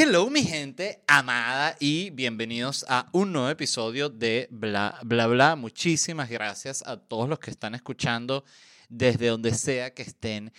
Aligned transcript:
Hello 0.00 0.30
mi 0.30 0.44
gente 0.44 1.02
amada 1.08 1.76
y 1.80 2.10
bienvenidos 2.10 2.86
a 2.88 3.08
un 3.10 3.32
nuevo 3.32 3.48
episodio 3.48 4.08
de 4.08 4.46
Bla 4.48 4.96
Bla 5.02 5.26
Bla. 5.26 5.56
Muchísimas 5.56 6.30
gracias 6.30 6.84
a 6.86 6.98
todos 6.98 7.28
los 7.28 7.40
que 7.40 7.50
están 7.50 7.74
escuchando 7.74 8.44
desde 8.88 9.26
donde 9.26 9.52
sea 9.52 9.92
que 9.94 10.02
estén 10.02 10.52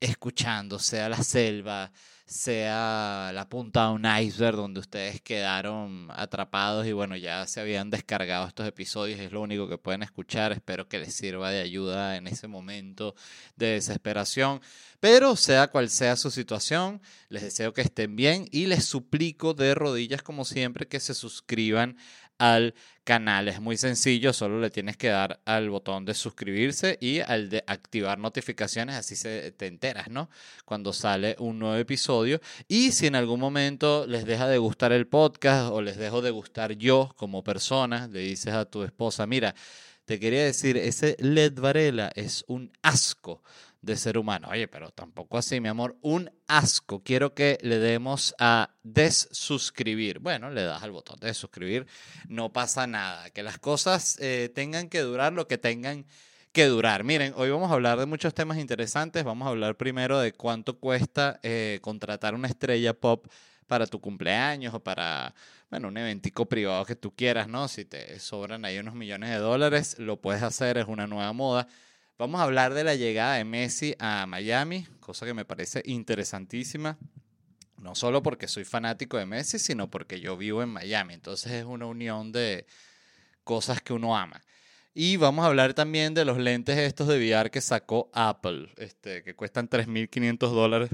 escuchando, 0.00 0.78
sea 0.78 1.10
la 1.10 1.22
selva, 1.22 1.92
sea 2.26 3.30
la 3.32 3.48
punta 3.48 3.86
de 3.86 3.92
un 3.92 4.04
iceberg 4.04 4.56
donde 4.56 4.80
ustedes 4.80 5.20
quedaron 5.20 6.08
atrapados 6.10 6.84
y 6.84 6.92
bueno, 6.92 7.16
ya 7.16 7.46
se 7.46 7.60
habían 7.60 7.88
descargado 7.88 8.48
estos 8.48 8.66
episodios, 8.66 9.20
es 9.20 9.30
lo 9.30 9.40
único 9.40 9.68
que 9.68 9.78
pueden 9.78 10.02
escuchar, 10.02 10.50
espero 10.50 10.88
que 10.88 10.98
les 10.98 11.14
sirva 11.14 11.50
de 11.50 11.60
ayuda 11.60 12.16
en 12.16 12.26
ese 12.26 12.48
momento 12.48 13.14
de 13.54 13.74
desesperación, 13.74 14.60
pero 14.98 15.36
sea 15.36 15.68
cual 15.68 15.88
sea 15.88 16.16
su 16.16 16.32
situación, 16.32 17.00
les 17.28 17.42
deseo 17.42 17.72
que 17.72 17.82
estén 17.82 18.16
bien 18.16 18.48
y 18.50 18.66
les 18.66 18.84
suplico 18.84 19.54
de 19.54 19.76
rodillas 19.76 20.22
como 20.22 20.44
siempre 20.44 20.88
que 20.88 20.98
se 20.98 21.14
suscriban 21.14 21.96
al 22.38 22.74
canal. 23.04 23.48
Es 23.48 23.60
muy 23.60 23.76
sencillo, 23.76 24.32
solo 24.32 24.60
le 24.60 24.70
tienes 24.70 24.96
que 24.96 25.08
dar 25.08 25.40
al 25.44 25.70
botón 25.70 26.04
de 26.04 26.14
suscribirse 26.14 26.98
y 27.00 27.20
al 27.20 27.48
de 27.48 27.62
activar 27.66 28.18
notificaciones, 28.18 28.96
así 28.96 29.16
se, 29.16 29.52
te 29.52 29.66
enteras, 29.66 30.08
¿no? 30.08 30.28
Cuando 30.64 30.92
sale 30.92 31.36
un 31.38 31.58
nuevo 31.58 31.76
episodio. 31.76 32.40
Y 32.68 32.92
si 32.92 33.06
en 33.06 33.14
algún 33.14 33.40
momento 33.40 34.06
les 34.06 34.26
deja 34.26 34.48
de 34.48 34.58
gustar 34.58 34.92
el 34.92 35.06
podcast 35.06 35.70
o 35.72 35.80
les 35.80 35.96
dejo 35.96 36.22
de 36.22 36.30
gustar 36.30 36.72
yo 36.72 37.12
como 37.16 37.44
persona, 37.44 38.08
le 38.08 38.20
dices 38.20 38.52
a 38.52 38.64
tu 38.64 38.82
esposa, 38.82 39.26
mira, 39.26 39.54
te 40.04 40.20
quería 40.20 40.44
decir, 40.44 40.76
ese 40.76 41.16
Led 41.18 41.58
Varela 41.58 42.12
es 42.14 42.44
un 42.46 42.72
asco 42.82 43.42
de 43.86 43.96
ser 43.96 44.18
humano. 44.18 44.48
Oye, 44.50 44.68
pero 44.68 44.90
tampoco 44.90 45.38
así, 45.38 45.60
mi 45.60 45.68
amor. 45.68 45.96
Un 46.02 46.30
asco. 46.48 47.02
Quiero 47.02 47.34
que 47.34 47.58
le 47.62 47.78
demos 47.78 48.34
a 48.38 48.74
desuscribir. 48.82 50.18
Bueno, 50.18 50.50
le 50.50 50.62
das 50.62 50.82
al 50.82 50.90
botón 50.90 51.18
de 51.20 51.32
suscribir. 51.32 51.86
No 52.28 52.52
pasa 52.52 52.86
nada. 52.86 53.30
Que 53.30 53.42
las 53.42 53.58
cosas 53.58 54.18
eh, 54.20 54.50
tengan 54.54 54.88
que 54.88 55.00
durar 55.00 55.32
lo 55.32 55.46
que 55.46 55.56
tengan 55.56 56.04
que 56.52 56.66
durar. 56.66 57.04
Miren, 57.04 57.32
hoy 57.36 57.50
vamos 57.50 57.70
a 57.70 57.74
hablar 57.74 57.98
de 57.98 58.06
muchos 58.06 58.34
temas 58.34 58.58
interesantes. 58.58 59.24
Vamos 59.24 59.46
a 59.46 59.50
hablar 59.50 59.76
primero 59.76 60.18
de 60.18 60.32
cuánto 60.32 60.78
cuesta 60.78 61.38
eh, 61.42 61.78
contratar 61.80 62.34
una 62.34 62.48
estrella 62.48 62.92
pop 62.92 63.26
para 63.66 63.86
tu 63.86 64.00
cumpleaños 64.00 64.74
o 64.74 64.80
para, 64.80 65.34
bueno, 65.70 65.88
un 65.88 65.96
eventico 65.96 66.46
privado 66.46 66.84
que 66.84 66.96
tú 66.96 67.14
quieras, 67.14 67.48
¿no? 67.48 67.68
Si 67.68 67.84
te 67.84 68.18
sobran 68.18 68.64
ahí 68.64 68.78
unos 68.78 68.94
millones 68.94 69.30
de 69.30 69.36
dólares, 69.36 69.98
lo 69.98 70.20
puedes 70.20 70.42
hacer, 70.42 70.76
es 70.78 70.86
una 70.86 71.06
nueva 71.06 71.32
moda. 71.32 71.68
Vamos 72.18 72.40
a 72.40 72.44
hablar 72.44 72.72
de 72.72 72.82
la 72.82 72.94
llegada 72.94 73.34
de 73.34 73.44
Messi 73.44 73.94
a 73.98 74.24
Miami, 74.26 74.86
cosa 75.00 75.26
que 75.26 75.34
me 75.34 75.44
parece 75.44 75.82
interesantísima. 75.84 76.96
No 77.76 77.94
solo 77.94 78.22
porque 78.22 78.48
soy 78.48 78.64
fanático 78.64 79.18
de 79.18 79.26
Messi, 79.26 79.58
sino 79.58 79.90
porque 79.90 80.18
yo 80.18 80.34
vivo 80.38 80.62
en 80.62 80.70
Miami. 80.70 81.12
Entonces 81.12 81.52
es 81.52 81.66
una 81.66 81.84
unión 81.84 82.32
de 82.32 82.66
cosas 83.44 83.82
que 83.82 83.92
uno 83.92 84.16
ama. 84.16 84.42
Y 84.94 85.18
vamos 85.18 85.44
a 85.44 85.48
hablar 85.48 85.74
también 85.74 86.14
de 86.14 86.24
los 86.24 86.38
lentes 86.38 86.78
estos 86.78 87.06
de 87.06 87.18
VR 87.18 87.50
que 87.50 87.60
sacó 87.60 88.08
Apple, 88.14 88.70
este, 88.78 89.22
que 89.22 89.36
cuestan 89.36 89.68
3.500 89.68 90.38
dólares 90.38 90.90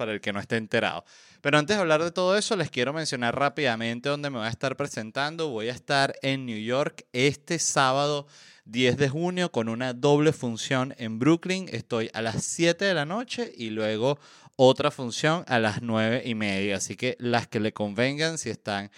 para 0.00 0.12
el 0.12 0.22
que 0.22 0.32
no 0.32 0.40
esté 0.40 0.56
enterado. 0.56 1.04
Pero 1.42 1.58
antes 1.58 1.76
de 1.76 1.82
hablar 1.82 2.02
de 2.02 2.10
todo 2.10 2.34
eso, 2.34 2.56
les 2.56 2.70
quiero 2.70 2.94
mencionar 2.94 3.38
rápidamente 3.38 4.08
dónde 4.08 4.30
me 4.30 4.38
voy 4.38 4.46
a 4.46 4.50
estar 4.50 4.74
presentando. 4.74 5.50
Voy 5.50 5.68
a 5.68 5.72
estar 5.72 6.14
en 6.22 6.46
New 6.46 6.58
York 6.58 7.04
este 7.12 7.58
sábado 7.58 8.26
10 8.64 8.96
de 8.96 9.10
junio 9.10 9.52
con 9.52 9.68
una 9.68 9.92
doble 9.92 10.32
función 10.32 10.94
en 10.96 11.18
Brooklyn. 11.18 11.68
Estoy 11.70 12.08
a 12.14 12.22
las 12.22 12.42
7 12.44 12.82
de 12.82 12.94
la 12.94 13.04
noche 13.04 13.52
y 13.54 13.68
luego 13.68 14.18
otra 14.56 14.90
función 14.90 15.44
a 15.48 15.58
las 15.58 15.82
9 15.82 16.22
y 16.24 16.34
media. 16.34 16.76
Así 16.76 16.96
que 16.96 17.18
las 17.18 17.46
que 17.46 17.60
le 17.60 17.74
convengan 17.74 18.38
si 18.38 18.48
están 18.48 18.90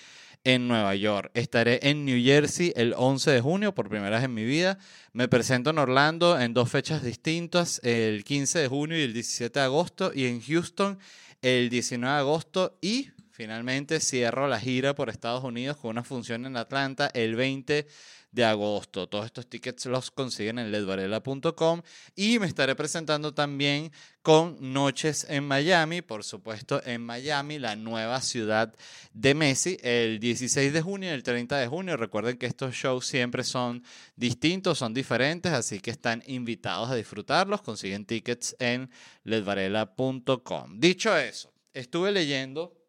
en 0.44 0.69
Nueva 0.69 0.94
York. 0.94 1.30
Estaré 1.34 1.80
en 1.82 2.04
New 2.04 2.22
Jersey 2.22 2.72
el 2.76 2.94
11 2.97 3.30
de 3.30 3.41
junio 3.41 3.75
por 3.75 3.88
primera 3.88 4.16
vez 4.16 4.25
en 4.25 4.34
mi 4.34 4.44
vida. 4.44 4.78
Me 5.12 5.28
presento 5.28 5.70
en 5.70 5.78
Orlando 5.78 6.38
en 6.41 6.54
dos 6.54 6.70
fechas 6.70 7.03
distintas, 7.03 7.80
el 7.84 8.25
15 8.25 8.58
de 8.58 8.69
junio 8.69 8.98
y 8.98 9.03
el 9.03 9.12
17 9.12 9.58
de 9.58 9.64
agosto, 9.64 10.12
y 10.14 10.26
en 10.26 10.41
Houston 10.41 10.98
el 11.42 11.70
19 11.70 12.14
de 12.14 12.20
agosto 12.20 12.78
y 12.80 13.10
finalmente 13.42 13.98
cierro 13.98 14.47
la 14.47 14.60
gira 14.60 14.94
por 14.94 15.10
Estados 15.10 15.42
Unidos 15.42 15.76
con 15.76 15.91
una 15.91 16.04
función 16.04 16.47
en 16.47 16.56
Atlanta 16.56 17.10
el 17.12 17.34
20 17.34 17.88
de 18.30 18.44
agosto. 18.44 19.08
Todos 19.08 19.26
estos 19.26 19.48
tickets 19.48 19.86
los 19.86 20.12
consiguen 20.12 20.60
en 20.60 20.70
ledvarela.com 20.70 21.82
y 22.14 22.38
me 22.38 22.47
estaré 22.47 22.76
presentando 22.76 23.34
también 23.34 23.91
con 24.22 24.72
Noches 24.72 25.26
en 25.28 25.42
Miami, 25.42 26.03
por 26.03 26.22
supuesto 26.22 26.80
en 26.86 27.03
Miami, 27.04 27.58
la 27.58 27.75
nueva 27.75 28.20
ciudad 28.20 28.72
de 29.12 29.34
Messi, 29.34 29.76
el 29.82 30.20
16 30.20 30.72
de 30.72 30.80
junio 30.80 31.10
y 31.10 31.12
el 31.12 31.24
30 31.24 31.59
de 31.59 31.66
junio. 31.66 31.97
Recuerden 31.97 32.38
que 32.38 32.47
estos 32.47 32.76
shows 32.76 33.09
siempre 33.09 33.42
son 33.42 33.82
distintos, 34.14 34.78
son 34.78 34.94
diferentes, 34.94 35.50
así 35.50 35.80
que 35.80 35.91
están 35.91 36.22
invitados 36.28 36.91
a 36.91 36.94
disfrutarlos. 36.94 37.60
Consiguen 37.60 38.06
tickets 38.06 38.54
en 38.60 38.88
ledvarela.com. 39.24 40.78
Dicho 40.78 41.16
eso, 41.16 41.53
estuve 41.74 42.12
leyendo 42.12 42.81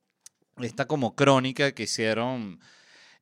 esta 0.61 0.85
como 0.85 1.15
crónica 1.15 1.71
que 1.73 1.83
hicieron 1.83 2.59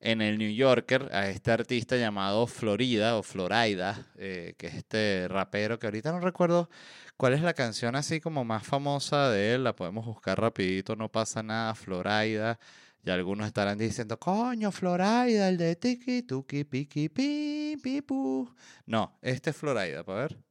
en 0.02 0.22
el 0.22 0.38
New 0.38 0.52
Yorker 0.52 1.10
a 1.14 1.30
este 1.30 1.52
artista 1.52 1.96
llamado 1.96 2.48
Florida 2.48 3.18
o 3.18 3.24
Florida, 3.24 4.08
eh, 4.18 4.56
que 4.58 4.68
es 4.68 4.76
este 4.76 5.28
rapero 5.28 5.80
que 5.80 5.88
ahorita 5.88 6.12
no 6.12 6.20
recuerdo 6.20 6.70
cuál 7.18 7.34
es 7.34 7.42
la 7.42 7.54
canción 7.54 7.96
así 7.96 8.20
como 8.20 8.44
más 8.44 8.66
famosa 8.66 9.30
de 9.30 9.54
él, 9.54 9.64
la 9.64 9.76
podemos 9.76 10.06
buscar 10.06 10.40
rapidito, 10.42 10.96
no 10.96 11.10
pasa 11.10 11.44
nada, 11.44 11.76
Florida. 11.76 12.60
Y 13.04 13.10
algunos 13.10 13.48
estarán 13.48 13.80
diciendo, 13.80 14.20
coño, 14.20 14.72
Florida, 14.72 15.50
el 15.50 15.58
de 15.58 15.76
tiki, 15.76 16.22
tuki, 16.22 16.64
piki, 16.66 17.10
pi, 17.10 17.76
pipu. 17.82 18.48
No, 18.86 19.18
este 19.22 19.50
es 19.50 19.56
Florida, 19.56 20.04
para 20.04 20.22
ver. 20.22 20.51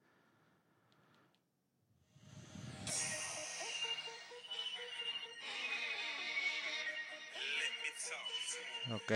Ok. 8.93 9.13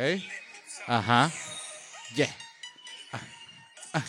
Ajá. 0.86 1.32
Yeah. 2.14 2.36
Ah, 3.12 3.20
ah. 3.94 4.04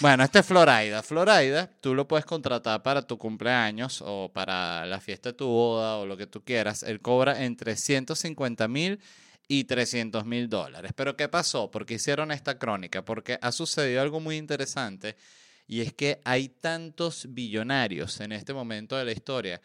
Bueno, 0.00 0.24
este 0.24 0.38
es 0.38 0.46
Florida. 0.46 1.02
Florida, 1.02 1.70
tú 1.80 1.94
lo 1.94 2.06
puedes 2.06 2.24
contratar 2.24 2.82
para 2.82 3.02
tu 3.02 3.18
cumpleaños 3.18 4.02
o 4.04 4.30
para 4.32 4.86
la 4.86 5.00
fiesta 5.00 5.30
de 5.30 5.32
tu 5.34 5.46
boda 5.46 5.96
o 5.96 6.06
lo 6.06 6.16
que 6.16 6.26
tú 6.26 6.42
quieras. 6.44 6.82
Él 6.82 7.00
cobra 7.00 7.44
entre 7.44 7.76
150 7.76 8.68
mil 8.68 9.00
y 9.48 9.64
300 9.64 10.24
mil 10.24 10.48
dólares. 10.48 10.92
Pero 10.94 11.16
¿qué 11.16 11.28
pasó? 11.28 11.70
Porque 11.70 11.94
hicieron 11.94 12.30
esta 12.30 12.58
crónica? 12.58 13.04
Porque 13.04 13.38
ha 13.40 13.52
sucedido 13.52 14.02
algo 14.02 14.20
muy 14.20 14.36
interesante 14.36 15.16
y 15.66 15.80
es 15.80 15.92
que 15.92 16.20
hay 16.24 16.48
tantos 16.48 17.26
billonarios 17.30 18.20
en 18.20 18.32
este 18.32 18.52
momento 18.54 18.96
de 18.96 19.04
la 19.04 19.12
historia 19.12 19.60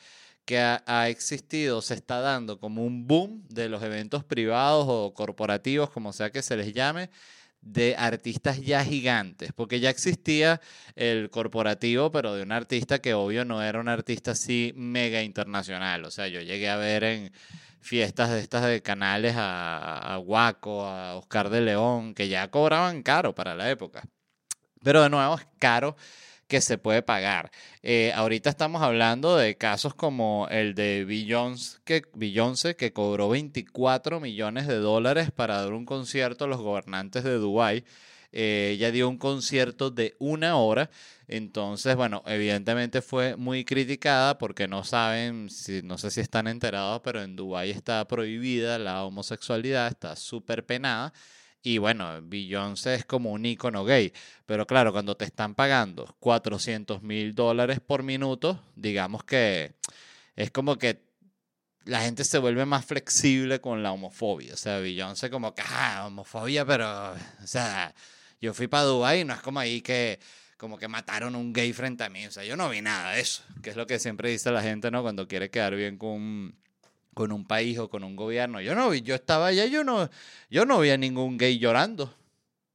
que 0.51 0.59
ha, 0.59 1.07
existido, 1.07 1.81
se 1.81 1.93
está 1.93 2.19
dando 2.19 2.59
como 2.59 2.83
un 2.83 3.07
boom 3.07 3.41
de 3.47 3.69
los 3.69 3.81
eventos 3.83 4.25
privados 4.25 4.85
o 4.89 5.13
corporativos, 5.13 5.89
como 5.91 6.11
sea 6.11 6.29
que 6.29 6.41
se 6.41 6.57
les 6.57 6.73
llame, 6.73 7.09
de 7.61 7.95
artistas 7.97 8.59
ya 8.59 8.83
gigantes, 8.83 9.53
porque 9.53 9.79
ya 9.79 9.89
existía 9.89 10.59
el 10.97 11.29
corporativo, 11.29 12.11
pero 12.11 12.35
de 12.35 12.43
un 12.43 12.51
artista 12.51 12.99
que 12.99 13.13
obvio 13.13 13.45
no 13.45 13.63
era 13.63 13.79
un 13.79 13.87
artista 13.87 14.31
así 14.31 14.73
mega 14.75 15.23
internacional. 15.23 16.03
O 16.03 16.11
sea, 16.11 16.27
yo 16.27 16.41
llegué 16.41 16.69
a 16.69 16.75
ver 16.75 17.05
en 17.05 17.31
fiestas 17.79 18.29
de 18.31 18.41
estas 18.41 18.65
de 18.65 18.81
canales 18.81 19.35
a, 19.37 20.15
a 20.15 20.19
Waco, 20.19 20.85
a 20.85 21.15
Oscar 21.15 21.49
de 21.49 21.61
León, 21.61 22.13
que 22.13 22.27
ya 22.27 22.51
cobraban 22.51 23.03
caro 23.03 23.33
para 23.33 23.55
la 23.55 23.71
época. 23.71 24.03
Pero 24.83 25.01
de 25.01 25.09
nuevo 25.09 25.35
es 25.35 25.47
caro 25.59 25.95
que 26.51 26.59
se 26.59 26.77
puede 26.77 27.01
pagar. 27.01 27.49
Eh, 27.81 28.11
ahorita 28.13 28.49
estamos 28.49 28.81
hablando 28.81 29.37
de 29.37 29.55
casos 29.55 29.95
como 29.95 30.49
el 30.51 30.75
de 30.75 31.05
Beyoncé 31.05 31.79
que, 31.85 32.03
Beyoncé, 32.13 32.75
que 32.75 32.91
cobró 32.91 33.29
24 33.29 34.19
millones 34.19 34.67
de 34.67 34.75
dólares 34.75 35.31
para 35.31 35.61
dar 35.61 35.71
un 35.71 35.85
concierto 35.85 36.43
a 36.43 36.47
los 36.49 36.59
gobernantes 36.59 37.23
de 37.23 37.35
Dubái. 37.35 37.85
Eh, 38.33 38.71
ella 38.73 38.91
dio 38.91 39.07
un 39.07 39.17
concierto 39.17 39.91
de 39.91 40.17
una 40.19 40.57
hora. 40.57 40.89
Entonces, 41.29 41.95
bueno, 41.95 42.21
evidentemente 42.25 43.01
fue 43.01 43.37
muy 43.37 43.63
criticada 43.63 44.37
porque 44.37 44.67
no 44.67 44.83
saben, 44.83 45.49
si, 45.49 45.81
no 45.83 45.97
sé 45.97 46.11
si 46.11 46.19
están 46.19 46.47
enterados, 46.47 46.99
pero 47.01 47.21
en 47.21 47.37
Dubái 47.37 47.71
está 47.71 48.05
prohibida 48.09 48.77
la 48.77 49.05
homosexualidad, 49.05 49.87
está 49.87 50.17
súper 50.17 50.65
penada. 50.65 51.13
Y 51.63 51.77
bueno, 51.77 52.19
Beyoncé 52.23 52.95
es 52.95 53.05
como 53.05 53.31
un 53.31 53.45
icono 53.45 53.85
gay. 53.85 54.11
Pero 54.45 54.65
claro, 54.65 54.91
cuando 54.91 55.15
te 55.15 55.25
están 55.25 55.55
pagando 55.55 56.15
400 56.19 57.03
mil 57.03 57.35
dólares 57.35 57.79
por 57.79 58.03
minuto, 58.03 58.63
digamos 58.75 59.23
que 59.23 59.73
es 60.35 60.51
como 60.51 60.77
que 60.77 61.03
la 61.85 62.01
gente 62.01 62.23
se 62.23 62.37
vuelve 62.37 62.65
más 62.65 62.85
flexible 62.85 63.61
con 63.61 63.83
la 63.83 63.91
homofobia. 63.91 64.53
O 64.53 64.57
sea, 64.57 64.79
Beyoncé 64.79 65.29
como 65.29 65.53
que, 65.53 65.63
ah, 65.65 66.05
homofobia, 66.07 66.65
pero, 66.65 67.13
o 67.13 67.47
sea, 67.47 67.93
yo 68.39 68.53
fui 68.53 68.67
para 68.67 68.83
Dubái 68.83 69.21
y 69.21 69.25
no 69.25 69.33
es 69.33 69.41
como 69.41 69.59
ahí 69.59 69.81
que 69.81 70.19
como 70.57 70.77
que 70.77 70.87
mataron 70.87 71.35
un 71.35 71.53
gay 71.53 71.73
frente 71.73 72.03
a 72.03 72.09
mí. 72.09 72.27
O 72.27 72.31
sea, 72.31 72.43
yo 72.43 72.55
no 72.55 72.69
vi 72.69 72.81
nada 72.81 73.13
de 73.13 73.21
eso, 73.21 73.43
que 73.63 73.71
es 73.71 73.75
lo 73.75 73.87
que 73.87 73.97
siempre 73.97 74.29
dice 74.29 74.51
la 74.51 74.61
gente, 74.61 74.91
¿no? 74.91 75.01
Cuando 75.01 75.27
quiere 75.27 75.49
quedar 75.49 75.75
bien 75.75 75.97
con 75.97 76.55
con 77.13 77.31
un 77.31 77.45
país 77.45 77.77
o 77.77 77.89
con 77.89 78.03
un 78.03 78.15
gobierno. 78.15 78.61
Yo 78.61 78.75
no 78.75 78.89
vi, 78.89 79.01
yo 79.01 79.15
estaba 79.15 79.47
allá, 79.47 79.65
yo 79.65 79.83
no, 79.83 80.09
yo 80.49 80.65
no 80.65 80.79
vi 80.79 80.89
a 80.89 80.97
ningún 80.97 81.37
gay 81.37 81.59
llorando. 81.59 82.13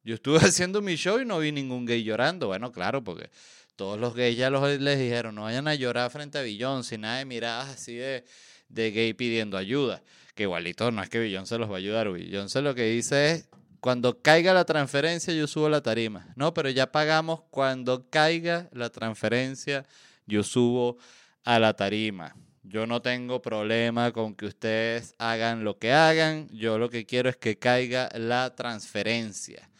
Yo 0.05 0.15
estuve 0.15 0.39
haciendo 0.43 0.83
mi 0.83 0.97
show 0.97 1.21
y 1.21 1.25
no 1.25 1.39
vi 1.39 1.53
ningún 1.53 1.87
gay 1.87 2.03
llorando. 2.03 2.47
Bueno, 2.49 2.73
claro, 2.73 3.03
porque 3.03 3.31
todos 3.77 3.99
los 3.99 4.15
gays 4.15 4.37
ya 4.37 4.51
los, 4.51 4.81
les 4.81 4.99
dijeron, 4.99 5.35
no 5.35 5.43
vayan 5.43 5.69
a 5.69 5.75
llorar 5.75 6.11
frente 6.11 6.39
a 6.39 6.43
Beyoncé, 6.43 6.99
nada 6.99 7.19
de 7.19 7.25
miradas 7.25 7.69
así 7.71 7.95
de, 7.95 8.25
de 8.69 8.91
gay 8.91 9.15
pidiendo 9.15 9.57
ayuda. 9.57 10.03
Que 10.35 10.45
igualito 10.45 10.91
no 10.91 11.03
es 11.03 11.09
que 11.09 11.19
Beyoncé 11.19 11.59
los 11.59 11.71
va 11.71 11.75
a 11.75 11.79
ayudar. 11.79 12.11
Beyoncé 12.11 12.63
lo 12.63 12.75
que 12.75 12.85
dice 12.85 13.33
es, 13.33 13.49
cuando 13.81 14.21
caiga 14.21 14.53
la 14.53 14.65
transferencia 14.65 15.33
yo 15.33 15.47
subo 15.47 15.69
la 15.69 15.81
tarima. 15.81 16.33
No, 16.37 16.53
pero 16.53 16.71
ya 16.71 16.91
pagamos, 16.91 17.43
cuando 17.51 18.09
caiga 18.11 18.69
la 18.73 18.91
transferencia 18.91 19.87
yo 20.27 20.43
subo 20.43 20.99
a 21.45 21.59
la 21.59 21.75
tarima. 21.75 22.35
Yo 22.69 22.85
no 22.87 23.01
tengo 23.01 23.41
problema 23.41 24.11
con 24.13 24.35
que 24.35 24.47
ustedes 24.47 25.15
hagan 25.19 25.63
lo 25.63 25.79
que 25.79 25.93
hagan. 25.93 26.49
Yo 26.49 26.79
lo 26.79 26.91
que 26.91 27.07
quiero 27.07 27.29
es 27.29 27.37
que 27.37 27.59
caiga 27.59 28.09
la 28.15 28.57
transferencia. 28.57 29.71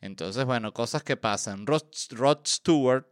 Entonces, 0.00 0.44
bueno, 0.44 0.72
cosas 0.74 1.04
que 1.04 1.16
pasan. 1.16 1.66
Rod, 1.66 1.84
Stewart, 2.44 3.06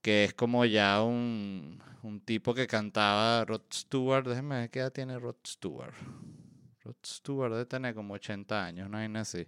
que 0.00 0.24
es 0.24 0.34
como 0.34 0.64
ya 0.64 1.02
un, 1.02 1.82
un, 2.02 2.20
tipo 2.20 2.54
que 2.54 2.66
cantaba 2.66 3.44
Rod 3.44 3.62
Stewart. 3.70 4.26
Déjenme 4.26 4.60
ver 4.60 4.70
qué 4.70 4.78
edad 4.78 4.92
tiene 4.92 5.18
Rod 5.18 5.36
Stewart. 5.46 5.94
Rod 6.82 6.96
Stewart 7.04 7.52
debe 7.52 7.66
tener 7.66 7.94
como 7.94 8.14
80 8.14 8.64
años, 8.64 8.88
no 8.88 8.96
hay 8.96 9.08
nada 9.08 9.22
así. 9.22 9.46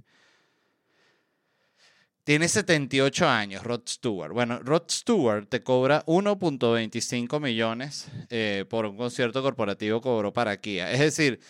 Tiene 2.25 2.49
78 2.49 3.29
años, 3.29 3.63
Rod 3.65 3.83
Stewart. 3.87 4.33
Bueno, 4.33 4.59
Rod 4.61 4.85
Stewart 4.89 5.47
te 5.47 5.63
cobra 5.63 6.03
1.25 6.07 7.39
millones 7.39 8.07
eh, 8.31 8.65
por 8.71 8.87
un 8.87 8.97
concierto 8.97 9.43
corporativo 9.43 10.01
cobró 10.01 10.33
para 10.33 10.59
Kia. 10.59 10.91
Es 10.91 11.01
decir, 11.01 11.41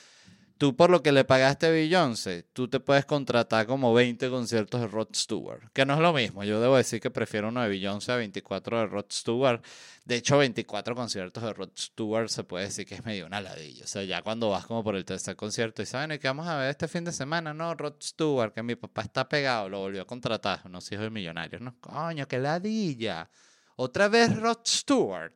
tú 0.59 0.77
por 0.77 0.91
lo 0.91 1.03
que 1.03 1.13
le 1.13 1.25
pagaste 1.25 1.67
a 1.67 1.71
Beyoncé, 1.71 2.45
tú 2.53 2.69
te 2.69 2.81
puedes 2.81 3.05
contratar 3.05 3.67
como 3.67 3.93
20 3.93 4.31
conciertos 4.31 4.81
de 4.81 4.87
Rod 4.87 5.09
Stewart, 5.15 5.71
que 5.73 5.85
no 5.85 5.95
es 5.95 6.01
lo 6.01 6.13
mismo. 6.13 6.45
Yo 6.45 6.61
debo 6.61 6.77
decir 6.77 7.01
que 7.01 7.11
prefiero 7.11 7.49
uno 7.49 7.63
de 7.63 7.69
Beyoncé 7.69 8.13
a 8.13 8.17
24 8.17 8.81
de 8.81 8.87
Rod 8.87 9.07
Stewart. 9.11 9.63
De 10.05 10.17
hecho, 10.17 10.39
24 10.39 10.95
conciertos 10.95 11.43
de 11.43 11.53
Rod 11.53 11.71
Stewart 11.77 12.29
se 12.29 12.45
puede 12.45 12.67
decir 12.67 12.87
que 12.87 12.95
es 12.97 13.05
medio 13.05 13.27
una 13.27 13.41
ladilla. 13.41 13.85
O 13.85 13.89
sea, 13.89 14.05
ya 14.05 14.23
cuando 14.23 14.51
vas 14.51 14.67
como 14.67 14.85
por 14.85 14.97
el 14.97 15.05
tercer 15.05 15.37
concierto 15.37 15.83
y 15.83 15.87
saben 15.87 16.19
que 16.19 16.29
vamos 16.29 16.47
a 16.47 16.57
ver 16.57 16.71
este 16.71 16.89
fin 16.89 17.05
de 17.05 17.13
semana, 17.13 17.53
no, 17.53 17.75
Rod 17.75 17.95
Stewart, 18.03 18.53
que 18.53 18.63
mi 18.63 18.77
papá 18.77 19.03
está 19.03 19.29
pegado, 19.29 19.69
lo 19.69 19.81
volvió 19.81 20.03
a 20.03 20.07
contratar, 20.07 20.61
unos 20.65 20.91
hijos 20.93 21.05
de 21.05 21.11
millonarios, 21.11 21.61
¿no? 21.61 21.77
Coño, 21.81 22.27
qué 22.29 22.39
ladilla. 22.39 23.29
Otra 23.77 24.09
vez 24.09 24.37
Rod 24.37 24.59
Stewart. 24.65 25.33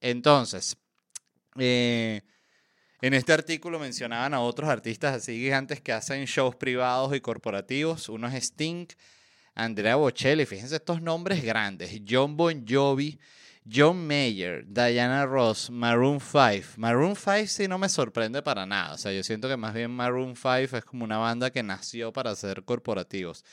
Entonces, 0.00 0.76
eh, 1.58 2.22
en 3.02 3.14
este 3.14 3.32
artículo 3.32 3.80
mencionaban 3.80 4.32
a 4.32 4.40
otros 4.40 4.70
artistas 4.70 5.16
así 5.16 5.36
gigantes 5.36 5.80
que 5.80 5.92
hacen 5.92 6.24
shows 6.24 6.54
privados 6.54 7.14
y 7.16 7.20
corporativos. 7.20 8.08
Uno 8.08 8.28
es 8.28 8.34
Sting, 8.34 8.86
Andrea 9.56 9.96
Bocelli, 9.96 10.46
fíjense 10.46 10.76
estos 10.76 11.02
nombres 11.02 11.42
grandes. 11.42 12.00
John 12.08 12.36
Bon 12.36 12.64
Jovi, 12.64 13.18
John 13.68 14.06
Mayer, 14.06 14.64
Diana 14.68 15.26
Ross, 15.26 15.68
Maroon 15.68 16.20
5. 16.20 16.74
Maroon 16.76 17.16
5 17.16 17.46
sí 17.48 17.66
no 17.66 17.76
me 17.76 17.88
sorprende 17.88 18.40
para 18.40 18.66
nada. 18.66 18.94
O 18.94 18.98
sea, 18.98 19.12
yo 19.12 19.24
siento 19.24 19.48
que 19.48 19.56
más 19.56 19.74
bien 19.74 19.90
Maroon 19.90 20.36
5 20.36 20.76
es 20.76 20.84
como 20.84 21.04
una 21.04 21.18
banda 21.18 21.50
que 21.50 21.64
nació 21.64 22.12
para 22.12 22.36
ser 22.36 22.62
corporativos. 22.62 23.44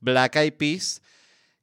Black 0.00 0.36
Eyed 0.36 0.52
Peas, 0.52 1.00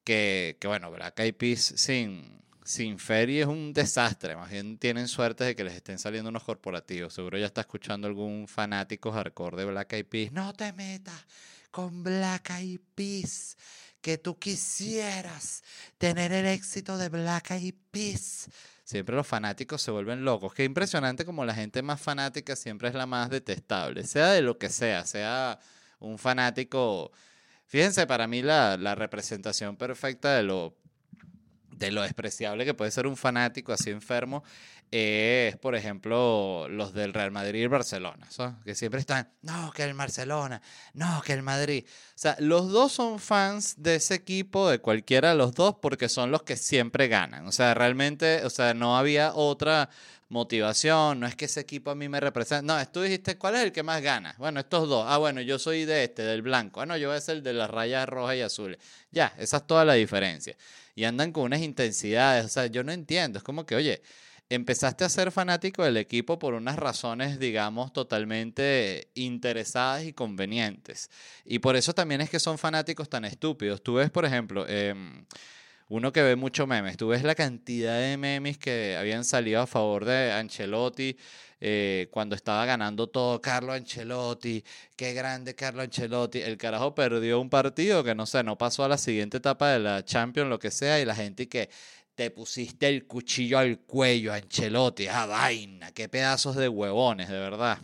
que, 0.04 0.58
que 0.60 0.68
bueno, 0.68 0.90
Black 0.90 1.20
Eyed 1.20 1.36
Peas 1.36 1.62
sin 1.76 2.44
sin 2.66 2.98
feria 2.98 3.44
es 3.44 3.48
un 3.48 3.74
desastre. 3.74 4.36
Más 4.36 4.50
bien 4.50 4.78
tienen 4.80 5.08
suerte 5.08 5.44
de 5.44 5.56
que 5.56 5.64
les 5.64 5.76
estén 5.76 6.00
saliendo 6.00 6.30
unos 6.30 6.44
corporativos. 6.44 7.14
Seguro 7.14 7.38
ya 7.38 7.46
está 7.46 7.62
escuchando 7.62 8.08
algún 8.08 8.48
fanático 8.48 9.12
hardcore 9.12 9.56
de 9.58 9.66
Black 9.66 9.94
Eyed 9.94 10.06
Peas. 10.08 10.32
No 10.32 10.52
te 10.52 10.74
metas 10.74 11.26
con 11.70 12.04
Black 12.04 12.50
Eyed 12.50 12.82
Peas. 12.96 13.56
Que 14.02 14.18
tú 14.18 14.38
quisieras 14.38 15.64
tener 15.98 16.32
el 16.32 16.46
éxito 16.48 16.98
de 16.98 17.10
Black 17.10 17.52
Eyed 17.52 17.76
Peas. 17.92 18.50
Siempre 18.84 19.16
los 19.16 19.28
fanáticos 19.28 19.82
se 19.82 19.92
vuelven 19.92 20.26
locos. 20.26 20.54
Qué 20.54 20.64
impresionante 20.64 21.24
como 21.24 21.46
la 21.46 21.54
gente 21.54 21.82
más 21.82 22.02
fanática 22.02 22.56
siempre 22.56 22.90
es 22.90 22.96
la 22.96 23.06
más 23.06 23.30
detestable. 23.30 24.04
Sea 24.06 24.32
de 24.32 24.42
lo 24.42 24.58
que 24.58 24.70
sea, 24.70 25.06
sea 25.06 25.60
un 26.00 26.18
fanático... 26.18 27.12
Fíjense, 27.68 28.06
para 28.06 28.28
mí 28.28 28.44
la, 28.44 28.78
la 28.78 28.94
representación 28.94 29.76
perfecta 29.76 30.36
de 30.36 30.44
lo 30.44 30.78
de 31.78 31.92
lo 31.92 32.02
despreciable 32.02 32.66
que 32.66 32.74
puede 32.74 32.92
ser 32.92 33.08
un 33.08 33.18
fanático 33.18 33.74
así 33.74 33.90
enfermo 33.90 34.44
es, 34.92 35.58
por 35.58 35.76
ejemplo, 35.76 36.68
los 36.70 36.94
del 36.94 37.14
Real 37.14 37.32
Madrid 37.32 37.64
y 37.64 37.68
Barcelona, 37.68 38.28
que 38.64 38.76
siempre 38.76 39.00
están, 39.00 39.30
no, 39.42 39.72
que 39.72 39.84
el 39.84 39.94
Barcelona, 39.94 40.62
no, 40.94 41.22
que 41.26 41.34
el 41.34 41.42
Madrid. 41.42 41.86
O 41.88 42.18
sea, 42.18 42.38
los 42.40 42.72
dos 42.72 42.92
son 42.92 43.20
fans 43.20 43.76
de 43.78 43.96
ese 43.96 44.14
equipo, 44.14 44.70
de 44.70 44.80
cualquiera 44.80 45.30
de 45.30 45.36
los 45.36 45.54
dos, 45.54 45.76
porque 45.82 46.08
son 46.08 46.32
los 46.32 46.44
que 46.44 46.56
siempre 46.56 47.08
ganan. 47.08 47.48
O 47.48 47.52
sea, 47.52 47.74
realmente, 47.74 48.46
o 48.46 48.50
sea, 48.50 48.74
no 48.74 48.98
había 48.98 49.34
otra 49.34 49.90
motivación, 50.30 51.20
no 51.20 51.28
es 51.28 51.36
que 51.36 51.46
ese 51.46 51.60
equipo 51.60 51.92
a 51.92 51.96
mí 51.96 52.08
me 52.08 52.20
representa. 52.20 52.62
No, 52.62 52.92
tú 52.92 53.02
dijiste, 53.02 53.38
¿cuál 53.38 53.56
es 53.56 53.64
el 53.64 53.72
que 53.72 53.84
más 53.84 54.02
gana? 54.02 54.36
Bueno, 54.38 54.60
estos 54.60 54.88
dos. 54.88 55.06
Ah, 55.08 55.18
bueno, 55.18 55.42
yo 55.42 55.60
soy 55.60 55.86
de 55.86 56.06
este, 56.06 56.24
del 56.24 56.42
blanco. 56.42 56.82
Ah, 56.82 56.86
no, 56.86 56.96
yo 56.98 57.10
voy 57.10 57.18
a 57.18 57.22
ser 57.22 57.38
el 57.38 57.44
de 57.44 57.54
las 57.54 57.70
rayas 57.70 58.08
rojas 58.08 58.36
y 58.36 58.42
azules. 58.42 58.80
Ya, 59.12 59.34
esa 59.38 59.58
es 59.58 59.68
toda 59.68 59.84
la 59.84 59.94
diferencia 59.94 60.56
y 60.96 61.04
andan 61.04 61.32
con 61.32 61.44
unas 61.44 61.62
intensidades. 61.62 62.46
O 62.46 62.50
sea, 62.50 62.68
yo 62.68 62.84
no 62.84 62.92
entiendo. 62.92 63.38
Es 63.38 63.44
como 63.44 63.66
que, 63.66 63.76
oye, 63.76 64.02
empezaste 64.50 65.04
a 65.04 65.10
ser 65.10 65.32
fanático 65.32 65.84
del 65.84 65.98
equipo 65.98 66.40
por 66.40 66.54
unas 66.54 66.78
razones, 66.78 67.40
digamos, 67.40 67.94
totalmente 67.94 69.10
interesadas 69.16 70.06
y 70.06 70.14
convenientes. 70.14 71.10
Y 71.44 71.60
por 71.60 71.76
eso 71.76 71.94
también 71.94 72.22
es 72.22 72.30
que 72.30 72.40
son 72.40 72.58
fanáticos 72.58 73.10
tan 73.10 73.26
estúpidos. 73.26 73.84
Tú 73.84 73.96
ves, 73.96 74.10
por 74.12 74.26
ejemplo, 74.26 74.66
em, 74.68 75.26
uno 75.88 76.12
que 76.12 76.24
ve 76.24 76.36
mucho 76.36 76.68
memes, 76.68 76.98
tú 76.98 77.10
ves 77.10 77.24
la 77.24 77.36
cantidad 77.36 78.00
de 78.00 78.18
memes 78.18 78.58
que 78.58 78.98
habían 78.98 79.24
salido 79.24 79.62
a 79.62 79.68
favor 79.68 80.06
de 80.06 80.32
Ancelotti 80.32 81.16
eh, 81.62 82.10
cuando 82.12 82.36
estaba 82.36 82.66
ganando 82.66 83.08
todo 83.08 83.42
Carlo 83.42 83.74
Ancelotti, 83.74 84.64
qué 84.96 85.14
grande 85.14 85.56
Carlo 85.56 85.82
Ancelotti, 85.82 86.42
el 86.42 86.58
carajo 86.58 86.94
perdió 86.94 87.40
un 87.40 87.50
partido 87.50 88.04
que 88.04 88.14
no 88.14 88.26
sé, 88.26 88.44
no 88.44 88.58
pasó 88.58 88.84
a 88.84 88.90
la 88.90 88.98
siguiente 88.98 89.38
etapa 89.38 89.72
de 89.72 89.80
la 89.80 90.04
Champions, 90.04 90.50
lo 90.50 90.60
que 90.60 90.72
sea, 90.72 91.00
y 91.00 91.06
la 91.06 91.16
gente 91.16 91.48
que 91.48 91.70
te 92.14 92.30
pusiste 92.32 92.88
el 92.88 93.08
cuchillo 93.08 93.58
al 93.58 93.80
cuello, 93.80 94.34
Ancelotti, 94.34 95.08
ah, 95.08 95.26
vaina, 95.26 95.92
qué 95.92 96.10
pedazos 96.10 96.56
de 96.56 96.68
huevones, 96.68 97.30
de 97.30 97.40
verdad. 97.40 97.80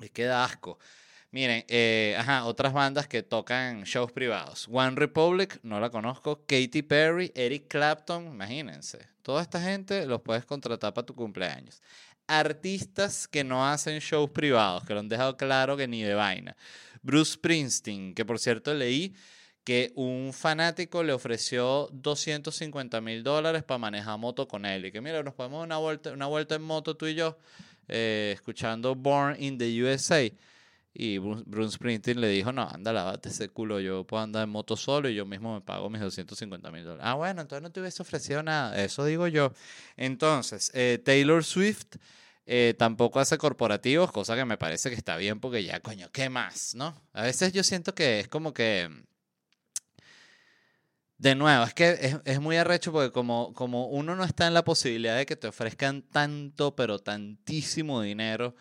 Es 0.00 0.10
que 0.10 0.24
da 0.24 0.44
asco. 0.44 0.78
Miren, 1.38 1.64
eh, 1.68 2.16
ajá, 2.18 2.46
otras 2.46 2.72
bandas 2.72 3.06
que 3.06 3.22
tocan 3.22 3.84
shows 3.84 4.10
privados. 4.10 4.66
One 4.68 4.96
Republic, 4.96 5.60
no 5.62 5.78
la 5.78 5.88
conozco. 5.88 6.40
Katy 6.40 6.82
Perry, 6.82 7.30
Eric 7.32 7.68
Clapton, 7.68 8.26
imagínense. 8.26 8.98
Toda 9.22 9.42
esta 9.42 9.62
gente 9.62 10.04
los 10.04 10.20
puedes 10.20 10.44
contratar 10.44 10.92
para 10.94 11.06
tu 11.06 11.14
cumpleaños 11.14 11.80
artistas 12.26 13.28
que 13.28 13.44
no 13.44 13.66
hacen 13.66 14.00
shows 14.00 14.30
privados, 14.30 14.84
que 14.84 14.94
lo 14.94 15.00
han 15.00 15.08
dejado 15.08 15.36
claro 15.36 15.76
que 15.76 15.86
ni 15.86 16.02
de 16.02 16.14
vaina. 16.14 16.56
Bruce 17.02 17.34
Springsteen, 17.34 18.14
que 18.14 18.24
por 18.24 18.40
cierto 18.40 18.74
leí 18.74 19.14
que 19.62 19.92
un 19.94 20.32
fanático 20.32 21.04
le 21.04 21.12
ofreció 21.12 21.88
250 21.92 23.00
mil 23.00 23.22
dólares 23.22 23.62
para 23.62 23.78
manejar 23.78 24.18
moto 24.18 24.48
con 24.48 24.66
él. 24.66 24.86
Y 24.86 24.90
que 24.90 25.00
mira, 25.00 25.22
nos 25.22 25.34
podemos 25.34 25.60
dar 25.60 25.66
una 25.66 25.78
vuelta, 25.78 26.12
una 26.12 26.26
vuelta 26.26 26.56
en 26.56 26.62
moto 26.62 26.96
tú 26.96 27.06
y 27.06 27.14
yo, 27.14 27.38
eh, 27.86 28.32
escuchando 28.34 28.96
Born 28.96 29.40
in 29.40 29.56
the 29.56 29.84
USA. 29.84 30.28
Y 31.00 31.18
Bru- 31.18 31.44
Bruce 31.46 31.76
Springsteen 31.76 32.20
le 32.20 32.26
dijo, 32.28 32.50
no, 32.52 32.68
anda, 32.68 32.92
lávate 32.92 33.28
ese 33.28 33.48
culo, 33.50 33.78
yo 33.78 34.04
puedo 34.04 34.20
andar 34.20 34.42
en 34.42 34.50
moto 34.50 34.76
solo 34.76 35.08
y 35.08 35.14
yo 35.14 35.24
mismo 35.24 35.54
me 35.54 35.60
pago 35.60 35.88
mis 35.88 36.00
250 36.00 36.72
mil 36.72 36.82
dólares. 36.82 37.04
Ah, 37.06 37.14
bueno, 37.14 37.40
entonces 37.40 37.62
no 37.62 37.70
te 37.70 37.78
hubiese 37.80 38.02
ofrecido 38.02 38.42
nada, 38.42 38.76
eso 38.82 39.04
digo 39.04 39.28
yo. 39.28 39.52
Entonces, 39.96 40.72
eh, 40.74 41.00
Taylor 41.04 41.44
Swift 41.44 41.86
eh, 42.46 42.74
tampoco 42.76 43.20
hace 43.20 43.38
corporativos, 43.38 44.10
cosa 44.10 44.34
que 44.34 44.44
me 44.44 44.58
parece 44.58 44.90
que 44.90 44.96
está 44.96 45.16
bien 45.16 45.38
porque 45.38 45.62
ya, 45.62 45.78
coño, 45.80 46.08
¿qué 46.12 46.28
más, 46.30 46.74
no? 46.74 47.00
A 47.12 47.22
veces 47.22 47.52
yo 47.52 47.62
siento 47.62 47.94
que 47.94 48.18
es 48.20 48.26
como 48.28 48.52
que... 48.52 48.90
De 51.18 51.34
nuevo, 51.34 51.64
es 51.64 51.74
que 51.74 51.90
es, 52.00 52.16
es 52.24 52.40
muy 52.40 52.56
arrecho 52.56 52.92
porque 52.92 53.10
como, 53.10 53.52
como 53.52 53.88
uno 53.88 54.14
no 54.14 54.22
está 54.24 54.46
en 54.46 54.54
la 54.54 54.62
posibilidad 54.62 55.16
de 55.16 55.26
que 55.26 55.34
te 55.34 55.48
ofrezcan 55.48 56.02
tanto, 56.02 56.76
pero 56.76 57.00
tantísimo 57.00 58.02
dinero 58.02 58.54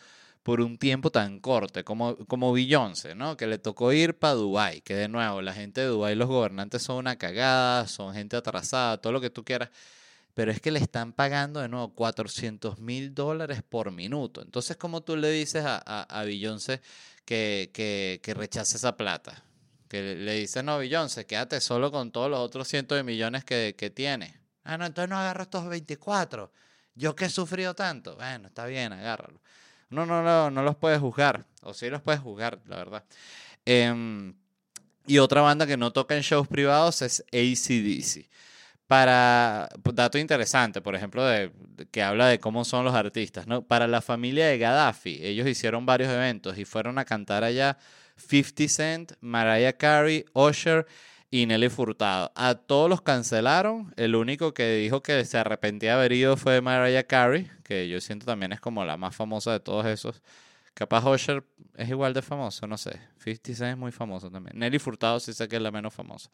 por 0.47 0.61
un 0.61 0.77
tiempo 0.77 1.11
tan 1.11 1.41
corto, 1.41 1.83
como, 1.83 2.15
como 2.25 2.53
Beyoncé, 2.53 3.15
¿no? 3.15 3.35
Que 3.35 3.47
le 3.47 3.57
tocó 3.57 3.91
ir 3.91 4.17
para 4.17 4.35
Dubái, 4.35 4.79
que 4.79 4.95
de 4.95 5.09
nuevo, 5.09 5.41
la 5.41 5.51
gente 5.51 5.81
de 5.81 5.87
Dubái, 5.87 6.15
los 6.15 6.29
gobernantes 6.29 6.83
son 6.83 6.95
una 6.95 7.17
cagada, 7.17 7.85
son 7.85 8.13
gente 8.13 8.37
atrasada, 8.37 8.97
todo 8.97 9.11
lo 9.11 9.19
que 9.19 9.29
tú 9.29 9.43
quieras, 9.43 9.71
pero 10.33 10.49
es 10.49 10.61
que 10.61 10.71
le 10.71 10.79
están 10.79 11.11
pagando 11.11 11.59
de 11.59 11.67
nuevo 11.67 11.93
400 11.93 12.79
mil 12.79 13.13
dólares 13.13 13.61
por 13.61 13.91
minuto. 13.91 14.41
Entonces, 14.41 14.77
¿cómo 14.77 15.01
tú 15.01 15.17
le 15.17 15.31
dices 15.31 15.65
a, 15.65 15.83
a, 15.85 16.21
a 16.21 16.25
que, 17.25 17.69
que, 17.73 18.21
que 18.23 18.33
rechace 18.33 18.77
esa 18.77 18.95
plata? 18.95 19.43
Que 19.89 20.15
le, 20.15 20.33
dices, 20.35 20.63
no, 20.63 20.77
Beyoncé, 20.77 21.25
quédate 21.25 21.59
solo 21.59 21.91
con 21.91 22.13
todos 22.13 22.31
los 22.31 22.39
otros 22.39 22.69
cientos 22.69 22.95
de 22.97 23.03
millones 23.03 23.43
que, 23.43 23.75
que 23.77 23.89
tiene. 23.89 24.39
Ah, 24.63 24.77
no, 24.77 24.85
entonces 24.85 25.09
no 25.09 25.17
agarro 25.17 25.43
estos 25.43 25.67
24. 25.67 26.53
Yo 26.95 27.17
que 27.17 27.25
he 27.25 27.29
sufrido 27.29 27.73
tanto. 27.73 28.15
Bueno, 28.15 28.47
está 28.47 28.65
bien, 28.65 28.93
agárralo. 28.93 29.41
No, 29.89 30.05
no, 30.05 30.21
no, 30.21 30.51
no 30.51 30.63
los 30.63 30.75
puedes 30.75 30.99
juzgar. 30.99 31.45
O 31.63 31.73
sí 31.73 31.89
los 31.89 32.01
puedes 32.01 32.21
juzgar, 32.21 32.59
la 32.65 32.77
verdad. 32.77 33.03
Em, 33.65 34.33
y 35.05 35.19
otra 35.19 35.41
banda 35.41 35.67
que 35.67 35.77
no 35.77 35.91
toca 35.93 36.15
en 36.15 36.21
shows 36.21 36.47
privados 36.47 37.01
es 37.01 37.23
ACDC. 37.31 38.29
Para, 38.87 39.67
dato 39.93 40.17
interesante, 40.17 40.79
por 40.81 40.95
ejemplo, 40.95 41.25
de- 41.25 41.51
que 41.91 42.01
habla 42.01 42.27
de 42.27 42.39
cómo 42.39 42.63
son 42.63 42.85
los 42.85 42.93
artistas, 42.95 43.45
¿no? 43.47 43.61
Para 43.63 43.87
la 43.87 44.01
familia 44.01 44.47
de 44.47 44.57
Gaddafi, 44.57 45.19
ellos 45.21 45.47
hicieron 45.47 45.85
varios 45.85 46.09
eventos 46.11 46.57
y 46.57 46.63
fueron 46.65 46.97
a 46.97 47.03
cantar 47.05 47.43
allá 47.43 47.77
50 48.15 48.67
Cent, 48.69 49.11
Mariah 49.19 49.73
Carey, 49.73 50.25
Usher 50.33 50.87
y 51.29 51.45
Nelly 51.45 51.69
Furtado. 51.69 52.31
A 52.35 52.55
todos 52.55 52.89
los 52.89 53.01
cancelaron. 53.01 53.93
El 53.97 54.15
único 54.15 54.53
que 54.53 54.75
dijo 54.75 55.03
que 55.03 55.23
se 55.25 55.37
arrepentía 55.37 55.91
de 55.91 55.95
haber 55.97 56.11
ido 56.13 56.37
fue 56.37 56.61
Mariah 56.61 57.03
Carey, 57.03 57.49
que 57.63 57.87
yo 57.89 57.99
siento 58.01 58.25
también 58.25 58.53
es 58.53 58.59
como 58.59 58.85
la 58.85 58.97
más 58.97 59.15
famosa 59.15 59.51
de 59.51 59.59
todos 59.59 59.85
esos. 59.85 60.21
Capaz 60.73 61.05
Usher 61.09 61.43
es 61.75 61.89
igual 61.89 62.13
de 62.13 62.21
famoso, 62.21 62.67
no 62.67 62.77
sé. 62.77 62.99
50 63.23 63.55
Cent 63.55 63.71
es 63.71 63.77
muy 63.77 63.91
famoso 63.91 64.29
también. 64.29 64.57
Nelly 64.59 64.79
Furtado 64.79 65.19
sí 65.19 65.33
sé 65.33 65.47
que 65.47 65.55
es 65.55 65.61
la 65.61 65.71
menos 65.71 65.93
famosa. 65.93 66.29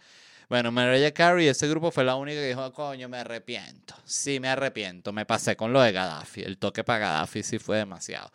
Bueno, 0.49 0.71
Mariah 0.71 1.13
Carey, 1.13 1.47
ese 1.47 1.67
grupo 1.69 1.89
fue 1.91 2.03
la 2.03 2.15
única 2.15 2.39
que 2.39 2.47
dijo, 2.49 2.73
coño, 2.73 3.07
me 3.07 3.17
arrepiento. 3.17 3.95
Sí, 4.03 4.39
me 4.39 4.49
arrepiento. 4.49 5.13
Me 5.13 5.25
pasé 5.25 5.55
con 5.55 5.71
lo 5.71 5.81
de 5.81 5.93
Gaddafi. 5.93 6.41
El 6.41 6.57
toque 6.57 6.83
para 6.83 6.99
Gaddafi 6.99 7.41
sí 7.41 7.57
fue 7.57 7.77
demasiado. 7.77 8.31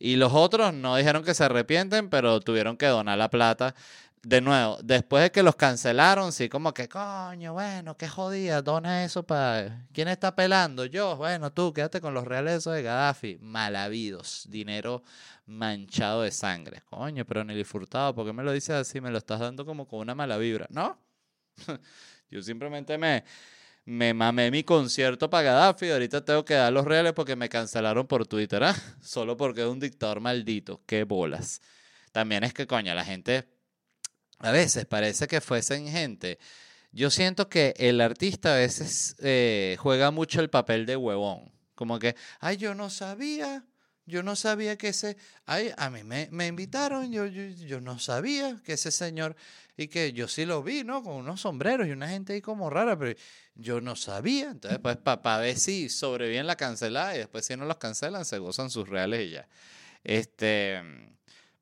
Y 0.00 0.16
los 0.16 0.32
otros 0.32 0.74
no 0.74 0.96
dijeron 0.96 1.22
que 1.22 1.32
se 1.32 1.44
arrepienten, 1.44 2.10
pero 2.10 2.40
tuvieron 2.40 2.76
que 2.76 2.86
donar 2.86 3.16
la 3.16 3.30
plata. 3.30 3.76
De 4.24 4.40
nuevo, 4.40 4.78
después 4.84 5.24
de 5.24 5.32
que 5.32 5.42
los 5.42 5.56
cancelaron, 5.56 6.30
sí, 6.30 6.48
como 6.48 6.72
que, 6.72 6.88
coño, 6.88 7.54
bueno, 7.54 7.96
qué 7.96 8.08
jodida, 8.08 8.62
dona 8.62 9.04
eso 9.04 9.24
para... 9.24 9.84
¿Quién 9.92 10.06
está 10.06 10.36
pelando? 10.36 10.84
Yo, 10.84 11.16
bueno, 11.16 11.52
tú, 11.52 11.72
quédate 11.72 12.00
con 12.00 12.14
los 12.14 12.24
reales 12.24 12.58
esos 12.58 12.74
de 12.74 12.82
Gaddafi. 12.84 13.38
Malavidos, 13.40 14.46
dinero 14.48 15.02
manchado 15.46 16.22
de 16.22 16.30
sangre. 16.30 16.82
Coño, 16.88 17.24
pero 17.24 17.42
Nelly 17.42 17.64
Furtado, 17.64 18.14
¿por 18.14 18.24
qué 18.24 18.32
me 18.32 18.44
lo 18.44 18.52
dices 18.52 18.76
así? 18.76 19.00
Me 19.00 19.10
lo 19.10 19.18
estás 19.18 19.40
dando 19.40 19.66
como 19.66 19.88
con 19.88 19.98
una 19.98 20.14
mala 20.14 20.36
vibra. 20.38 20.66
¿No? 20.70 20.96
Yo 22.30 22.42
simplemente 22.42 22.96
me, 22.98 23.24
me 23.84 24.14
mamé 24.14 24.52
mi 24.52 24.62
concierto 24.62 25.28
para 25.28 25.42
Gaddafi 25.42 25.90
ahorita 25.90 26.24
tengo 26.24 26.44
que 26.44 26.54
dar 26.54 26.72
los 26.72 26.84
reales 26.84 27.12
porque 27.12 27.34
me 27.34 27.48
cancelaron 27.48 28.06
por 28.06 28.24
Twitter, 28.28 28.62
¿ah? 28.62 28.76
Solo 29.02 29.36
porque 29.36 29.62
es 29.62 29.66
un 29.66 29.80
dictador 29.80 30.20
maldito. 30.20 30.80
Qué 30.86 31.02
bolas. 31.02 31.60
También 32.12 32.44
es 32.44 32.54
que, 32.54 32.68
coño, 32.68 32.94
la 32.94 33.04
gente 33.04 33.48
a 34.42 34.50
veces 34.50 34.84
parece 34.86 35.26
que 35.26 35.40
fuesen 35.40 35.88
gente. 35.88 36.38
Yo 36.90 37.10
siento 37.10 37.48
que 37.48 37.74
el 37.78 38.00
artista 38.00 38.54
a 38.54 38.58
veces 38.58 39.16
eh, 39.20 39.76
juega 39.78 40.10
mucho 40.10 40.40
el 40.40 40.50
papel 40.50 40.84
de 40.84 40.96
huevón. 40.96 41.50
Como 41.74 41.98
que, 41.98 42.16
ay, 42.40 42.58
yo 42.58 42.74
no 42.74 42.90
sabía, 42.90 43.64
yo 44.04 44.22
no 44.22 44.36
sabía 44.36 44.76
que 44.76 44.88
ese, 44.88 45.16
ay, 45.46 45.72
a 45.76 45.88
mí 45.88 46.04
me, 46.04 46.28
me 46.30 46.48
invitaron, 46.48 47.10
yo, 47.10 47.24
yo, 47.26 47.44
yo 47.44 47.80
no 47.80 47.98
sabía 47.98 48.60
que 48.64 48.74
ese 48.74 48.90
señor, 48.90 49.36
y 49.76 49.88
que 49.88 50.12
yo 50.12 50.28
sí 50.28 50.44
lo 50.44 50.62
vi, 50.62 50.84
¿no? 50.84 51.02
Con 51.02 51.14
unos 51.14 51.40
sombreros 51.40 51.86
y 51.86 51.92
una 51.92 52.08
gente 52.08 52.34
ahí 52.34 52.42
como 52.42 52.68
rara, 52.68 52.98
pero 52.98 53.18
yo 53.54 53.80
no 53.80 53.96
sabía. 53.96 54.50
Entonces, 54.50 54.78
pues, 54.82 54.96
para 54.96 55.38
ver 55.38 55.58
si 55.58 55.88
sobreviven 55.88 56.46
la 56.46 56.56
cancelada 56.56 57.14
y 57.14 57.18
después 57.18 57.46
si 57.46 57.56
no 57.56 57.64
los 57.64 57.78
cancelan, 57.78 58.24
se 58.24 58.38
gozan 58.38 58.70
sus 58.70 58.88
reales 58.88 59.28
y 59.28 59.30
ya. 59.30 59.48
Este, 60.04 60.82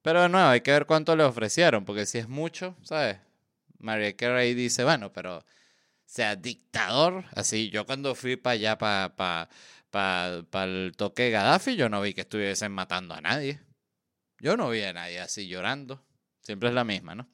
pero 0.02 0.22
de 0.22 0.28
nuevo, 0.28 0.48
hay 0.48 0.60
que 0.62 0.72
ver 0.72 0.86
cuánto 0.86 1.16
le 1.16 1.24
ofrecieron, 1.24 1.84
porque 1.84 2.06
si 2.06 2.18
es 2.18 2.28
mucho, 2.28 2.76
¿sabes? 2.82 3.18
María 3.78 4.16
Carey 4.16 4.54
dice, 4.54 4.84
bueno, 4.84 5.12
pero 5.12 5.44
sea 6.04 6.36
dictador, 6.36 7.24
así, 7.34 7.70
yo 7.70 7.86
cuando 7.86 8.14
fui 8.14 8.36
para 8.36 8.54
allá, 8.54 8.78
para 8.78 9.16
pa, 9.16 9.48
pa, 9.90 10.42
pa 10.50 10.64
el 10.64 10.92
toque 10.96 11.24
de 11.24 11.30
Gaddafi, 11.30 11.76
yo 11.76 11.88
no 11.88 12.00
vi 12.00 12.14
que 12.14 12.22
estuviesen 12.22 12.72
matando 12.72 13.14
a 13.14 13.20
nadie. 13.20 13.60
Yo 14.40 14.56
no 14.56 14.70
vi 14.70 14.82
a 14.82 14.92
nadie 14.92 15.20
así 15.20 15.46
llorando. 15.48 16.02
Siempre 16.40 16.70
es 16.70 16.74
la 16.74 16.84
misma, 16.84 17.14
¿no? 17.14 17.28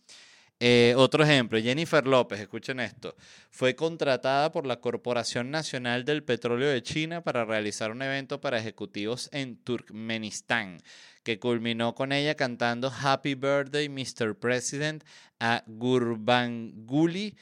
Eh, 0.58 0.94
otro 0.96 1.22
ejemplo, 1.22 1.60
Jennifer 1.60 2.06
López, 2.06 2.40
escuchen 2.40 2.80
esto, 2.80 3.14
fue 3.50 3.76
contratada 3.76 4.50
por 4.52 4.66
la 4.66 4.80
Corporación 4.80 5.50
Nacional 5.50 6.06
del 6.06 6.24
Petróleo 6.24 6.70
de 6.70 6.82
China 6.82 7.22
para 7.22 7.44
realizar 7.44 7.90
un 7.90 8.00
evento 8.00 8.40
para 8.40 8.58
ejecutivos 8.58 9.28
en 9.32 9.58
Turkmenistán, 9.58 10.78
que 11.22 11.38
culminó 11.38 11.94
con 11.94 12.10
ella 12.10 12.36
cantando 12.36 12.90
Happy 12.90 13.34
Birthday, 13.34 13.90
Mr. 13.90 14.34
President 14.34 15.04
a 15.38 15.62
Gurbanguly 15.66 17.36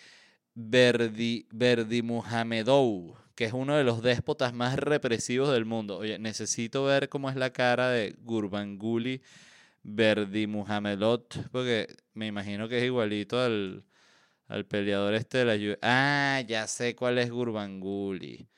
Berdi, 0.56 1.46
que 3.36 3.44
es 3.44 3.52
uno 3.52 3.76
de 3.76 3.84
los 3.84 4.02
déspotas 4.02 4.52
más 4.52 4.76
represivos 4.76 5.52
del 5.52 5.66
mundo. 5.66 5.98
Oye, 5.98 6.18
necesito 6.18 6.84
ver 6.84 7.08
cómo 7.08 7.30
es 7.30 7.36
la 7.36 7.50
cara 7.50 7.90
de 7.90 8.16
Gurbanguly 8.22 9.22
Berdimuhamedov, 9.84 11.26
porque 11.52 11.88
me 12.14 12.26
imagino 12.26 12.68
que 12.68 12.78
es 12.78 12.84
igualito 12.84 13.40
al, 13.40 13.84
al 14.48 14.66
peleador 14.66 15.14
este 15.14 15.38
de 15.38 15.46
la 15.46 15.56
Ju- 15.56 15.78
Ah, 15.82 16.42
ya 16.46 16.66
sé 16.68 16.96
cuál 16.96 17.18
es 17.18 17.30
Gurbanguly. 17.30 18.48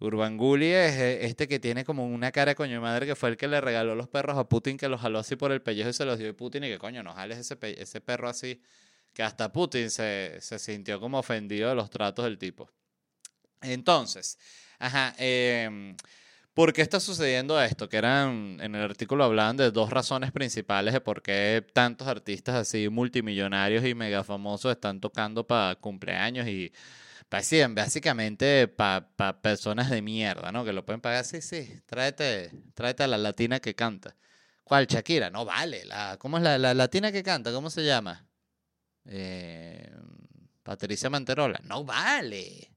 Gurbanguly 0.00 0.66
es 0.66 0.94
eh, 0.96 1.26
este 1.26 1.46
que 1.46 1.60
tiene 1.60 1.84
como 1.84 2.04
una 2.06 2.32
cara 2.32 2.50
de 2.52 2.54
coño 2.56 2.72
de 2.74 2.80
madre 2.80 3.06
que 3.06 3.14
fue 3.14 3.28
el 3.30 3.36
que 3.36 3.46
le 3.46 3.60
regaló 3.60 3.94
los 3.94 4.08
perros 4.08 4.36
a 4.36 4.48
Putin, 4.48 4.76
que 4.76 4.88
los 4.88 5.00
jaló 5.00 5.18
así 5.20 5.36
por 5.36 5.52
el 5.52 5.62
pellejo 5.62 5.90
y 5.90 5.92
se 5.92 6.04
los 6.04 6.18
dio 6.18 6.30
a 6.30 6.34
Putin 6.34 6.64
y 6.64 6.68
que 6.68 6.78
coño, 6.78 7.02
no 7.02 7.14
jales 7.14 7.38
ese, 7.38 7.56
ese 7.80 8.00
perro 8.00 8.28
así, 8.28 8.60
que 9.12 9.22
hasta 9.22 9.52
Putin 9.52 9.90
se, 9.90 10.38
se 10.40 10.58
sintió 10.58 10.98
como 11.00 11.18
ofendido 11.18 11.68
de 11.68 11.76
los 11.76 11.88
tratos 11.90 12.24
del 12.24 12.38
tipo. 12.38 12.68
Entonces, 13.62 14.38
ajá, 14.78 15.14
em, 15.18 15.96
¿por 16.54 16.72
qué 16.72 16.82
está 16.82 17.00
sucediendo 17.00 17.60
esto? 17.60 17.88
Que 17.88 17.96
eran, 17.98 18.58
en 18.60 18.74
el 18.74 18.82
artículo 18.82 19.24
hablaban 19.24 19.56
de 19.56 19.70
dos 19.70 19.90
razones 19.90 20.32
principales 20.32 20.92
de 20.94 21.00
por 21.00 21.22
qué 21.22 21.64
tantos 21.72 22.08
artistas 22.08 22.54
así 22.56 22.88
multimillonarios 22.88 23.84
y 23.84 23.94
mega 23.94 24.24
famosos 24.24 24.72
están 24.72 25.00
tocando 25.00 25.46
para 25.46 25.74
cumpleaños 25.76 26.46
y 26.48 26.72
pa- 27.28 27.42
sí, 27.42 27.60
básicamente 27.70 28.68
para 28.68 29.40
personas 29.42 29.90
de 29.90 30.02
mierda, 30.02 30.52
¿no? 30.52 30.64
Que 30.64 30.72
lo 30.72 30.84
pueden 30.84 31.00
pagar, 31.00 31.24
sí, 31.24 31.40
sí, 31.42 31.80
tráete, 31.86 32.50
tráete 32.74 33.02
a 33.04 33.06
la 33.08 33.18
latina 33.18 33.60
que 33.60 33.74
canta. 33.74 34.16
¿Cuál? 34.64 34.86
Shakira, 34.86 35.28
no 35.30 35.44
vale. 35.44 35.82
¿Cómo 36.18 36.38
es 36.38 36.42
la, 36.44 36.58
la 36.58 36.72
latina 36.74 37.12
que 37.12 37.22
canta? 37.22 37.52
¿Cómo 37.52 37.68
se 37.70 37.84
llama? 37.84 38.26
Eh, 39.06 39.90
Patricia 40.62 41.10
Manterola, 41.10 41.60
no 41.64 41.84
vale. 41.84 42.70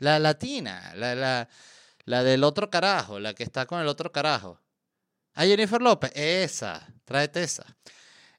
La 0.00 0.18
latina, 0.18 0.92
la, 0.96 1.14
la, 1.14 1.48
la 2.08 2.24
del 2.24 2.42
otro 2.44 2.70
carajo, 2.70 3.20
la 3.20 3.34
que 3.34 3.42
está 3.42 3.66
con 3.66 3.80
el 3.80 3.86
otro 3.86 4.10
carajo. 4.10 4.60
Ah, 5.34 5.44
Jennifer 5.44 5.80
López, 5.80 6.10
esa, 6.14 6.88
tráete 7.04 7.42
esa. 7.42 7.76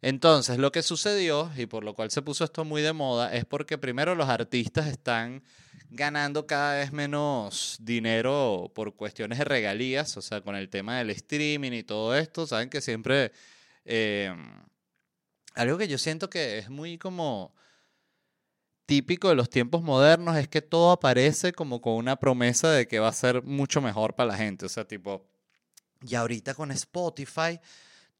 Entonces, 0.01 0.57
lo 0.57 0.71
que 0.71 0.81
sucedió, 0.81 1.51
y 1.55 1.65
por 1.65 1.83
lo 1.83 1.93
cual 1.93 2.09
se 2.11 2.21
puso 2.21 2.43
esto 2.43 2.65
muy 2.65 2.81
de 2.81 2.93
moda, 2.93 3.33
es 3.33 3.45
porque 3.45 3.77
primero 3.77 4.15
los 4.15 4.27
artistas 4.29 4.87
están 4.87 5.43
ganando 5.89 6.47
cada 6.47 6.75
vez 6.75 6.91
menos 6.91 7.77
dinero 7.81 8.71
por 8.73 8.95
cuestiones 8.95 9.37
de 9.37 9.45
regalías, 9.45 10.17
o 10.17 10.21
sea, 10.21 10.41
con 10.41 10.55
el 10.55 10.69
tema 10.69 10.97
del 10.97 11.11
streaming 11.11 11.73
y 11.73 11.83
todo 11.83 12.15
esto, 12.15 12.47
saben 12.47 12.69
que 12.69 12.81
siempre... 12.81 13.31
eh, 13.85 14.33
algo 15.55 15.77
que 15.77 15.87
yo 15.87 15.97
siento 15.97 16.29
que 16.29 16.59
es 16.59 16.69
muy 16.69 16.97
como 16.97 17.53
típico 18.89 19.29
de 19.29 19.35
los 19.35 19.51
tiempos 19.51 19.83
modernos 19.83 20.35
es 20.35 20.47
que 20.47 20.63
todo 20.63 20.89
aparece 20.89 21.53
como 21.53 21.79
con 21.79 21.93
una 21.93 22.15
promesa 22.15 22.71
de 22.71 22.87
que 22.87 22.97
va 22.97 23.09
a 23.09 23.13
ser 23.13 23.43
mucho 23.43 23.81
mejor 23.81 24.15
para 24.15 24.31
la 24.31 24.35
gente. 24.35 24.65
O 24.65 24.69
sea, 24.69 24.83
tipo, 24.83 25.27
y 26.01 26.15
ahorita 26.15 26.55
con 26.55 26.71
Spotify, 26.71 27.59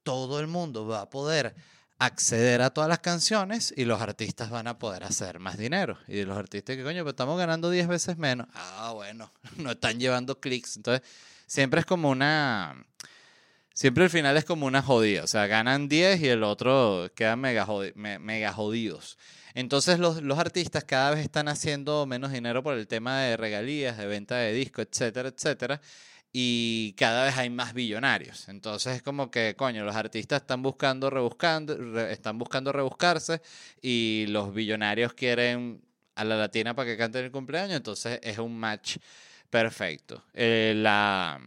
todo 0.04 0.40
el 0.40 0.46
mundo 0.46 0.86
va 0.86 1.02
a 1.02 1.10
poder 1.10 1.56
acceder 1.98 2.62
a 2.62 2.70
todas 2.70 2.88
las 2.88 3.00
canciones 3.00 3.74
y 3.76 3.86
los 3.86 4.00
artistas 4.00 4.52
van 4.52 4.68
a 4.68 4.78
poder 4.78 5.06
hacer 5.06 5.40
más 5.40 5.58
dinero. 5.58 5.98
Y 6.08 6.24
los 6.24 6.38
artistas 6.38 6.76
que, 6.76 6.84
coño, 6.84 7.00
pero 7.00 7.10
estamos 7.10 7.40
ganando 7.40 7.72
10 7.72 7.88
veces 7.88 8.20
menos. 8.20 8.46
Ah, 8.54 8.92
bueno, 8.94 9.34
no 9.58 9.72
están 9.72 10.00
llevando 10.00 10.40
clics. 10.40 10.78
Entonces, 10.78 11.02
siempre 11.48 11.80
es 11.80 11.88
como 11.88 12.12
una... 12.12 12.86
Siempre 13.80 14.04
al 14.04 14.10
final 14.10 14.36
es 14.36 14.44
como 14.44 14.66
una 14.66 14.82
jodida. 14.82 15.24
O 15.24 15.28
sea, 15.28 15.48
ganan 15.48 15.88
10 15.88 16.20
y 16.20 16.28
el 16.28 16.44
otro 16.44 17.10
quedan 17.16 17.40
mega, 17.40 17.66
mega 17.96 18.52
jodidos. 18.52 19.18
Entonces 19.54 20.00
los, 20.00 20.22
los, 20.22 20.38
artistas 20.38 20.84
cada 20.84 21.12
vez 21.12 21.22
están 21.22 21.48
haciendo 21.48 22.06
menos 22.06 22.34
dinero 22.34 22.62
por 22.62 22.74
el 22.74 22.88
tema 22.90 23.22
de 23.22 23.38
regalías, 23.38 23.98
de 23.98 24.06
venta 24.06 24.36
de 24.36 24.52
discos, 24.52 24.86
etcétera, 24.92 25.30
etcétera 25.30 25.80
y 26.34 26.94
cada 26.98 27.24
vez 27.24 27.38
hay 27.38 27.50
más 27.50 27.74
billonarios. 27.74 28.50
Entonces 28.50 28.98
es 28.98 29.02
como 29.02 29.32
que, 29.32 29.56
coño, 29.56 29.86
los 29.86 29.96
artistas 29.96 30.42
están 30.42 30.62
buscando 30.62 31.10
rebuscando, 31.10 32.02
están 32.02 32.38
buscando 32.38 32.74
rebuscarse 32.74 33.42
y 33.82 34.26
los 34.28 34.54
billonarios 34.54 35.14
quieren 35.14 35.82
a 36.16 36.26
la 36.26 36.36
latina 36.36 36.76
para 36.76 36.86
que 36.90 36.98
canten 36.98 37.24
el 37.24 37.32
cumpleaños, 37.32 37.78
entonces 37.78 38.20
es 38.24 38.40
un 38.40 38.60
match 38.60 38.98
perfecto. 39.50 40.26
Eh, 40.34 40.74
la, 40.76 41.40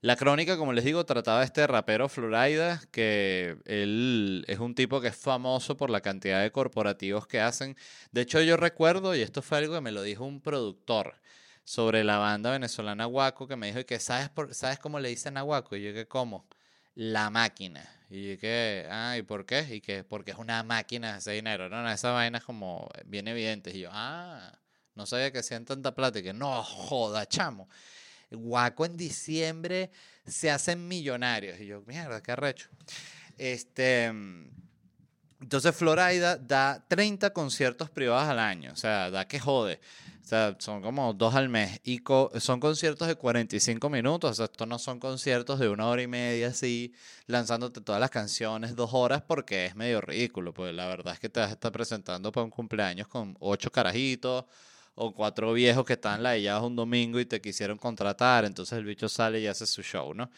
la 0.00 0.16
crónica, 0.16 0.56
como 0.56 0.72
les 0.72 0.84
digo, 0.84 1.04
trataba 1.04 1.40
de 1.40 1.46
este 1.46 1.66
rapero 1.66 2.08
Florida, 2.08 2.80
que 2.90 3.56
él 3.64 4.44
es 4.48 4.58
un 4.58 4.74
tipo 4.74 5.00
que 5.00 5.08
es 5.08 5.16
famoso 5.16 5.76
por 5.76 5.90
la 5.90 6.00
cantidad 6.00 6.42
de 6.42 6.52
corporativos 6.52 7.26
que 7.26 7.40
hacen. 7.40 7.76
De 8.12 8.22
hecho, 8.22 8.40
yo 8.40 8.56
recuerdo, 8.56 9.14
y 9.14 9.22
esto 9.22 9.42
fue 9.42 9.58
algo 9.58 9.74
que 9.74 9.80
me 9.80 9.92
lo 9.92 10.02
dijo 10.02 10.24
un 10.24 10.40
productor, 10.40 11.20
sobre 11.68 12.02
la 12.02 12.16
banda 12.16 12.50
venezolana 12.50 13.04
Guaco 13.04 13.46
que 13.46 13.54
me 13.54 13.66
dijo 13.66 13.84
que 13.84 14.00
sabes 14.00 14.30
por, 14.30 14.54
sabes 14.54 14.78
cómo 14.78 15.00
le 15.00 15.10
dicen 15.10 15.36
a 15.36 15.42
Guaco 15.42 15.76
y 15.76 15.82
yo 15.82 15.92
que 15.92 16.08
cómo 16.08 16.46
la 16.94 17.28
máquina 17.28 17.86
y 18.08 18.30
yo 18.30 18.40
que 18.40 18.86
ah 18.90 19.18
y 19.18 19.22
por 19.22 19.44
qué 19.44 19.66
y 19.74 19.82
que 19.82 20.02
porque 20.02 20.30
es 20.30 20.38
una 20.38 20.62
máquina 20.62 21.18
ese 21.18 21.32
dinero 21.32 21.68
no, 21.68 21.82
no 21.82 21.90
esa 21.90 22.12
vaina 22.12 22.38
es 22.38 22.44
como 22.44 22.88
bien 23.04 23.28
evidente 23.28 23.76
y 23.76 23.80
yo 23.80 23.90
ah 23.92 24.50
no 24.94 25.04
sabía 25.04 25.30
que 25.30 25.40
hacían 25.40 25.66
tanta 25.66 25.94
plata 25.94 26.22
que 26.22 26.32
no 26.32 26.62
joda 26.64 27.26
chamo 27.26 27.68
Guaco 28.30 28.84
en 28.84 28.96
diciembre 28.96 29.90
se 30.26 30.50
hacen 30.50 30.86
millonarios 30.86 31.60
y 31.60 31.66
yo 31.66 31.82
mierda 31.86 32.22
qué 32.22 32.32
arrecho 32.32 32.68
este 33.36 34.12
entonces 35.40 35.74
Florida 35.74 36.36
da 36.36 36.84
30 36.88 37.32
conciertos 37.32 37.90
privados 37.90 38.28
al 38.28 38.38
año 38.38 38.72
o 38.72 38.76
sea 38.76 39.10
da 39.10 39.26
que 39.26 39.38
jode 39.38 39.80
o 40.28 40.30
sea, 40.30 40.54
son 40.58 40.82
como 40.82 41.14
dos 41.14 41.34
al 41.34 41.48
mes. 41.48 41.80
Y 41.84 42.02
son 42.38 42.60
conciertos 42.60 43.08
de 43.08 43.14
45 43.14 43.88
minutos. 43.88 44.32
O 44.32 44.34
sea, 44.34 44.44
estos 44.44 44.68
no 44.68 44.78
son 44.78 45.00
conciertos 45.00 45.58
de 45.58 45.70
una 45.70 45.86
hora 45.86 46.02
y 46.02 46.06
media 46.06 46.48
así, 46.48 46.92
lanzándote 47.26 47.80
todas 47.80 47.98
las 47.98 48.10
canciones 48.10 48.76
dos 48.76 48.90
horas 48.92 49.22
porque 49.26 49.64
es 49.64 49.74
medio 49.74 50.02
ridículo. 50.02 50.52
Pues 50.52 50.74
la 50.74 50.86
verdad 50.86 51.14
es 51.14 51.18
que 51.18 51.30
te 51.30 51.40
vas 51.40 51.48
a 51.48 51.52
estar 51.54 51.72
presentando 51.72 52.30
para 52.30 52.44
un 52.44 52.50
cumpleaños 52.50 53.08
con 53.08 53.38
ocho 53.40 53.72
carajitos 53.72 54.44
o 55.00 55.14
cuatro 55.14 55.52
viejos 55.52 55.84
que 55.84 55.92
están 55.94 56.22
laillados 56.22 56.64
un 56.64 56.74
domingo 56.74 57.20
y 57.20 57.24
te 57.24 57.40
quisieron 57.40 57.78
contratar. 57.78 58.44
Entonces 58.44 58.76
el 58.78 58.84
bicho 58.84 59.08
sale 59.08 59.40
y 59.40 59.46
hace 59.46 59.66
su 59.66 59.82
show, 59.82 60.12
¿no? 60.12 60.30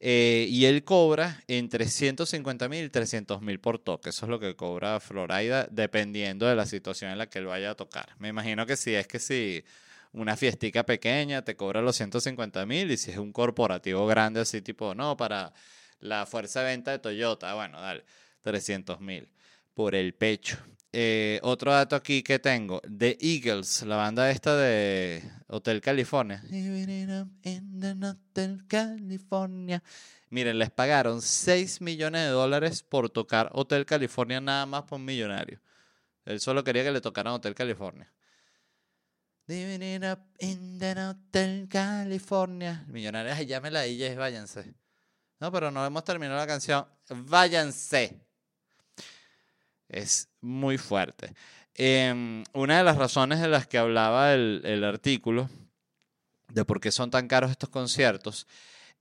Eh, 0.00 0.46
y 0.48 0.64
él 0.64 0.84
cobra 0.84 1.42
entre 1.48 1.86
150 1.88 2.68
mil 2.68 2.84
y 2.84 2.88
300 2.90 3.40
mil 3.42 3.60
por 3.60 3.78
toque. 3.78 4.10
Eso 4.10 4.26
es 4.26 4.30
lo 4.30 4.40
que 4.40 4.56
cobra 4.56 4.98
Florida, 5.00 5.68
dependiendo 5.70 6.46
de 6.46 6.56
la 6.56 6.66
situación 6.66 7.12
en 7.12 7.18
la 7.18 7.28
que 7.28 7.38
él 7.38 7.46
vaya 7.46 7.70
a 7.70 7.74
tocar. 7.76 8.14
Me 8.18 8.28
imagino 8.28 8.66
que 8.66 8.76
si 8.76 8.94
es 8.94 9.06
que 9.06 9.20
si 9.20 9.64
una 10.12 10.36
fiestica 10.36 10.84
pequeña 10.84 11.42
te 11.42 11.56
cobra 11.56 11.80
los 11.80 11.96
150 11.96 12.66
mil 12.66 12.90
y 12.90 12.96
si 12.96 13.12
es 13.12 13.18
un 13.18 13.32
corporativo 13.32 14.06
grande 14.06 14.40
así 14.40 14.62
tipo, 14.62 14.94
no, 14.94 15.16
para 15.16 15.52
la 16.00 16.26
fuerza 16.26 16.60
de 16.60 16.66
venta 16.66 16.90
de 16.90 16.98
Toyota, 16.98 17.54
bueno, 17.54 17.80
dale, 17.80 18.04
300 18.42 19.00
mil 19.00 19.28
por 19.74 19.94
el 19.94 20.14
pecho. 20.14 20.58
Eh, 20.90 21.38
otro 21.42 21.72
dato 21.72 21.96
aquí 21.96 22.22
que 22.22 22.38
tengo, 22.38 22.80
The 22.80 23.18
Eagles, 23.20 23.82
la 23.82 23.96
banda 23.96 24.30
esta 24.30 24.56
de 24.56 25.22
Hotel 25.48 25.82
California. 25.82 26.42
Hotel 28.02 28.64
California. 28.66 29.82
Miren, 30.30 30.58
les 30.58 30.70
pagaron 30.70 31.20
6 31.20 31.82
millones 31.82 32.22
de 32.22 32.28
dólares 32.28 32.82
por 32.82 33.10
tocar 33.10 33.50
Hotel 33.52 33.84
California 33.84 34.40
nada 34.40 34.64
más 34.64 34.84
por 34.84 34.98
un 34.98 35.04
millonario. 35.04 35.60
Él 36.24 36.40
solo 36.40 36.64
quería 36.64 36.84
que 36.84 36.92
le 36.92 37.00
tocaran 37.00 37.34
Hotel 37.34 37.54
California. 37.54 38.10
Living 39.46 40.04
up 40.04 40.20
in 40.38 40.78
the 40.78 40.92
Hotel 40.92 41.68
California. 41.68 42.84
Millonarios, 42.88 43.46
ya 43.46 43.60
me 43.60 43.70
la 43.70 43.82
dije, 43.82 44.14
váyanse. 44.14 44.74
No, 45.40 45.52
pero 45.52 45.70
no 45.70 45.84
hemos 45.84 46.04
terminado 46.04 46.38
la 46.38 46.46
canción. 46.46 46.86
Váyanse 47.08 48.28
es 49.88 50.27
muy 50.40 50.78
fuerte. 50.78 51.34
Em, 51.74 52.44
una 52.54 52.78
de 52.78 52.84
las 52.84 52.96
razones 52.96 53.40
de 53.40 53.48
las 53.48 53.66
que 53.66 53.78
hablaba 53.78 54.34
el, 54.34 54.84
artículo, 54.84 55.48
de 56.48 56.64
por 56.64 56.80
qué 56.80 56.90
son 56.90 57.10
tan 57.10 57.28
caros 57.28 57.50
estos 57.50 57.68
conciertos, 57.68 58.46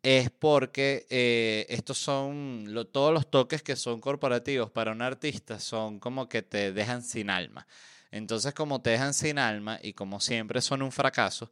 es 0.03 0.29
porque 0.29 1.07
eh, 1.09 1.65
estos 1.69 1.97
son 1.97 2.67
todos 2.91 3.13
los 3.13 3.29
toques 3.29 3.63
que 3.63 3.75
son 3.75 3.99
corporativos 3.99 4.69
para 4.71 4.91
un 4.91 5.01
artista 5.01 5.59
son 5.59 5.99
como 5.99 6.29
que 6.29 6.43
te 6.43 6.71
dejan 6.71 7.03
sin 7.03 7.29
alma. 7.29 7.67
Entonces, 8.11 8.53
como 8.53 8.81
te 8.81 8.91
dejan 8.91 9.13
sin 9.13 9.39
alma 9.39 9.79
y 9.81 9.93
como 9.93 10.19
siempre 10.19 10.61
son 10.61 10.81
un 10.81 10.91
fracaso, 10.91 11.49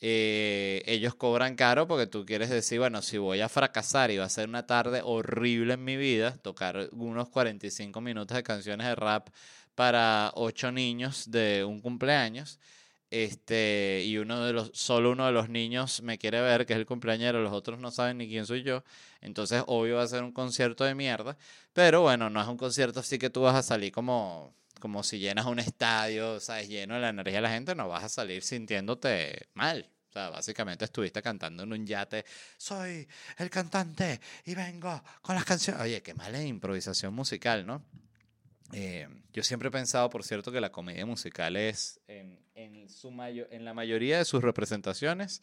eh, 0.00 0.82
ellos 0.86 1.14
cobran 1.14 1.56
caro 1.56 1.88
porque 1.88 2.06
tú 2.06 2.24
quieres 2.24 2.50
decir, 2.50 2.78
bueno, 2.78 3.02
si 3.02 3.18
voy 3.18 3.40
a 3.40 3.48
fracasar 3.48 4.10
y 4.10 4.18
va 4.18 4.24
a 4.24 4.28
ser 4.28 4.48
una 4.48 4.66
tarde 4.66 5.00
horrible 5.04 5.74
en 5.74 5.84
mi 5.84 5.96
vida, 5.96 6.36
tocar 6.38 6.88
unos 6.92 7.28
45 7.28 8.00
minutos 8.00 8.36
de 8.36 8.42
canciones 8.42 8.86
de 8.86 8.94
rap 8.94 9.28
para 9.74 10.32
ocho 10.34 10.70
niños 10.72 11.30
de 11.30 11.64
un 11.64 11.80
cumpleaños, 11.80 12.58
este, 13.10 14.02
y 14.04 14.18
uno 14.18 14.44
de 14.44 14.52
los, 14.52 14.70
solo 14.74 15.12
uno 15.12 15.26
de 15.26 15.32
los 15.32 15.48
niños 15.48 16.02
me 16.02 16.18
quiere 16.18 16.40
ver, 16.42 16.66
que 16.66 16.74
es 16.74 16.78
el 16.78 16.86
cumpleañero, 16.86 17.42
los 17.42 17.52
otros 17.52 17.78
no 17.78 17.90
saben 17.90 18.18
ni 18.18 18.28
quién 18.28 18.46
soy 18.46 18.62
yo, 18.62 18.84
entonces 19.20 19.62
obvio 19.66 19.96
va 19.96 20.02
a 20.02 20.06
ser 20.08 20.22
un 20.22 20.32
concierto 20.32 20.84
de 20.84 20.94
mierda, 20.94 21.36
pero 21.72 22.02
bueno, 22.02 22.28
no 22.30 22.40
es 22.40 22.48
un 22.48 22.56
concierto 22.56 23.00
así 23.00 23.18
que 23.18 23.30
tú 23.30 23.42
vas 23.42 23.54
a 23.56 23.62
salir 23.62 23.92
como 23.92 24.52
como 24.78 25.02
si 25.02 25.18
llenas 25.18 25.46
un 25.46 25.58
estadio, 25.58 26.40
¿sabes? 26.40 26.68
Lleno 26.68 26.94
de 26.94 27.00
la 27.00 27.08
energía 27.10 27.36
de 27.36 27.42
la 27.42 27.50
gente, 27.50 27.74
no 27.74 27.88
vas 27.88 28.04
a 28.04 28.08
salir 28.08 28.42
sintiéndote 28.42 29.48
mal. 29.54 29.88
O 30.08 30.12
sea, 30.12 30.30
básicamente 30.30 30.86
estuviste 30.86 31.20
cantando 31.20 31.64
en 31.64 31.72
un 31.72 31.86
yate, 31.86 32.24
soy 32.56 33.06
el 33.36 33.50
cantante 33.50 34.20
y 34.46 34.54
vengo 34.54 35.02
con 35.20 35.34
las 35.34 35.44
canciones. 35.44 35.82
Oye, 35.82 36.02
qué 36.02 36.14
mala 36.14 36.42
improvisación 36.42 37.12
musical, 37.14 37.66
¿no? 37.66 37.84
Eh, 38.72 39.06
yo 39.32 39.42
siempre 39.42 39.68
he 39.68 39.72
pensado, 39.72 40.08
por 40.08 40.24
cierto, 40.24 40.50
que 40.50 40.60
la 40.60 40.72
comedia 40.72 41.04
musical 41.04 41.56
es, 41.56 42.00
en, 42.06 42.40
en, 42.54 42.88
su 42.88 43.08
en 43.50 43.64
la 43.64 43.74
mayoría 43.74 44.18
de 44.18 44.24
sus 44.24 44.42
representaciones, 44.42 45.42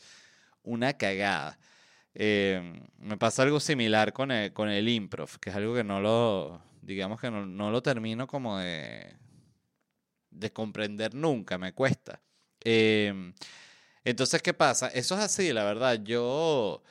una 0.63 0.93
cagada. 0.93 1.59
Eh, 2.15 2.81
me 2.97 3.17
pasa 3.17 3.43
algo 3.43 3.59
similar 3.59 4.13
con 4.13 4.31
el, 4.31 4.53
con 4.53 4.69
el 4.69 4.87
improv, 4.89 5.37
que 5.39 5.49
es 5.49 5.55
algo 5.55 5.75
que 5.75 5.83
no 5.83 5.99
lo, 5.99 6.61
digamos 6.81 7.19
que 7.19 7.29
no, 7.29 7.45
no 7.45 7.71
lo 7.71 7.83
termino 7.83 8.25
como 8.25 8.57
de, 8.57 9.15
de 10.39 10.51
comprender 10.51 11.15
nunca, 11.15 11.57
me 11.57 11.73
cuesta. 11.73 12.21
Em, 12.61 13.33
entonces, 14.03 14.41
¿qué 14.41 14.53
pasa? 14.53 14.87
Eso 14.89 15.15
es 15.15 15.21
así, 15.21 15.53
la 15.53 15.63
verdad. 15.63 15.99
Yo 16.03 16.83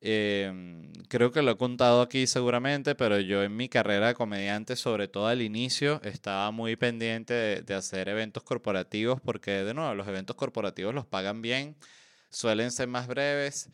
em, 0.00 0.92
creo 1.08 1.32
que 1.32 1.42
lo 1.42 1.52
he 1.52 1.56
contado 1.56 2.02
aquí 2.02 2.26
seguramente, 2.26 2.94
pero 2.94 3.20
yo 3.20 3.42
en 3.42 3.56
mi 3.56 3.68
carrera 3.68 4.08
de 4.08 4.14
comediante, 4.14 4.76
sobre 4.76 5.08
todo 5.08 5.28
al 5.28 5.42
inicio, 5.42 6.00
estaba 6.04 6.50
muy 6.50 6.76
pendiente 6.76 7.62
de, 7.62 7.74
hacer 7.74 8.08
eventos 8.08 8.42
corporativos 8.44 9.20
porque, 9.20 9.64
de 9.64 9.74
nuevo, 9.74 9.94
los 9.94 10.08
eventos 10.08 10.36
corporativos 10.36 10.94
los 10.94 11.06
pagan 11.06 11.42
bien, 11.42 11.76
suelen 12.30 12.70
ser 12.72 12.88
más 12.88 13.06
breves. 13.08 13.70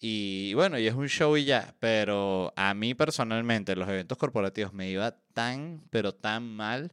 Y 0.00 0.54
bueno, 0.54 0.78
y 0.78 0.86
es 0.88 0.94
un 0.94 1.08
show 1.08 1.36
y 1.36 1.44
ya, 1.44 1.74
pero 1.80 2.52
a 2.56 2.74
mí 2.74 2.94
personalmente 2.94 3.76
los 3.76 3.88
eventos 3.88 4.18
corporativos 4.18 4.72
me 4.72 4.90
iba 4.90 5.12
tan, 5.34 5.82
pero 5.90 6.12
tan 6.14 6.44
mal 6.44 6.92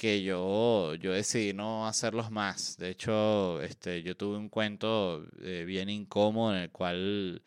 que 0.00 0.22
yo, 0.22 0.94
yo 0.94 1.12
decidí 1.12 1.52
no 1.52 1.86
hacerlos 1.86 2.30
más. 2.30 2.78
De 2.78 2.88
hecho, 2.88 3.60
este, 3.60 4.02
yo 4.02 4.16
tuve 4.16 4.38
un 4.38 4.48
cuento 4.48 5.26
eh, 5.42 5.64
bien 5.66 5.90
incómodo 5.90 6.56
en 6.56 6.62
el 6.62 6.70
cual, 6.70 7.42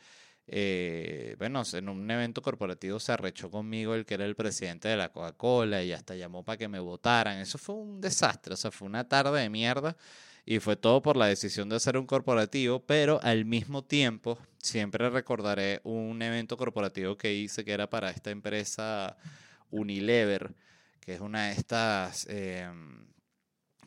eh, 0.45 1.35
bueno, 1.39 1.63
en 1.73 1.89
un 1.89 2.11
evento 2.11 2.43
corporativo 2.43 2.99
se 2.99 3.11
arrechó 3.11 3.49
conmigo 3.49 3.95
el 3.95 4.05
que 4.05 4.13
era 4.13 4.25
el 4.25 4.35
presidente 4.35 4.87
de 4.87 4.97
la 4.97 5.09
Coca-Cola 5.09 5.81
y 5.83 5.93
hasta 5.93 6.13
llamó 6.13 6.43
para 6.43 6.59
que 6.59 6.67
me 6.67 6.79
votaran. 6.79 7.39
Eso 7.39 7.57
fue 7.57 7.73
un 7.73 7.99
desastre, 7.99 8.53
o 8.53 8.57
sea, 8.57 8.69
fue 8.69 8.87
una 8.87 9.07
tarde 9.09 9.41
de 9.41 9.49
mierda 9.49 9.97
y 10.45 10.59
fue 10.59 10.75
todo 10.75 11.01
por 11.01 11.17
la 11.17 11.25
decisión 11.25 11.69
de 11.69 11.77
hacer 11.77 11.97
un 11.97 12.05
corporativo, 12.05 12.81
pero 12.85 13.19
al 13.23 13.45
mismo 13.45 13.83
tiempo 13.83 14.37
siempre 14.59 15.09
recordaré 15.09 15.81
un 15.83 16.21
evento 16.21 16.55
corporativo 16.55 17.17
que 17.17 17.33
hice 17.33 17.65
que 17.65 17.71
era 17.73 17.89
para 17.89 18.11
esta 18.11 18.29
empresa 18.29 19.17
Unilever 19.71 20.53
que 21.03 21.15
es 21.15 21.21
una 21.21 21.47
de 21.47 21.53
estas 21.53 22.25
eh, 22.29 22.69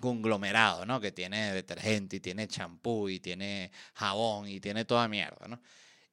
conglomerados, 0.00 0.86
¿no? 0.86 1.00
Que 1.00 1.12
tiene 1.12 1.52
detergente 1.52 2.16
y 2.16 2.20
tiene 2.20 2.48
champú 2.48 3.08
y 3.08 3.20
tiene 3.20 3.70
jabón 3.94 4.48
y 4.48 4.60
tiene 4.60 4.84
toda 4.84 5.08
mierda, 5.08 5.48
¿no? 5.48 5.60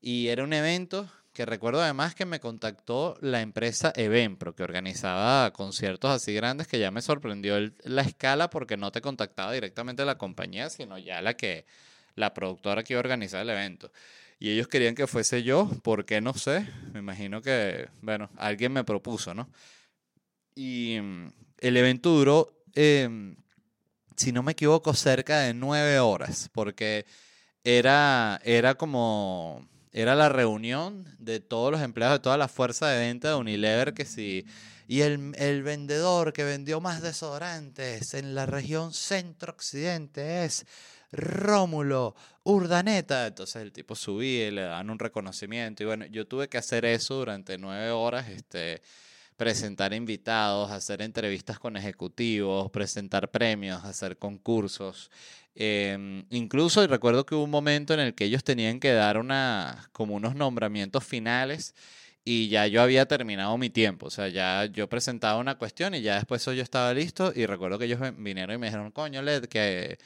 Y 0.02 0.28
era 0.28 0.44
un 0.44 0.54
evento 0.54 1.10
que 1.34 1.46
recuerdo 1.46 1.82
además 1.82 2.14
que 2.14 2.26
me 2.26 2.40
contactó 2.40 3.18
la 3.22 3.42
empresa 3.42 3.92
Eventpro, 3.96 4.54
que 4.54 4.64
organizaba 4.64 5.52
conciertos 5.52 6.12
así 6.12 6.34
grandes, 6.34 6.68
que 6.68 6.78
ya 6.78 6.92
me 6.92 7.02
sorprendió 7.02 7.58
la 7.84 8.04
escala 8.04 8.50
porque 8.50 8.78
no 8.78 8.92
te 8.92 9.02
contactaba 9.02 9.52
directamente 9.52 10.06
la 10.06 10.18
compañía, 10.18 10.70
sino 10.70 10.98
ya 11.00 11.22
la 11.22 11.36
que 11.36 11.66
la 12.16 12.34
productora 12.36 12.84
que 12.84 12.94
iba 12.94 13.00
a 13.00 13.02
organizar 13.02 13.42
el 13.42 13.50
evento. 13.50 13.92
Y 14.40 14.52
ellos 14.52 14.68
querían 14.68 14.94
que 14.94 15.08
fuese 15.08 15.42
yo, 15.42 15.70
¿por 15.82 16.06
qué 16.06 16.22
no 16.22 16.34
sé? 16.34 16.68
Me 16.92 17.00
imagino 17.00 17.42
que, 17.42 17.90
bueno, 18.02 18.30
alguien 18.38 18.72
me 18.72 18.84
propuso, 18.84 19.34
¿no? 19.34 19.50
Y 20.56 21.00
mm, 21.02 21.32
el 21.60 21.78
evento 21.78 22.10
duró, 22.10 22.64
em, 22.74 23.36
si 24.16 24.32
no 24.32 24.44
me 24.44 24.54
equivoco, 24.54 24.94
cerca 24.94 25.40
de 25.40 25.54
nueve 25.54 26.00
horas, 26.00 26.50
porque 26.54 27.06
era, 27.64 28.40
era 28.44 28.76
como, 28.76 29.68
era 29.92 30.16
la 30.16 30.30
reunión 30.30 31.06
de 31.20 31.40
todos 31.40 31.72
los 31.72 31.82
empleados 31.82 32.20
de 32.20 32.24
toda 32.24 32.38
la 32.38 32.48
fuerza 32.48 32.88
de 32.88 33.00
venta 33.00 33.30
de 33.30 33.36
Unilever, 33.36 33.94
que 33.94 34.06
si, 34.06 34.46
y 34.88 35.02
el, 35.02 35.34
el 35.38 35.64
vendedor 35.64 36.34
que 36.34 36.44
vendió 36.44 36.82
más 36.82 37.02
desodorantes 37.02 38.14
en 38.14 38.36
la 38.36 38.46
región 38.46 38.94
centro-occidente 38.94 40.46
es 40.46 40.66
Rómulo 41.14 42.16
Urdaneta. 42.44 43.28
Entonces 43.28 43.62
el 43.62 43.72
tipo 43.72 43.96
subía 43.96 44.48
y 44.48 44.52
le 44.52 44.64
dan 44.64 44.90
un 44.90 45.00
reconocimiento. 45.00 45.84
Y 45.84 45.86
bueno, 45.86 46.06
yo 46.08 46.28
tuve 46.28 46.50
que 46.50 46.58
hacer 46.58 46.86
eso 46.86 47.16
durante 47.16 47.58
nueve 47.58 47.92
horas, 47.92 48.28
este, 48.30 48.82
presentar 49.38 49.94
invitados, 49.94 50.72
hacer 50.72 51.02
entrevistas 51.02 51.60
con 51.60 51.78
ejecutivos, 51.78 52.72
presentar 52.72 53.32
premios, 53.32 53.84
hacer 53.84 54.18
concursos. 54.18 55.12
Em, 55.56 56.26
incluso 56.30 56.86
recuerdo 56.88 57.26
que 57.26 57.36
hubo 57.36 57.44
un 57.44 57.52
momento 57.52 57.94
en 57.94 58.00
el 58.00 58.16
que 58.16 58.26
ellos 58.26 58.44
tenían 58.44 58.80
que 58.80 58.92
dar 58.92 59.18
una, 59.18 59.90
como 59.92 60.16
unos 60.16 60.36
nombramientos 60.36 61.04
finales 61.04 61.76
y 62.26 62.48
ya 62.50 62.68
yo 62.68 62.82
había 62.82 63.06
terminado 63.08 63.58
mi 63.58 63.70
tiempo. 63.70 64.08
O 64.08 64.10
sea, 64.10 64.30
ya 64.30 64.66
yo 64.66 64.88
presentaba 64.90 65.40
una 65.40 65.58
cuestión 65.58 65.94
y 65.96 66.02
ya 66.02 66.16
después 66.16 66.46
yo 66.46 66.54
estaba 66.54 66.94
listo 66.94 67.34
y 67.36 67.46
recuerdo 67.46 67.78
que 67.80 67.86
ellos 67.86 68.00
vinieron 68.18 68.56
y 68.56 68.58
me 68.60 68.68
dijeron, 68.68 68.92
coño, 68.92 69.22
Led, 69.22 69.46
que 69.46 69.98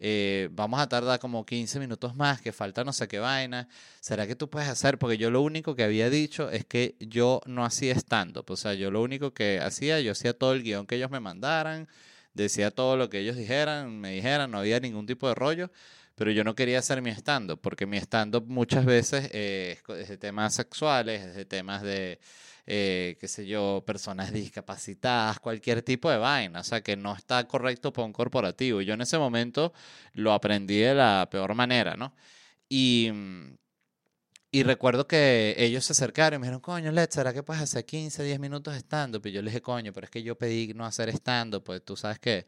eh, 0.00 0.48
vamos 0.52 0.80
a 0.80 0.88
tardar 0.88 1.18
como 1.18 1.44
15 1.44 1.80
minutos 1.80 2.14
más, 2.14 2.40
que 2.40 2.52
falta 2.52 2.84
no 2.84 2.92
sé 2.92 3.08
qué 3.08 3.18
vaina. 3.18 3.68
¿Será 4.00 4.26
que 4.26 4.36
tú 4.36 4.48
puedes 4.48 4.68
hacer? 4.68 4.98
Porque 4.98 5.18
yo 5.18 5.30
lo 5.30 5.42
único 5.42 5.74
que 5.74 5.82
había 5.82 6.08
dicho 6.10 6.50
es 6.50 6.64
que 6.64 6.94
yo 7.00 7.40
no 7.46 7.64
hacía 7.64 7.94
stand-up. 7.94 8.44
O 8.48 8.56
sea, 8.56 8.74
yo 8.74 8.90
lo 8.90 9.02
único 9.02 9.34
que 9.34 9.60
hacía, 9.60 10.00
yo 10.00 10.12
hacía 10.12 10.32
todo 10.38 10.52
el 10.52 10.62
guion 10.62 10.86
que 10.86 10.96
ellos 10.96 11.10
me 11.10 11.20
mandaran, 11.20 11.88
decía 12.34 12.70
todo 12.70 12.96
lo 12.96 13.10
que 13.10 13.20
ellos 13.20 13.36
dijeran, 13.36 14.00
me 14.00 14.12
dijeran, 14.12 14.50
no 14.50 14.58
había 14.58 14.80
ningún 14.80 15.06
tipo 15.06 15.28
de 15.28 15.34
rollo. 15.34 15.70
Pero 16.14 16.32
yo 16.32 16.42
no 16.42 16.54
quería 16.54 16.80
hacer 16.80 17.00
mi 17.00 17.10
stand-up, 17.10 17.60
porque 17.60 17.86
mi 17.86 17.96
stand-up 17.96 18.44
muchas 18.48 18.84
veces 18.84 19.30
es 19.32 20.08
de 20.08 20.18
temas 20.18 20.54
sexuales, 20.54 21.24
es 21.24 21.36
de 21.36 21.44
temas 21.44 21.82
de 21.82 22.18
eh, 22.70 23.16
qué 23.18 23.28
sé 23.28 23.46
yo, 23.46 23.82
personas 23.86 24.30
discapacitadas, 24.32 25.40
cualquier 25.40 25.82
tipo 25.82 26.10
de 26.10 26.18
vaina, 26.18 26.60
o 26.60 26.64
sea, 26.64 26.82
que 26.82 26.96
no 26.96 27.16
está 27.16 27.48
correcto 27.48 27.92
para 27.94 28.04
un 28.04 28.12
corporativo. 28.12 28.82
Yo 28.82 28.92
en 28.94 29.00
ese 29.00 29.18
momento 29.18 29.72
lo 30.12 30.32
aprendí 30.34 30.78
de 30.78 30.94
la 30.94 31.28
peor 31.30 31.54
manera, 31.54 31.96
¿no? 31.96 32.14
Y, 32.68 33.10
mm, 33.12 33.56
y 34.50 34.62
recuerdo 34.64 35.06
que 35.06 35.54
ellos 35.58 35.84
se 35.84 35.92
acercaron 35.92 36.38
y 36.38 36.40
me 36.40 36.46
dijeron, 36.46 36.60
coño, 36.60 36.92
Led, 36.92 37.08
¿será 37.10 37.32
que 37.32 37.42
puedes 37.42 37.62
hacer 37.62 37.86
15, 37.86 38.22
10 38.22 38.38
minutos 38.38 38.74
stand-up? 38.76 39.26
Y 39.26 39.32
yo 39.32 39.40
les 39.42 39.52
dije, 39.52 39.62
coño, 39.62 39.92
pero 39.94 40.04
es 40.04 40.10
que 40.10 40.22
yo 40.22 40.36
pedí 40.36 40.74
no 40.74 40.84
hacer 40.84 41.08
stand-up, 41.10 41.64
pues 41.64 41.82
tú 41.82 41.96
sabes 41.96 42.18
que 42.18 42.46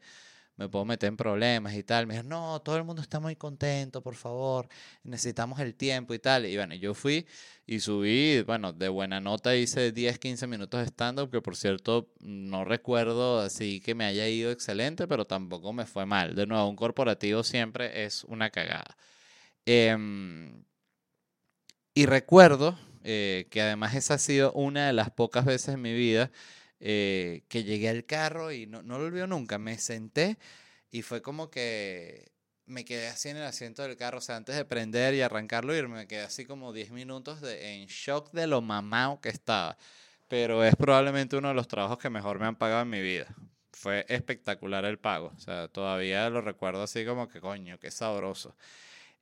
me 0.61 0.69
puedo 0.69 0.85
meter 0.85 1.07
en 1.07 1.17
problemas 1.17 1.73
y 1.73 1.83
tal. 1.83 2.05
Me 2.05 2.13
dijeron, 2.13 2.29
no, 2.29 2.61
todo 2.61 2.77
el 2.77 2.83
mundo 2.83 3.01
está 3.01 3.19
muy 3.19 3.35
contento, 3.35 4.01
por 4.01 4.15
favor, 4.15 4.67
necesitamos 5.03 5.59
el 5.59 5.75
tiempo 5.75 6.13
y 6.13 6.19
tal. 6.19 6.45
Y 6.45 6.55
bueno, 6.55 6.75
yo 6.75 6.93
fui 6.93 7.25
y 7.65 7.79
subí, 7.79 8.41
bueno, 8.43 8.71
de 8.73 8.87
buena 8.89 9.19
nota 9.19 9.55
hice 9.55 9.91
10, 9.91 10.19
15 10.19 10.45
minutos 10.47 10.79
de 10.81 10.87
stand-up, 10.87 11.31
que 11.31 11.41
por 11.41 11.55
cierto 11.55 12.11
no 12.19 12.63
recuerdo 12.63 13.39
así 13.39 13.81
que 13.81 13.95
me 13.95 14.05
haya 14.05 14.27
ido 14.27 14.51
excelente, 14.51 15.07
pero 15.07 15.25
tampoco 15.25 15.73
me 15.73 15.85
fue 15.85 16.05
mal. 16.05 16.35
De 16.35 16.45
nuevo, 16.45 16.67
un 16.69 16.75
corporativo 16.75 17.43
siempre 17.43 18.03
es 18.03 18.23
una 18.25 18.51
cagada. 18.51 18.97
Em, 19.65 20.63
y 21.93 22.05
recuerdo 22.05 22.77
eh, 23.03 23.47
que 23.49 23.61
además 23.61 23.95
esa 23.95 24.15
ha 24.15 24.17
sido 24.19 24.53
una 24.53 24.87
de 24.87 24.93
las 24.93 25.09
pocas 25.11 25.45
veces 25.45 25.75
en 25.75 25.81
mi 25.81 25.93
vida 25.93 26.31
eh, 26.81 27.43
que 27.47 27.63
llegué 27.63 27.89
al 27.89 28.05
carro 28.05 28.51
y 28.51 28.65
no, 28.67 28.81
no 28.81 28.97
lo 28.97 29.05
olvido 29.05 29.27
nunca, 29.27 29.57
me 29.59 29.77
senté 29.77 30.37
y 30.91 31.03
fue 31.03 31.21
como 31.21 31.49
que 31.49 32.31
me 32.65 32.85
quedé 32.85 33.07
así 33.07 33.29
en 33.29 33.37
el 33.37 33.43
asiento 33.43 33.83
del 33.83 33.97
carro, 33.97 34.19
o 34.19 34.21
sea, 34.21 34.35
antes 34.37 34.55
de 34.55 34.65
prender 34.65 35.13
y 35.13 35.21
arrancarlo, 35.21 35.77
y 35.77 35.87
me 35.87 36.07
quedé 36.07 36.21
así 36.21 36.45
como 36.45 36.73
10 36.73 36.91
minutos 36.91 37.41
de, 37.41 37.75
en 37.81 37.87
shock 37.87 38.31
de 38.31 38.47
lo 38.47 38.61
mamado 38.61 39.19
que 39.21 39.29
estaba. 39.29 39.77
Pero 40.27 40.63
es 40.63 40.75
probablemente 40.75 41.35
uno 41.37 41.49
de 41.49 41.53
los 41.53 41.67
trabajos 41.67 41.97
que 41.97 42.09
mejor 42.09 42.39
me 42.39 42.47
han 42.47 42.55
pagado 42.55 42.81
en 42.83 42.89
mi 42.89 43.01
vida. 43.01 43.27
Fue 43.73 44.05
espectacular 44.09 44.85
el 44.85 44.99
pago, 44.99 45.33
o 45.35 45.39
sea, 45.39 45.67
todavía 45.67 46.29
lo 46.29 46.41
recuerdo 46.41 46.83
así 46.83 47.05
como 47.05 47.27
que 47.27 47.41
coño, 47.41 47.79
qué 47.79 47.91
sabroso. 47.91 48.55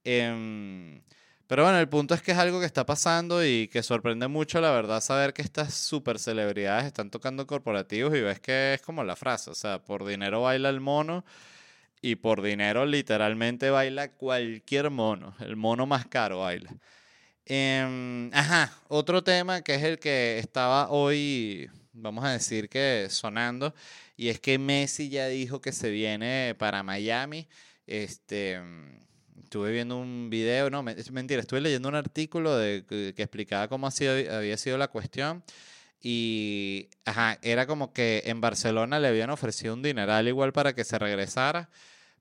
Eh, 0.03 1.01
pero 1.49 1.63
bueno, 1.63 1.79
el 1.79 1.89
punto 1.89 2.13
es 2.13 2.21
que 2.21 2.33
es 2.33 2.37
algo 2.37 2.59
que 2.59 2.67
está 2.67 2.85
pasando 2.85 3.43
y 3.43 3.67
que 3.69 3.81
sorprende 3.81 4.27
mucho, 4.27 4.61
la 4.61 4.69
verdad, 4.69 5.01
saber 5.01 5.33
que 5.33 5.41
estas 5.41 5.73
super 5.73 6.19
celebridades 6.19 6.85
están 6.85 7.09
tocando 7.09 7.47
corporativos 7.47 8.15
y 8.15 8.21
ves 8.21 8.39
que 8.39 8.75
es 8.75 8.81
como 8.83 9.03
la 9.03 9.15
frase, 9.15 9.49
o 9.49 9.55
sea, 9.55 9.79
por 9.83 10.05
dinero 10.05 10.43
baila 10.43 10.69
el 10.69 10.79
mono 10.79 11.25
y 12.01 12.17
por 12.17 12.43
dinero 12.43 12.85
literalmente 12.85 13.71
baila 13.71 14.11
cualquier 14.11 14.91
mono, 14.91 15.35
el 15.39 15.55
mono 15.55 15.87
más 15.87 16.05
caro 16.05 16.41
baila. 16.41 16.71
Em, 17.45 18.31
ajá, 18.31 18.71
otro 18.87 19.23
tema 19.23 19.63
que 19.63 19.73
es 19.73 19.83
el 19.83 19.97
que 19.97 20.37
estaba 20.37 20.91
hoy, 20.91 21.67
vamos 21.93 22.25
a 22.25 22.29
decir 22.31 22.69
que 22.69 23.07
sonando, 23.09 23.73
y 24.15 24.29
es 24.29 24.39
que 24.39 24.59
Messi 24.59 25.09
ya 25.09 25.27
dijo 25.27 25.61
que 25.61 25.71
se 25.71 25.89
viene 25.89 26.55
para 26.59 26.83
Miami. 26.83 27.47
Este 27.87 28.61
estuve 29.43 29.71
viendo 29.71 29.97
un 29.97 30.29
video, 30.29 30.69
no, 30.69 30.87
es 30.89 31.11
mentira, 31.11 31.41
estuve 31.41 31.61
leyendo 31.61 31.89
un 31.89 31.95
artículo 31.95 32.57
de, 32.57 32.85
que, 32.87 33.13
explicaba 33.17 33.67
cómo 33.67 33.87
había 33.87 34.57
sido 34.57 34.77
la 34.77 34.87
cuestión. 34.87 35.43
Y, 36.01 36.89
ajá, 37.05 37.39
era 37.41 37.67
como 37.67 37.91
que 37.93 38.23
en 38.25 38.39
Barcelona 38.41 38.99
le 38.99 39.09
habían 39.09 39.29
ofrecido 39.29 39.73
un 39.73 39.81
dineral 39.81 40.27
igual 40.27 40.53
para 40.53 40.73
que 40.73 40.83
se 40.85 40.97
regresara, 40.97 41.69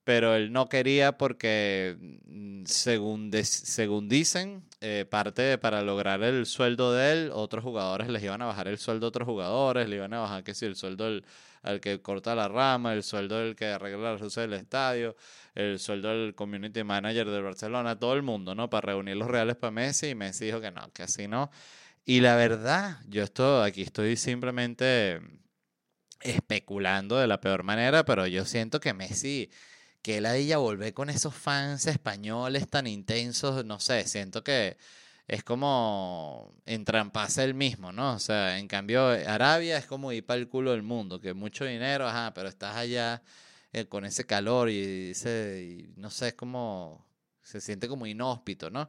pero 0.09 0.35
él 0.35 0.53
no 0.53 0.71
quería 0.71 1.19
porque, 1.19 1.99
mm, 2.01 2.65
según, 2.65 3.31
según 3.45 4.09
dicen, 4.09 4.65
eh, 4.81 5.05
parte 5.05 5.43
de, 5.43 5.59
para 5.59 5.83
lograr 5.83 6.23
el 6.23 6.47
sueldo 6.47 6.95
de 6.95 7.13
él, 7.13 7.31
otros 7.35 7.63
jugadores 7.63 8.09
les 8.09 8.23
iban 8.23 8.41
a 8.41 8.47
bajar 8.47 8.69
el 8.69 8.79
sueldo 8.79 9.05
a 9.05 9.09
otros 9.11 9.27
jugadores, 9.29 9.87
le 9.87 9.97
iban 9.97 10.15
a 10.15 10.21
bajar, 10.21 10.45
que 10.45 10.55
si 10.55 10.65
el 10.65 10.77
sueldo 10.77 11.05
del, 11.05 11.27
al 11.61 11.83
que 11.83 12.01
corta 12.01 12.35
la 12.35 12.49
rama, 12.49 12.95
el 12.95 13.03
sueldo 13.03 13.39
del 13.39 13.55
que 13.55 13.67
arregla 13.67 14.13
las 14.13 14.23
luces 14.23 14.49
del 14.49 14.55
estadio, 14.55 15.15
el 15.55 15.79
sueldo 15.79 16.09
del 16.09 16.35
community 16.35 16.83
manager 16.85 17.29
de 17.29 17.43
Barcelona, 17.43 17.99
todo 17.99 18.15
el 18.15 18.23
mundo, 18.23 18.55
¿no? 18.55 18.71
Para 18.71 18.87
reunir 18.93 19.15
los 19.15 19.29
reales 19.29 19.57
para 19.57 19.73
Messi 19.73 20.09
y 20.09 20.15
Messi 20.15 20.47
dijo 20.47 20.63
que 20.63 20.71
no, 20.71 20.91
que 20.95 21.03
así 21.03 21.29
no. 21.29 21.51
Y 22.07 22.21
la 22.21 22.35
verdad, 22.35 22.97
yo 23.11 23.25
estoy, 23.25 23.69
aquí 23.69 23.83
estoy 23.83 24.17
simplemente 24.17 25.21
especulando 26.21 27.19
de 27.19 27.27
la 27.27 27.43
peor 27.43 27.63
manera, 27.63 28.07
pero 28.07 28.27
yo 28.27 28.47
siento 28.47 28.81
que 28.81 28.95
Messi, 28.95 29.51
que 30.09 30.27
ahí 30.27 30.47
ya 30.47 30.57
volver 30.57 30.95
con 30.95 31.11
esos 31.11 31.35
fans 31.35 31.87
españoles 31.87 32.67
tan 32.67 32.87
intensos, 32.87 33.63
no 33.67 33.79
sé, 33.79 34.09
siento 34.09 34.43
que 34.43 34.79
es 35.27 35.45
como 35.45 36.55
entramparse 36.65 37.45
el 37.45 37.53
mismo, 37.53 37.93
¿no? 37.93 38.15
O 38.15 38.19
sea, 38.19 38.59
en 38.59 38.69
cambio, 38.69 39.07
Arabia 39.09 39.77
es 39.77 39.85
como 39.85 40.11
ir 40.11 40.25
para 40.25 40.41
el 40.41 40.49
culo 40.49 40.71
del 40.71 40.83
mundo, 40.83 41.21
que 41.21 41.35
mucho 41.35 41.67
dinero, 41.67 42.09
ajá, 42.09 42.33
pero 42.33 42.49
estás 42.49 42.75
allá 42.77 43.23
eh, 43.75 43.85
con 43.85 44.07
ese 44.07 44.25
calor 44.25 44.71
y, 44.71 45.11
ese, 45.11 45.91
no 45.97 46.09
sé, 46.09 46.29
es 46.29 46.35
como, 46.35 47.07
se 47.43 47.61
siente 47.61 47.87
como 47.87 48.07
inhóspito, 48.07 48.71
¿no? 48.71 48.89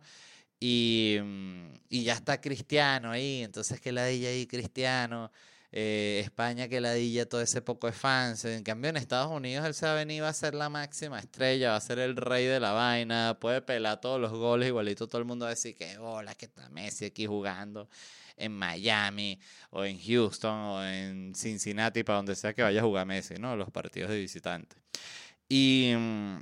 Y, 0.57 1.17
mm, 1.21 1.73
y 1.89 2.03
ya 2.05 2.13
está 2.13 2.39
Cristiano 2.39 3.11
ahí, 3.11 3.43
entonces 3.43 3.81
que 3.81 3.91
ladilla 3.91 4.29
ahí 4.29 4.47
Cristiano, 4.47 5.33
eh, 5.71 6.21
España 6.23 6.67
que 6.67 6.81
ladilla 6.81 7.27
todo 7.29 7.41
ese 7.41 7.61
poco 7.61 7.87
de 7.87 7.93
fans, 7.93 8.43
en 8.45 8.63
cambio 8.63 8.89
en 8.89 8.97
Estados 8.97 9.31
Unidos 9.31 9.65
él 9.65 9.73
se 9.73 9.85
va 9.85 9.91
a 9.91 9.95
venir, 9.95 10.23
a 10.23 10.33
ser 10.33 10.55
la 10.55 10.69
máxima 10.69 11.19
estrella, 11.19 11.71
va 11.71 11.75
a 11.75 11.81
ser 11.81 11.99
el 11.99 12.15
rey 12.15 12.45
de 12.45 12.59
la 12.59 12.71
vaina, 12.71 13.37
puede 13.39 13.61
pelar 13.61 14.01
todos 14.01 14.19
los 14.19 14.31
goles, 14.31 14.67
igualito 14.67 15.07
todo 15.07 15.19
el 15.19 15.25
mundo 15.25 15.45
va 15.45 15.51
a 15.51 15.55
decir 15.55 15.75
que 15.75 15.97
hola, 15.99 16.33
que 16.33 16.45
está 16.45 16.69
Messi 16.69 17.05
aquí 17.05 17.27
jugando 17.27 17.87
en 18.39 18.53
Miami 18.53 19.39
o 19.69 19.83
en 19.83 19.99
Houston 19.99 20.57
o 20.57 20.83
en 20.83 21.35
Cincinnati, 21.35 22.03
para 22.03 22.17
donde 22.17 22.35
sea 22.35 22.53
que 22.53 22.63
vaya 22.63 22.79
a 22.79 22.83
jugar 22.83 23.05
Messi, 23.05 23.35
¿no? 23.35 23.55
Los 23.55 23.69
partidos 23.69 24.09
de 24.09 24.19
visitante. 24.19 24.77
Y 25.47 25.93
mm, 25.95 26.39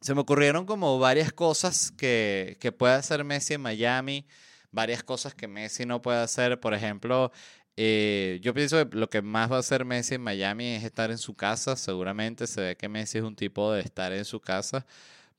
se 0.00 0.14
me 0.14 0.20
ocurrieron 0.20 0.66
como 0.66 0.98
varias 0.98 1.32
cosas 1.32 1.90
que, 1.90 2.58
que 2.60 2.70
puede 2.70 2.94
hacer 2.94 3.24
Messi 3.24 3.54
en 3.54 3.62
Miami, 3.62 4.26
varias 4.70 5.02
cosas 5.02 5.34
que 5.34 5.48
Messi 5.48 5.86
no 5.86 6.02
puede 6.02 6.18
hacer. 6.18 6.60
Por 6.60 6.74
ejemplo, 6.74 7.32
eh, 7.76 8.38
yo 8.42 8.54
pienso 8.54 8.88
que 8.88 8.96
lo 8.96 9.08
que 9.08 9.22
más 9.22 9.50
va 9.50 9.56
a 9.56 9.60
hacer 9.60 9.84
Messi 9.84 10.14
en 10.14 10.22
Miami 10.22 10.66
es 10.74 10.84
estar 10.84 11.10
en 11.10 11.18
su 11.18 11.34
casa. 11.34 11.76
Seguramente 11.76 12.46
se 12.46 12.60
ve 12.60 12.76
que 12.76 12.88
Messi 12.88 13.18
es 13.18 13.24
un 13.24 13.36
tipo 13.36 13.72
de 13.72 13.82
estar 13.82 14.12
en 14.12 14.24
su 14.24 14.40
casa 14.40 14.86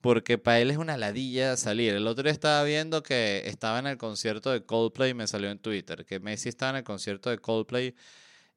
porque 0.01 0.37
para 0.37 0.59
él 0.59 0.71
es 0.71 0.77
una 0.77 0.97
ladilla 0.97 1.57
salir. 1.57 1.93
El 1.93 2.07
otro 2.07 2.23
día 2.23 2.31
estaba 2.31 2.63
viendo 2.63 3.03
que 3.03 3.43
estaba 3.45 3.79
en 3.79 3.87
el 3.87 3.97
concierto 3.97 4.51
de 4.51 4.63
Coldplay, 4.65 5.13
me 5.13 5.27
salió 5.27 5.49
en 5.49 5.59
Twitter, 5.59 6.05
que 6.05 6.19
Messi 6.19 6.49
estaba 6.49 6.71
en 6.71 6.75
el 6.77 6.83
concierto 6.83 7.29
de 7.29 7.39
Coldplay 7.39 7.95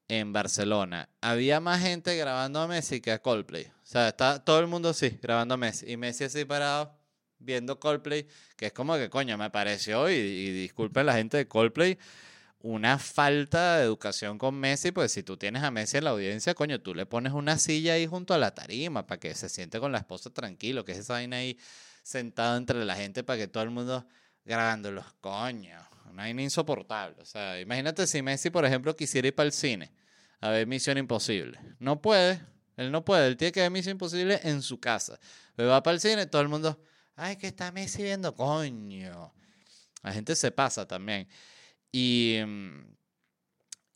en 0.09 0.33
Barcelona. 0.33 1.09
Había 1.21 1.61
más 1.61 1.83
gente 1.83 2.17
grabando 2.17 2.61
a 2.61 2.69
Messi 2.69 3.01
que 3.01 3.13
a 3.13 3.23
Coldplay. 3.23 3.65
O 3.65 3.87
sea, 3.87 4.09
está 4.09 4.45
todo 4.45 4.61
el 4.61 4.67
mundo 4.67 4.91
así, 4.91 5.19
grabando 5.23 5.55
a 5.55 5.57
Messi. 5.57 5.91
Y 5.91 5.97
Messi 5.97 6.25
así 6.25 6.45
parado, 6.45 6.97
viendo 7.39 7.81
Coldplay, 7.81 8.27
que 8.57 8.67
es 8.67 8.73
como 8.73 8.97
que, 8.97 9.09
coño, 9.09 9.39
me 9.39 9.51
pareció, 9.51 10.11
y, 10.11 10.15
y 10.15 10.51
disculpen 10.53 11.07
la 11.07 11.15
gente 11.15 11.37
de 11.37 11.49
Coldplay, 11.49 11.99
una 12.63 12.99
falta 12.99 13.79
de 13.79 13.85
educación 13.85 14.39
con 14.39 14.55
Messi, 14.55 14.93
pues 14.93 15.13
si 15.13 15.23
tú 15.23 15.37
tienes 15.37 15.63
a 15.63 15.71
Messi 15.71 15.97
en 15.97 16.05
la 16.05 16.11
audiencia, 16.11 16.55
coño, 16.55 16.81
tú 16.81 16.95
le 16.95 17.07
pones 17.07 17.33
una 17.33 17.59
silla 17.59 17.95
ahí 17.95 18.07
junto 18.07 18.35
a 18.35 18.39
la 18.39 18.55
tarima 18.55 19.07
para 19.07 19.19
que 19.19 19.35
se 19.35 19.49
siente 19.49 19.81
con 19.81 19.93
la 19.93 19.99
esposa 19.99 20.31
tranquilo, 20.31 20.85
que 20.85 20.93
es 20.93 20.99
esa 20.99 21.15
vaina 21.15 21.39
ahí 21.39 21.59
sentado 22.03 22.57
entre 22.57 22.85
la 22.85 22.97
gente 22.97 23.25
para 23.25 23.39
que 23.39 23.49
todo 23.49 23.63
el 23.63 23.71
mundo 23.71 24.07
grabándolos, 24.45 25.07
coño, 25.21 25.79
una 26.11 26.25
vaina 26.25 26.43
insoportable. 26.43 27.17
O 27.23 27.25
sea, 27.25 27.59
imagínate 27.61 28.07
si 28.07 28.21
Messi, 28.21 28.51
por 28.51 28.65
ejemplo, 28.65 28.95
quisiera 28.95 29.29
ir 29.29 29.35
para 29.35 29.47
el 29.47 29.53
cine 29.53 29.93
a 30.41 30.51
ver 30.51 30.67
Misión 30.67 30.99
Imposible. 30.99 31.59
No 31.79 32.03
puede, 32.03 32.43
él 32.77 32.93
no 32.93 33.05
puede, 33.05 33.27
él 33.27 33.37
tiene 33.37 33.53
que 33.53 33.61
ver 33.61 33.71
Misión 33.71 33.93
Imposible 33.93 34.39
en 34.43 34.61
su 34.61 34.79
casa. 34.79 35.19
Pero 35.57 35.71
va 35.71 35.83
para 35.83 35.95
el 35.95 36.01
cine, 36.01 36.27
todo 36.27 36.43
el 36.43 36.49
mundo, 36.49 36.79
ay, 37.17 37.37
que 37.37 37.47
está 37.47 37.73
Messi 37.73 38.03
viendo, 38.03 38.35
coño. 38.35 39.33
La 40.03 40.13
gente 40.13 40.35
se 40.35 40.51
pasa 40.51 40.87
también. 40.87 41.27
Y, 41.93 42.41
mm, 42.47 42.97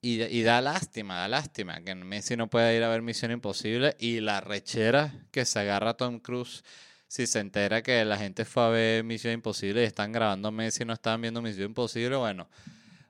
y, 0.00 0.22
y, 0.22 0.42
da 0.42 0.60
lástima, 0.60 1.16
da 1.16 1.28
lástima 1.28 1.80
que 1.82 1.94
Messi 1.94 2.36
no 2.36 2.50
pueda 2.50 2.74
ir 2.74 2.82
a 2.82 2.88
ver 2.88 3.02
Misión 3.02 3.30
Imposible 3.30 3.96
y 3.98 4.20
la 4.20 4.40
rechera 4.40 5.26
que 5.30 5.44
se 5.44 5.60
agarra 5.60 5.94
Tom 5.94 6.20
Cruise 6.20 6.62
si 7.08 7.26
se 7.26 7.40
entera 7.40 7.82
que 7.82 8.04
la 8.04 8.18
gente 8.18 8.44
fue 8.44 8.64
a 8.64 8.68
ver 8.68 9.04
Misión 9.04 9.34
Imposible 9.34 9.82
y 9.82 9.86
están 9.86 10.12
grabando 10.12 10.50
Messi 10.50 10.82
y 10.82 10.86
no 10.86 10.92
están 10.92 11.20
viendo 11.22 11.40
Misión 11.40 11.66
Imposible, 11.66 12.16
bueno, 12.16 12.48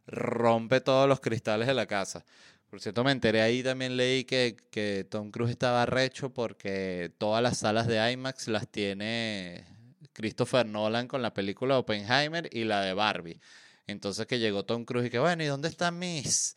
rompe 0.06 0.80
todos 0.80 1.08
los 1.08 1.20
cristales 1.20 1.66
de 1.66 1.74
la 1.74 1.86
casa. 1.86 2.24
Por 2.68 2.80
cierto, 2.80 3.04
me 3.04 3.12
enteré 3.12 3.40
ahí, 3.40 3.62
también 3.62 3.96
leí 3.96 4.24
que, 4.24 4.56
que 4.70 5.06
Tom 5.08 5.30
Cruise 5.30 5.52
estaba 5.52 5.86
recho 5.86 6.34
porque 6.34 7.12
todas 7.18 7.42
las 7.42 7.58
salas 7.58 7.86
de 7.86 8.12
IMAX 8.12 8.48
las 8.48 8.68
tiene 8.68 9.64
Christopher 10.12 10.66
Nolan 10.66 11.08
con 11.08 11.22
la 11.22 11.32
película 11.32 11.78
Oppenheimer 11.78 12.48
y 12.52 12.64
la 12.64 12.82
de 12.82 12.92
Barbie. 12.92 13.40
Entonces 13.86 14.26
que 14.26 14.38
llegó 14.38 14.64
Tom 14.64 14.84
Cruise 14.84 15.06
y 15.06 15.10
que, 15.10 15.18
bueno, 15.18 15.42
¿y 15.42 15.46
dónde 15.46 15.68
están 15.68 15.98
mis, 15.98 16.56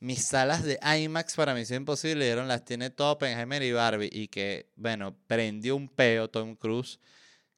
mis 0.00 0.24
salas 0.24 0.64
de 0.64 0.78
IMAX 0.82 1.34
para 1.34 1.54
Misión 1.54 1.82
Imposible? 1.82 2.24
Y 2.24 2.28
dieron, 2.28 2.48
las 2.48 2.64
tiene 2.64 2.90
todo 2.90 3.12
Oppenheimer 3.12 3.62
y 3.62 3.72
Barbie. 3.72 4.10
Y 4.12 4.28
que, 4.28 4.70
bueno, 4.76 5.16
prendió 5.26 5.76
un 5.76 5.88
peo 5.88 6.28
Tom 6.28 6.56
Cruise. 6.56 6.98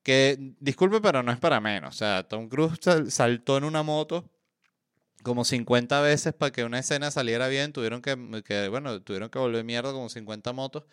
Que, 0.03 0.37
disculpe, 0.61 1.01
pero 1.01 1.23
no 1.23 1.33
es 1.33 1.39
para 1.39 1.61
menos. 1.61 1.95
O 1.95 1.99
sea, 1.99 2.29
Tom 2.29 2.49
Cruise 2.49 2.79
saltó 3.09 3.57
en 3.57 3.65
una 3.65 3.83
moto 3.83 4.31
como 5.23 5.45
50 5.45 6.01
veces 6.03 6.35
para 6.35 6.53
que 6.53 6.63
una 6.65 6.79
escena 6.79 7.11
saliera 7.11 7.49
bien. 7.49 7.73
Tuvieron 7.73 8.03
que, 8.03 8.43
que, 8.45 8.69
bueno, 8.69 9.03
tuvieron 9.03 9.31
que 9.31 9.39
volver 9.39 9.65
mierda 9.65 9.93
como 9.93 10.09
50 10.09 10.53
motos. 10.53 10.85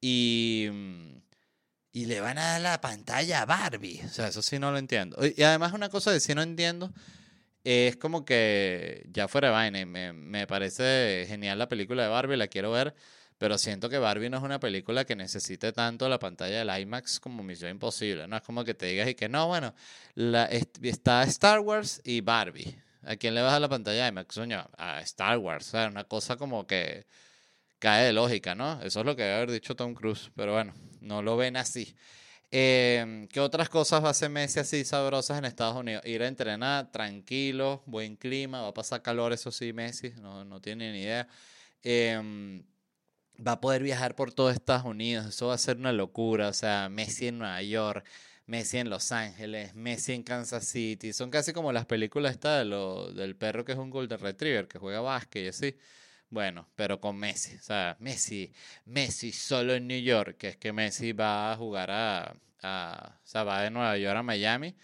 Y, 0.00 0.68
y 1.92 2.06
le 2.06 2.20
van 2.20 2.38
a 2.38 2.52
dar 2.52 2.60
la 2.60 2.80
pantalla 2.80 3.42
a 3.42 3.46
Barbie. 3.46 4.00
O 4.04 4.08
sea, 4.08 4.28
eso 4.28 4.42
sí 4.42 4.58
no 4.58 4.72
lo 4.72 4.78
entiendo. 4.78 5.16
Y 5.36 5.42
además 5.42 5.74
una 5.74 5.90
cosa 5.90 6.12
que 6.12 6.18
sí 6.18 6.34
no 6.34 6.42
entiendo 6.42 6.92
es 7.64 7.96
como 7.96 8.24
que 8.24 9.06
ya 9.10 9.28
fuera 9.28 9.48
de 9.48 9.54
vaina, 9.54 9.86
me, 9.86 10.12
me 10.12 10.46
parece 10.46 11.24
genial 11.28 11.58
la 11.58 11.68
película 11.68 12.02
de 12.02 12.08
Barbie, 12.08 12.36
la 12.36 12.48
quiero 12.48 12.70
ver, 12.72 12.94
pero 13.38 13.58
siento 13.58 13.88
que 13.88 13.98
Barbie 13.98 14.30
no 14.30 14.36
es 14.36 14.42
una 14.42 14.60
película 14.60 15.04
que 15.04 15.16
necesite 15.16 15.72
tanto 15.72 16.08
la 16.08 16.18
pantalla 16.18 16.64
del 16.64 16.80
IMAX 16.82 17.18
como 17.18 17.42
Misión 17.42 17.72
Imposible, 17.72 18.28
no 18.28 18.36
es 18.36 18.42
como 18.42 18.64
que 18.64 18.74
te 18.74 18.86
digas 18.86 19.08
y 19.08 19.14
que 19.14 19.28
no, 19.28 19.48
bueno, 19.48 19.74
está 20.80 21.24
Star 21.24 21.60
Wars 21.60 22.00
y 22.04 22.20
Barbie. 22.20 22.78
¿A 23.04 23.16
quién 23.16 23.34
le 23.34 23.42
vas 23.42 23.54
a 23.54 23.58
la 23.58 23.68
pantalla 23.68 24.04
de 24.04 24.08
IMAX? 24.10 24.38
a 24.78 25.00
Star 25.00 25.38
Wars, 25.38 25.68
o 25.68 25.70
sea, 25.72 25.88
una 25.88 26.04
cosa 26.04 26.36
como 26.36 26.68
que 26.68 27.04
cae 27.80 28.04
de 28.04 28.12
lógica, 28.12 28.54
¿no? 28.54 28.80
Eso 28.80 29.00
es 29.00 29.06
lo 29.06 29.16
que 29.16 29.22
debe 29.22 29.34
haber 29.34 29.50
dicho 29.50 29.74
Tom 29.74 29.94
Cruise, 29.94 30.30
pero 30.36 30.52
bueno, 30.52 30.72
no 31.00 31.20
lo 31.20 31.36
ven 31.36 31.56
así. 31.56 31.96
Eh, 32.54 33.26
¿Qué 33.32 33.40
otras 33.40 33.70
cosas 33.70 34.04
hacer 34.04 34.28
Messi 34.28 34.60
así 34.60 34.84
sabrosas 34.84 35.38
en 35.38 35.46
Estados 35.46 35.74
Unidos? 35.74 36.04
Ir 36.04 36.22
a 36.22 36.28
entrenar 36.28 36.92
tranquilo, 36.92 37.82
buen 37.86 38.16
clima, 38.16 38.60
va 38.60 38.68
a 38.68 38.74
pasar 38.74 39.00
calor, 39.00 39.32
eso 39.32 39.50
sí, 39.50 39.72
Messi, 39.72 40.10
no, 40.20 40.44
no 40.44 40.60
tiene 40.60 40.92
ni 40.92 41.00
idea. 41.00 41.26
Em, 41.82 42.62
va 43.46 43.52
a 43.52 43.60
poder 43.60 43.82
viajar 43.82 44.14
por 44.16 44.32
todo 44.34 44.50
Estados 44.50 44.84
Unidos, 44.84 45.26
eso 45.26 45.48
va 45.48 45.54
a 45.54 45.58
ser 45.58 45.78
una 45.78 45.92
locura. 45.92 46.48
O 46.48 46.52
sea, 46.52 46.88
Messi 46.90 47.28
en 47.28 47.38
Nueva 47.38 47.62
York, 47.62 48.06
Messi 48.46 48.78
en 48.78 48.90
Los 48.90 49.12
Ángeles, 49.12 49.74
Messi 49.74 50.12
en 50.12 50.22
Kansas 50.22 50.66
City. 50.66 51.12
Son 51.14 51.30
casi 51.30 51.52
como 51.54 51.72
las 51.72 51.86
películas 51.86 52.38
de 52.40 52.64
lo, 52.66 53.12
del 53.12 53.34
perro 53.36 53.64
que 53.64 53.72
es 53.72 53.78
un 53.78 53.90
Golden 53.90 54.18
Retriever, 54.20 54.68
que 54.68 54.78
juega 54.78 55.00
básquet 55.00 55.44
y 55.44 55.48
así. 55.48 55.76
Bueno, 56.32 56.66
pero 56.76 56.98
con 56.98 57.18
Messi. 57.18 57.56
O 57.56 57.62
sea, 57.62 57.94
Messi, 58.00 58.50
Messi 58.86 59.32
solo 59.32 59.74
en 59.74 59.86
New 59.86 60.00
York, 60.00 60.38
que 60.38 60.48
es 60.48 60.56
que 60.56 60.72
Messi 60.72 61.12
va 61.12 61.52
a 61.52 61.56
jugar 61.58 61.90
a, 61.90 62.34
a, 62.62 63.18
o 63.22 63.26
sea, 63.26 63.44
va 63.44 63.60
de 63.60 63.70
Nueva 63.70 63.98
York 63.98 64.16
a 64.16 64.22
Miami, 64.22 64.74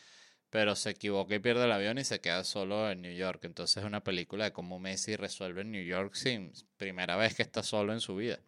pero 0.50 0.76
se 0.76 0.90
equivoca 0.90 1.34
y 1.34 1.38
pierde 1.38 1.64
el 1.64 1.72
avión 1.72 1.96
y 1.98 2.04
se 2.04 2.20
queda 2.20 2.44
solo 2.44 2.90
en 2.90 3.00
New 3.00 3.14
York. 3.14 3.44
Entonces 3.44 3.78
es 3.78 3.84
una 3.84 4.04
película 4.04 4.44
de 4.44 4.52
cómo 4.52 4.78
Messi 4.78 5.16
resuelve 5.16 5.62
en 5.62 5.72
New 5.72 5.84
York 5.84 6.14
sin 6.16 6.52
primera 6.76 7.16
vez 7.16 7.34
que 7.34 7.42
está 7.42 7.62
solo 7.62 7.94
en 7.94 8.00
su 8.00 8.16
vida. 8.16 8.38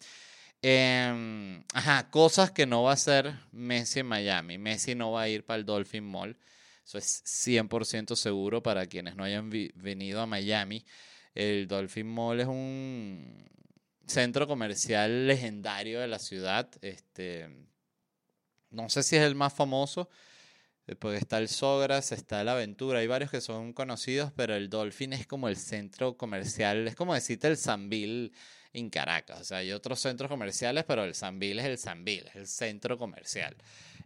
Em, 0.62 1.64
ajá, 1.72 2.10
cosas 2.10 2.50
que 2.50 2.66
no 2.66 2.82
va 2.82 2.90
a 2.90 2.94
hacer 2.94 3.32
Messi 3.52 4.00
en 4.00 4.06
Miami. 4.08 4.58
Messi 4.58 4.94
no 4.94 5.12
va 5.12 5.22
a 5.22 5.28
ir 5.30 5.46
para 5.46 5.58
el 5.58 5.64
Dolphin 5.64 6.04
Mall. 6.04 6.36
Eso 6.84 6.98
es 6.98 7.22
100% 7.24 8.14
seguro 8.16 8.62
para 8.62 8.86
quienes 8.86 9.16
no 9.16 9.24
hayan 9.24 9.48
venido 9.48 10.20
a 10.20 10.26
Miami. 10.26 10.84
El 11.34 11.68
Dolphin 11.68 12.06
Mall 12.06 12.40
es 12.40 12.46
un 12.46 13.48
centro 14.06 14.46
comercial 14.46 15.26
legendario 15.26 16.00
de 16.00 16.08
la 16.08 16.18
ciudad. 16.18 16.68
Este, 16.82 17.48
no 18.70 18.88
sé 18.88 19.02
si 19.02 19.16
es 19.16 19.22
el 19.22 19.34
más 19.34 19.52
famoso, 19.52 20.08
eh, 20.86 20.96
porque 20.96 21.18
está 21.18 21.38
el 21.38 21.48
Sogras, 21.48 22.12
está 22.12 22.40
el 22.40 22.48
Aventura, 22.48 23.00
hay 23.00 23.06
varios 23.06 23.30
que 23.30 23.40
son 23.40 23.72
conocidos, 23.72 24.32
pero 24.34 24.54
el 24.54 24.68
Dolphin 24.70 25.12
es 25.12 25.26
como 25.26 25.48
el 25.48 25.56
centro 25.56 26.16
comercial, 26.16 26.88
es 26.88 26.96
como 26.96 27.14
decirte 27.14 27.48
el 27.48 27.56
Sanville 27.56 28.32
en 28.72 28.90
Caracas. 28.90 29.40
O 29.40 29.44
sea, 29.44 29.58
hay 29.58 29.72
otros 29.72 30.00
centros 30.00 30.28
comerciales, 30.28 30.84
pero 30.84 31.04
el 31.04 31.14
Sanville 31.14 31.60
es 31.60 31.66
el 31.66 31.78
Sanville, 31.78 32.28
es 32.28 32.36
el 32.36 32.46
centro 32.46 32.98
comercial. 32.98 33.56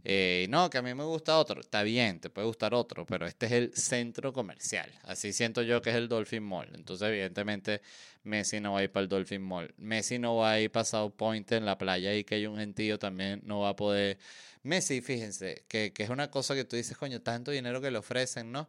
Eh, 0.06 0.46
no, 0.50 0.68
que 0.68 0.78
a 0.78 0.82
mí 0.82 0.92
me 0.94 1.04
gusta 1.04 1.38
otro. 1.38 1.60
Está 1.60 1.82
bien, 1.82 2.20
te 2.20 2.28
puede 2.28 2.46
gustar 2.46 2.74
otro, 2.74 3.06
pero 3.06 3.26
este 3.26 3.46
es 3.46 3.52
el 3.52 3.74
centro 3.74 4.32
comercial. 4.34 4.92
Así 5.02 5.32
siento 5.32 5.62
yo 5.62 5.80
que 5.80 5.90
es 5.90 5.96
el 5.96 6.08
Dolphin 6.08 6.42
Mall. 6.42 6.70
Entonces, 6.74 7.08
evidentemente, 7.08 7.80
Messi 8.22 8.60
no 8.60 8.74
va 8.74 8.80
a 8.80 8.82
ir 8.84 8.92
para 8.92 9.02
el 9.04 9.08
Dolphin 9.08 9.42
Mall. 9.42 9.72
Messi 9.78 10.18
no 10.18 10.36
va 10.36 10.52
a 10.52 10.60
ir 10.60 10.70
para 10.70 10.84
South 10.84 11.12
Point 11.16 11.50
en 11.52 11.64
la 11.64 11.78
playa 11.78 12.14
y 12.14 12.24
que 12.24 12.34
hay 12.36 12.46
un 12.46 12.58
gentío 12.58 12.98
también 12.98 13.40
no 13.44 13.60
va 13.60 13.70
a 13.70 13.76
poder. 13.76 14.18
Messi, 14.62 15.00
fíjense, 15.00 15.64
que, 15.68 15.92
que 15.92 16.02
es 16.02 16.10
una 16.10 16.30
cosa 16.30 16.54
que 16.54 16.64
tú 16.64 16.76
dices, 16.76 16.96
coño, 16.96 17.22
tanto 17.22 17.50
dinero 17.50 17.80
que 17.80 17.90
le 17.90 17.98
ofrecen, 17.98 18.52
¿no? 18.52 18.68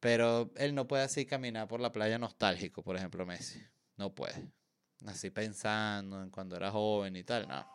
Pero 0.00 0.52
él 0.56 0.74
no 0.74 0.88
puede 0.88 1.04
así 1.04 1.26
caminar 1.26 1.68
por 1.68 1.80
la 1.80 1.92
playa 1.92 2.18
nostálgico, 2.18 2.82
por 2.82 2.96
ejemplo, 2.96 3.26
Messi. 3.26 3.62
No 3.96 4.14
puede. 4.14 4.52
Así 5.06 5.30
pensando 5.30 6.22
en 6.22 6.30
cuando 6.30 6.56
era 6.56 6.70
joven 6.70 7.16
y 7.16 7.24
tal, 7.24 7.48
no. 7.48 7.66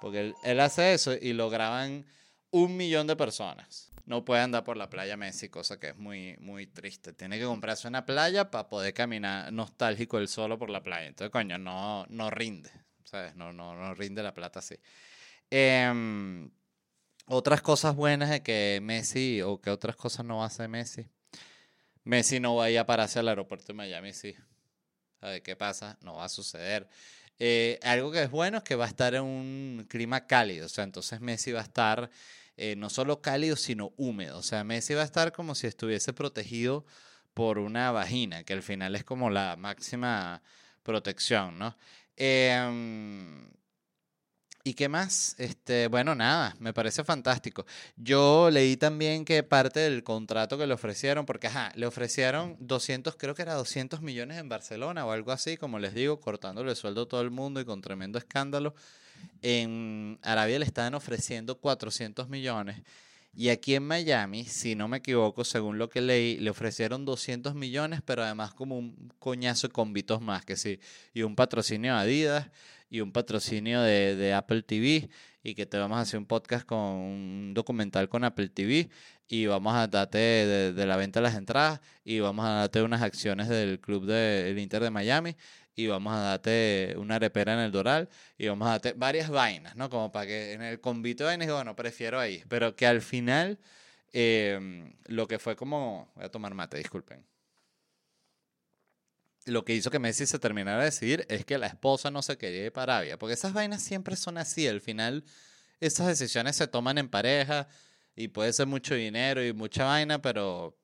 Porque 0.00 0.34
él, 0.44 0.60
hace 0.60 0.94
eso 0.94 1.12
y 1.14 1.32
lo 1.32 1.50
graban 1.50 2.06
un 2.50 2.76
millón 2.76 3.06
de 3.06 3.16
personas. 3.16 3.90
No 4.04 4.24
puede 4.24 4.40
andar 4.40 4.64
por 4.64 4.76
la 4.76 4.88
playa 4.88 5.16
Messi, 5.16 5.48
cosa 5.48 5.78
que 5.78 5.88
es 5.88 5.96
muy, 5.96 6.36
muy 6.38 6.66
triste. 6.66 7.12
Tiene 7.12 7.38
que 7.38 7.44
comprarse 7.44 7.88
una 7.88 8.06
playa 8.06 8.50
para 8.50 8.68
poder 8.68 8.94
caminar 8.94 9.52
nostálgico 9.52 10.18
él 10.18 10.28
solo 10.28 10.58
por 10.58 10.70
la 10.70 10.82
playa. 10.82 11.08
Entonces, 11.08 11.30
coño, 11.30 11.58
no, 11.58 12.06
no 12.08 12.30
rinde. 12.30 12.70
¿Sabes? 13.04 13.34
No, 13.34 13.52
no, 13.52 13.74
no 13.74 13.94
rinde 13.94 14.22
la 14.22 14.32
plata 14.32 14.60
así. 14.60 14.76
Em, 15.50 16.50
otras 17.26 17.60
cosas 17.60 17.94
buenas 17.94 18.30
de 18.30 18.42
que 18.42 18.80
Messi, 18.82 19.42
o 19.42 19.60
que 19.60 19.70
otras 19.70 19.96
cosas 19.96 20.24
no 20.24 20.42
hace 20.44 20.68
Messi. 20.68 21.06
Messi 22.04 22.40
no 22.40 22.56
va 22.56 22.64
a 22.64 22.70
ir 22.70 22.78
a 22.78 22.86
pararse 22.86 23.18
al 23.18 23.28
aeropuerto 23.28 23.66
de 23.68 23.74
Miami, 23.74 24.14
sí. 24.14 24.34
A 25.20 25.40
qué 25.40 25.56
pasa, 25.56 25.98
no 26.02 26.16
va 26.16 26.24
a 26.24 26.28
suceder. 26.28 26.88
Eh, 27.38 27.78
algo 27.82 28.10
que 28.10 28.22
es 28.22 28.30
bueno 28.30 28.58
es 28.58 28.64
que 28.64 28.74
va 28.74 28.84
a 28.84 28.88
estar 28.88 29.14
en 29.14 29.22
un 29.22 29.86
clima 29.88 30.26
cálido, 30.26 30.66
o 30.66 30.68
sea, 30.68 30.84
entonces 30.84 31.20
Messi 31.20 31.52
va 31.52 31.60
a 31.60 31.64
estar 31.64 32.10
eh, 32.56 32.74
no 32.76 32.90
solo 32.90 33.20
cálido, 33.22 33.54
sino 33.54 33.92
húmedo, 33.96 34.38
o 34.38 34.42
sea, 34.42 34.64
Messi 34.64 34.94
va 34.94 35.02
a 35.02 35.04
estar 35.04 35.32
como 35.32 35.54
si 35.54 35.68
estuviese 35.68 36.12
protegido 36.12 36.84
por 37.34 37.58
una 37.58 37.92
vagina, 37.92 38.42
que 38.42 38.54
al 38.54 38.62
final 38.62 38.96
es 38.96 39.04
como 39.04 39.30
la 39.30 39.54
máxima 39.56 40.42
protección, 40.82 41.58
¿no? 41.58 41.76
Eh, 42.16 43.48
¿Y 44.68 44.74
qué 44.74 44.86
más? 44.90 45.34
Este, 45.38 45.86
bueno, 45.88 46.14
nada, 46.14 46.54
me 46.60 46.74
parece 46.74 47.02
fantástico. 47.02 47.64
Yo 47.96 48.50
leí 48.50 48.76
también 48.76 49.24
que 49.24 49.42
parte 49.42 49.80
del 49.80 50.04
contrato 50.04 50.58
que 50.58 50.66
le 50.66 50.74
ofrecieron, 50.74 51.24
porque 51.24 51.48
le 51.74 51.86
ofrecieron 51.86 52.54
200, 52.60 53.16
creo 53.16 53.34
que 53.34 53.40
era 53.40 53.54
200 53.54 54.02
millones 54.02 54.36
en 54.36 54.50
Barcelona 54.50 55.06
o 55.06 55.12
algo 55.12 55.32
así, 55.32 55.56
como 55.56 55.78
les 55.78 55.94
digo, 55.94 56.20
cortándole 56.20 56.68
el 56.68 56.76
sueldo 56.76 57.04
a 57.04 57.08
todo 57.08 57.22
el 57.22 57.30
mundo 57.30 57.62
y 57.62 57.64
con 57.64 57.80
tremendo 57.80 58.18
escándalo. 58.18 58.74
en 59.40 60.18
Arabia 60.22 60.58
le 60.58 60.66
estaban 60.66 60.94
ofreciendo 60.94 61.56
400 61.58 62.28
millones. 62.28 62.82
Y 63.34 63.48
aquí 63.48 63.74
en 63.74 63.84
Miami, 63.84 64.44
si 64.44 64.74
no 64.74 64.86
me 64.86 64.98
equivoco, 64.98 65.44
según 65.44 65.78
lo 65.78 65.88
que 65.88 66.02
leí, 66.02 66.36
le 66.36 66.50
ofrecieron 66.50 67.06
200 67.06 67.54
millones, 67.54 68.02
pero 68.04 68.22
además 68.22 68.52
como 68.52 68.76
un 68.76 69.12
coñazo 69.18 69.68
de 69.68 69.72
convitos 69.72 70.20
más, 70.20 70.44
que 70.44 70.56
sí. 70.56 70.78
Y 71.14 71.22
un 71.22 71.36
patrocinio 71.36 71.94
Adidas 71.96 72.50
y 72.90 73.00
un 73.00 73.12
patrocinio 73.12 73.80
de, 73.82 74.16
de 74.16 74.34
Apple 74.34 74.62
TV 74.62 75.08
y 75.42 75.54
que 75.54 75.66
te 75.66 75.78
vamos 75.78 75.98
a 75.98 76.02
hacer 76.02 76.18
un 76.18 76.26
podcast 76.26 76.66
con 76.66 76.78
un 76.78 77.54
documental 77.54 78.08
con 78.08 78.24
Apple 78.24 78.48
TV 78.48 78.88
y 79.28 79.46
vamos 79.46 79.74
a 79.74 79.86
darte 79.86 80.18
de, 80.18 80.86
la 80.86 80.96
venta 80.96 81.20
de 81.20 81.24
las 81.24 81.36
entradas 81.36 81.80
y 82.04 82.20
vamos 82.20 82.46
a 82.46 82.50
darte 82.50 82.82
unas 82.82 83.02
acciones 83.02 83.48
del 83.48 83.80
club 83.80 84.06
del 84.06 84.58
Inter 84.58 84.82
de 84.82 84.90
Miami 84.90 85.36
y 85.74 85.86
vamos 85.86 86.12
a 86.14 86.18
darte 86.18 86.94
una 86.98 87.16
arepera 87.16 87.54
en 87.54 87.60
el 87.60 87.72
Doral 87.72 88.08
y 88.36 88.48
vamos 88.48 88.66
a 88.68 88.72
darte 88.72 88.94
varias 88.94 89.30
vainas, 89.30 89.76
¿no? 89.76 89.88
Como 89.90 90.10
para 90.10 90.26
que 90.26 90.52
en 90.52 90.62
el 90.62 90.80
convito 90.80 91.24
de 91.24 91.28
vainas, 91.28 91.50
bueno, 91.50 91.76
prefiero 91.76 92.18
ahí, 92.18 92.42
pero 92.48 92.74
que 92.74 92.86
al 92.86 93.00
final 93.00 93.58
em, 94.12 94.92
lo 95.06 95.28
que 95.28 95.38
fue 95.38 95.56
como, 95.56 96.10
voy 96.16 96.24
a 96.24 96.30
tomar 96.30 96.54
mate, 96.54 96.78
disculpen. 96.78 97.24
Lo 99.48 99.64
que 99.64 99.74
hizo 99.74 99.90
que 99.90 99.98
Messi 99.98 100.26
se 100.26 100.38
terminara 100.38 100.78
de 100.78 100.84
decidir 100.86 101.26
es 101.28 101.44
que 101.44 101.58
la 101.58 101.66
esposa 101.66 102.10
no 102.10 102.22
se 102.22 102.38
quería 102.38 102.66
ir 102.66 102.72
para 102.72 102.96
Arabia, 102.96 103.18
porque 103.18 103.34
esas 103.34 103.52
vainas 103.52 103.82
siempre 103.82 104.16
son 104.16 104.38
así, 104.38 104.66
al 104.68 104.80
final 104.80 105.24
esas 105.80 106.06
decisiones 106.06 106.56
se 106.56 106.66
toman 106.66 106.98
en 106.98 107.08
pareja 107.08 107.68
y 108.16 108.28
puede 108.28 108.52
ser 108.52 108.66
mucho 108.66 108.94
dinero 108.94 109.44
y 109.44 109.52
mucha 109.52 109.84
vaina, 109.84 110.20
pero 110.20 110.76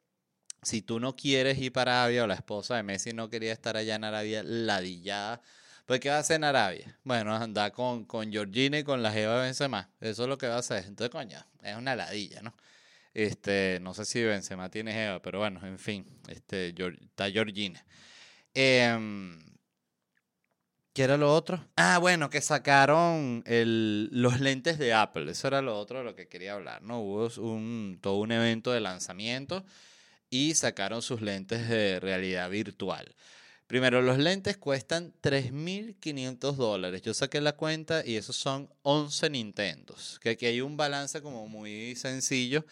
si 0.63 0.83
tú 0.83 1.01
no 1.01 1.17
quieres 1.17 1.59
ir 1.59 1.73
para 1.73 2.03
Arabia 2.03 2.25
o 2.25 2.27
la 2.27 2.35
esposa 2.35 2.77
de 2.77 2.83
Messi 2.83 3.13
no 3.13 3.29
quería 3.29 3.53
estar 3.53 3.77
allá 3.77 3.97
en 3.97 4.05
Arabia 4.05 4.43
ladillada, 4.43 5.43
pues 5.87 6.01
¿qué 6.01 6.09
va 6.09 6.17
a 6.17 6.21
hacer 6.21 6.37
en 6.37 6.45
Arabia? 6.45 6.99
Bueno, 7.05 7.35
andar 7.35 7.73
con, 7.73 8.05
con 8.07 8.33
Georgina 8.33 8.79
y 8.79 8.85
con 8.85 9.03
la 9.03 9.13
Jeva 9.13 9.43
Benzema. 9.43 9.91
Eso 10.01 10.23
es 10.23 10.29
lo 10.29 10.39
que 10.39 10.49
va 10.49 10.57
a 10.57 10.61
hacer. 10.61 10.85
Entonces, 10.87 11.11
coño, 11.11 11.45
es 11.63 11.77
una 11.77 11.95
ladilla, 11.95 12.41
¿no? 12.41 12.55
Este, 13.13 13.79
no 13.83 13.93
sé 13.95 14.05
si 14.07 14.23
Benzema 14.23 14.71
tiene 14.71 14.93
Jeva, 14.93 15.21
pero 15.21 15.41
bueno, 15.41 15.65
en 15.67 15.79
fin, 15.79 16.07
este, 16.29 16.75
está 17.03 17.31
Georgina. 17.31 17.85
Eh, 18.55 18.97
¿Qué 20.95 21.03
era 21.03 21.17
lo 21.17 21.35
otro? 21.35 21.69
Ah, 21.75 21.99
bueno, 21.99 22.31
que 22.31 22.41
sacaron 22.41 23.43
el, 23.47 24.11
los 24.13 24.39
lentes 24.39 24.79
de 24.79 24.93
Apple. 24.93 25.29
Eso 25.29 25.49
era 25.49 25.61
lo 25.61 25.77
otro 25.77 25.99
de 25.99 26.05
lo 26.05 26.15
que 26.15 26.29
quería 26.29 26.55
hablar, 26.55 26.83
¿no? 26.83 27.01
Hubo 27.01 27.29
un, 27.43 27.99
todo 28.01 28.19
un 28.19 28.31
evento 28.31 28.71
de 28.71 28.81
lanzamiento 28.81 29.65
y 30.31 30.55
sacaron 30.55 31.03
sus 31.03 31.21
lentes 31.21 31.69
de 31.69 31.99
realidad 31.99 32.49
virtual. 32.49 33.13
Primero, 33.67 34.03
los 34.03 34.19
lentes 34.19 34.57
cuestan 34.57 35.13
3.500 35.21 36.55
dólares. 36.55 37.03
Yo 37.03 37.13
saqué 37.13 37.41
la 37.41 37.57
cuenta 37.57 38.07
y 38.07 38.15
esos 38.15 38.37
son 38.37 38.71
11 38.83 39.31
Nintendos. 39.31 40.21
Que 40.21 40.31
aquí 40.31 40.47
hay 40.47 40.61
un 40.61 40.77
balance 40.77 41.21
como 41.23 41.49
muy 41.49 41.97
sencillo. 41.97 42.65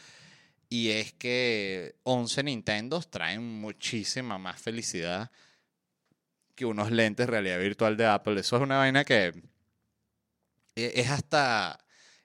Y 0.68 0.90
es 0.90 1.12
que 1.12 1.96
11 2.04 2.44
Nintendos 2.44 3.10
traen 3.10 3.42
muchísima 3.60 4.38
más 4.38 4.62
felicidad 4.62 5.32
que 6.54 6.64
unos 6.64 6.90
lentes 6.90 7.28
realidad 7.28 7.58
virtual 7.58 7.96
de 7.96 8.06
Apple. 8.06 8.40
Eso 8.40 8.56
es 8.56 8.62
una 8.62 8.78
vaina 8.78 9.04
que 9.04 9.32
e, 10.76 10.92
es 10.96 11.10
hasta, 11.10 11.78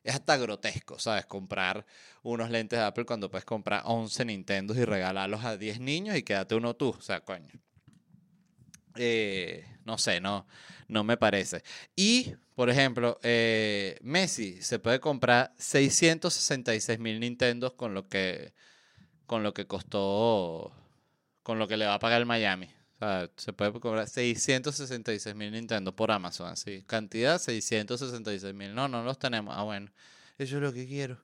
es 0.04 0.16
hasta 0.16 0.38
grotesco, 0.38 1.00
¿sabes? 1.00 1.26
Comprar 1.26 1.86
unos 2.24 2.50
lentes 2.50 2.80
de 2.80 2.86
Apple 2.86 3.06
cuando 3.06 3.30
puedes 3.30 3.46
comprar 3.46 3.84
11 3.86 4.26
Nintendo 4.26 4.74
y 4.76 4.86
regalarlos 4.86 5.44
a 5.46 5.58
10 5.58 5.80
niños 5.80 6.16
y 6.18 6.24
quédate 6.24 6.56
uno 6.56 6.76
tú. 6.76 6.90
O 6.90 7.02
sea, 7.02 7.22
coño. 7.22 7.52
Eh, 8.96 9.66
no 9.86 9.98
sé, 9.98 10.20
no, 10.20 10.48
no 10.88 11.04
me 11.04 11.18
parece. 11.18 11.64
Y, 11.96 12.34
por 12.56 12.70
ejemplo, 12.70 13.20
eh, 13.24 13.98
Messi 14.02 14.62
se 14.62 14.80
puede 14.80 15.00
comprar 15.00 15.54
666 15.58 17.00
mil 17.00 17.20
Nintendo 17.20 17.76
con 17.76 17.94
lo 17.94 18.10
que 18.10 18.54
con 19.28 19.44
lo 19.44 19.54
que 19.54 19.68
costó, 19.68 20.74
con 21.44 21.60
lo 21.60 21.68
que 21.68 21.78
le 21.78 21.86
va 21.86 21.96
a 21.96 22.00
pagar 22.00 22.22
el 22.22 22.26
Miami. 22.26 22.70
O 22.98 23.00
sea, 23.00 23.30
se 23.38 23.54
puede 23.54 23.72
cobrar 23.80 24.08
666 24.08 25.36
mil 25.36 25.52
Nintendo 25.52 25.96
por 25.96 26.12
Amazon, 26.12 26.50
así. 26.50 26.84
Cantidad 26.88 27.40
666 27.40 28.54
mil. 28.56 28.74
No, 28.74 28.88
no 28.88 29.04
los 29.04 29.20
tenemos. 29.20 29.56
Ah, 29.56 29.64
bueno. 29.64 29.92
Eso 30.38 30.58
es 30.58 30.62
lo 30.62 30.74
que 30.74 30.88
quiero. 30.88 31.24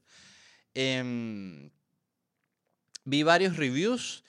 Em, 0.75 1.71
vi 3.05 3.23
varios 3.23 3.57
reviews 3.57 4.23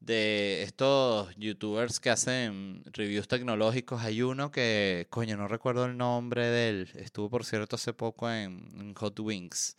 de 0.00 0.62
estos 0.62 1.34
youtubers 1.36 2.00
que 2.00 2.10
hacen 2.10 2.82
reviews 2.92 3.28
tecnológicos. 3.28 4.02
Hay 4.02 4.22
uno 4.22 4.50
que, 4.50 5.06
coño, 5.10 5.36
no 5.36 5.46
recuerdo 5.46 5.84
el 5.84 5.96
nombre 5.96 6.46
de 6.46 6.68
él. 6.70 6.90
Estuvo, 6.94 7.28
por 7.28 7.44
cierto, 7.44 7.76
hace 7.76 7.92
poco 7.92 8.30
en, 8.30 8.94
Hot 8.94 9.18
Wings. 9.20 9.76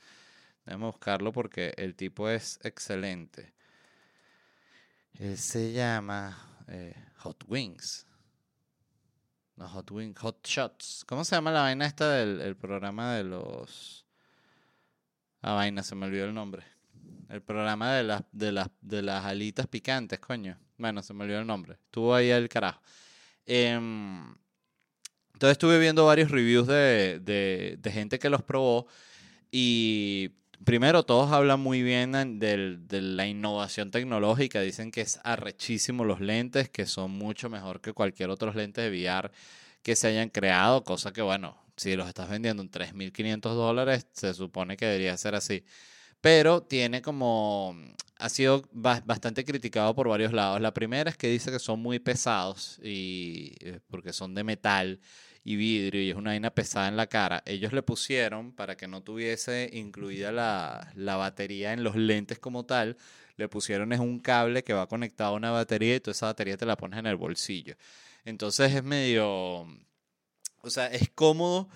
Déjame 0.65 0.85
buscarlo 0.85 1.31
porque 1.31 1.73
el 1.77 1.95
tipo 1.95 2.29
es 2.29 2.59
excelente. 2.63 3.53
Él 5.19 5.37
se 5.37 5.71
llama 5.71 6.50
eh, 6.71 6.95
Hot 7.17 7.43
Wings. 7.47 8.07
No, 9.55 9.67
Hot 9.69 9.91
Wings, 9.91 10.19
Hot 10.19 10.45
Shots. 10.45 11.03
¿Cómo 11.05 11.23
se 11.23 11.35
llama 11.35 11.51
la 11.51 11.61
vaina 11.61 11.85
esta 11.85 12.09
del 12.09 12.55
programa 12.55 13.13
de 13.13 13.23
los 13.23 14.01
Ah, 15.43 15.53
vaina, 15.53 15.81
se 15.81 15.95
me 15.95 16.05
olvidó 16.05 16.25
el 16.25 16.33
nombre. 16.33 16.63
El 17.29 17.41
programa 17.41 17.93
de 17.93 18.03
las, 18.03 18.23
de 18.31 18.51
las, 18.51 18.69
de 18.81 19.01
las 19.01 19.25
alitas 19.25 19.65
picantes, 19.65 20.19
coño. 20.19 20.57
Bueno, 20.77 21.01
se 21.01 21.13
me 21.13 21.23
olvidó 21.23 21.39
el 21.39 21.47
nombre. 21.47 21.73
Estuvo 21.73 22.13
ahí 22.13 22.29
el 22.29 22.47
carajo. 22.47 22.81
Em, 23.45 24.35
entonces 25.33 25.53
estuve 25.53 25.79
viendo 25.79 26.05
varios 26.05 26.29
reviews 26.29 26.67
de, 26.67 27.19
de, 27.19 27.77
de, 27.79 27.91
gente 27.91 28.19
que 28.19 28.29
los 28.29 28.43
probó. 28.43 28.85
Y 29.49 30.31
primero, 30.65 31.03
todos 31.03 31.31
hablan 31.31 31.59
muy 31.59 31.83
bien 31.83 32.11
de, 32.39 33.01
la 33.01 33.27
innovación 33.27 33.91
tecnológica. 33.91 34.61
Dicen 34.61 34.91
que 34.91 35.01
es 35.01 35.19
arrechísimo 35.23 36.05
los 36.05 36.19
lentes, 36.21 36.69
que 36.69 36.85
son 36.85 37.11
mucho 37.11 37.49
mejor 37.49 37.81
que 37.81 37.93
cualquier 37.93 38.29
otro 38.29 38.53
lente 38.53 38.81
de 38.81 38.89
VR 38.89 39.31
que 39.83 39.95
se 39.95 40.07
hayan 40.07 40.29
creado. 40.29 40.83
Cosa 40.83 41.11
que, 41.13 41.21
bueno, 41.21 41.57
si 41.77 41.95
los 41.95 42.07
estás 42.07 42.29
vendiendo 42.29 42.63
en 42.63 42.71
3.500 42.71 43.41
dólares, 43.55 44.07
se 44.13 44.33
supone 44.33 44.77
que 44.77 44.85
debería 44.85 45.17
ser 45.17 45.35
así. 45.35 45.63
Pero 46.21 46.61
tiene 46.61 47.01
como, 47.01 47.75
ha 48.17 48.29
sido 48.29 48.63
bastante 48.71 49.43
criticado 49.43 49.95
por 49.95 50.07
varios 50.07 50.33
lados. 50.33 50.61
La 50.61 50.73
primera 50.73 51.09
es 51.09 51.17
que 51.17 51.27
dice 51.27 51.51
que 51.51 51.59
son 51.59 51.81
muy 51.81 51.99
pesados 51.99 52.79
y 52.83 53.55
eh, 53.61 53.79
porque 53.89 54.13
son 54.13 54.35
de 54.35 54.43
metal 54.43 54.99
y 55.43 55.55
vidrio 55.55 56.01
y 56.01 56.09
es 56.11 56.15
una 56.15 56.31
vaina 56.31 56.51
pesada 56.51 56.87
en 56.87 56.97
la 56.97 57.07
cara. 57.07 57.43
Ellos 57.45 57.73
le 57.73 57.83
pusieron, 57.83 58.51
para 58.53 58.77
que 58.77 58.87
no 58.87 59.01
tuviese 59.03 59.69
incluida 59.73 60.31
la, 60.31 60.91
la 60.95 61.15
batería 61.15 61.73
en 61.73 61.83
los 61.83 61.95
lentes 61.95 62.39
como 62.39 62.65
tal, 62.65 62.97
le 63.37 63.47
pusieron 63.49 63.91
es 63.93 63.99
un 63.99 64.19
cable 64.19 64.63
que 64.63 64.73
va 64.73 64.87
conectado 64.87 65.33
a 65.33 65.37
una 65.37 65.51
batería 65.51 65.95
y 65.95 65.99
toda 65.99 66.13
esa 66.13 66.27
batería 66.27 66.57
te 66.57 66.65
la 66.65 66.77
pones 66.77 66.99
en 66.99 67.07
el 67.07 67.15
bolsillo. 67.15 67.75
Entonces 68.25 68.73
es 68.73 68.83
medio 68.83 69.67
o 70.63 70.69
sea, 70.69 70.87
es 70.87 71.09
cómodo 71.13 71.69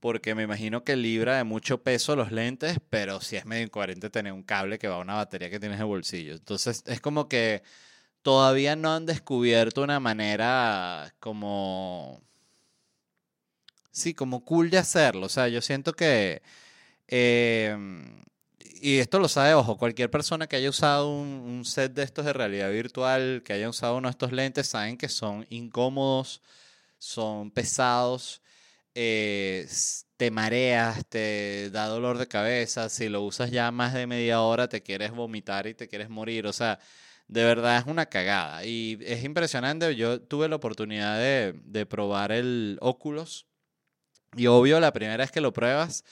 porque 0.00 0.34
me 0.34 0.44
imagino 0.44 0.82
que 0.82 0.96
libra 0.96 1.36
de 1.36 1.44
mucho 1.44 1.82
peso 1.82 2.16
los 2.16 2.32
lentes, 2.32 2.78
pero 2.88 3.20
sí 3.20 3.36
es 3.36 3.44
medio 3.44 3.64
incoherente 3.64 4.08
tener 4.10 4.32
un 4.32 4.42
cable 4.42 4.78
que 4.78 4.88
va 4.88 4.96
a 4.96 5.00
una 5.00 5.14
batería 5.14 5.50
que 5.50 5.60
tienes 5.60 5.76
en 5.76 5.82
el 5.82 5.88
bolsillo. 5.88 6.34
Entonces 6.34 6.82
es 6.86 7.00
como 7.00 7.28
que 7.28 7.62
todavía 8.22 8.76
no 8.76 8.94
han 8.94 9.06
descubierto 9.06 9.82
una 9.82 10.00
manera 10.00 11.14
como... 11.20 12.22
Sí, 13.90 14.14
como 14.14 14.44
cool 14.44 14.70
de 14.70 14.78
hacerlo. 14.78 15.26
O 15.26 15.28
sea, 15.28 15.48
yo 15.48 15.60
siento 15.62 15.92
que... 15.94 16.42
Em, 17.08 18.24
y 18.82 18.98
esto 18.98 19.18
lo 19.18 19.28
sabe, 19.28 19.54
ojo, 19.54 19.76
cualquier 19.78 20.10
persona 20.10 20.46
que 20.46 20.56
haya 20.56 20.70
usado 20.70 21.10
un, 21.10 21.28
un, 21.28 21.64
set 21.64 21.92
de 21.92 22.02
estos 22.02 22.24
de 22.24 22.32
realidad 22.32 22.70
virtual, 22.70 23.42
que 23.44 23.52
haya 23.52 23.68
usado 23.68 23.96
uno 23.96 24.08
de 24.08 24.12
estos 24.12 24.32
lentes, 24.32 24.68
saben 24.68 24.96
que 24.96 25.08
son 25.08 25.46
incómodos 25.50 26.42
son 27.00 27.50
pesados, 27.50 28.42
eh, 28.94 29.66
te 30.16 30.30
mareas, 30.30 31.06
te 31.08 31.70
da 31.70 31.86
dolor 31.88 32.18
de 32.18 32.28
cabeza, 32.28 32.88
si 32.90 33.08
lo 33.08 33.22
usas 33.22 33.50
ya 33.50 33.70
más 33.72 33.94
de 33.94 34.06
media 34.06 34.42
hora 34.42 34.68
te 34.68 34.82
quieres 34.82 35.12
vomitar 35.12 35.66
y 35.66 35.74
te 35.74 35.88
quieres 35.88 36.10
morir, 36.10 36.46
o 36.46 36.52
sea, 36.52 36.78
de 37.28 37.44
verdad 37.44 37.78
es 37.78 37.86
una 37.86 38.06
cagada 38.06 38.64
y 38.64 38.98
es 39.02 39.24
impresionante, 39.24 39.96
yo 39.96 40.20
tuve 40.22 40.48
la 40.48 40.56
oportunidad 40.56 41.18
de, 41.18 41.54
de 41.64 41.86
probar 41.86 42.32
el 42.32 42.78
Oculus 42.80 43.46
y 44.36 44.46
obvio 44.46 44.80
la 44.80 44.92
primera 44.92 45.18
vez 45.18 45.30
que 45.30 45.40
lo 45.40 45.52
pruebas 45.52 46.04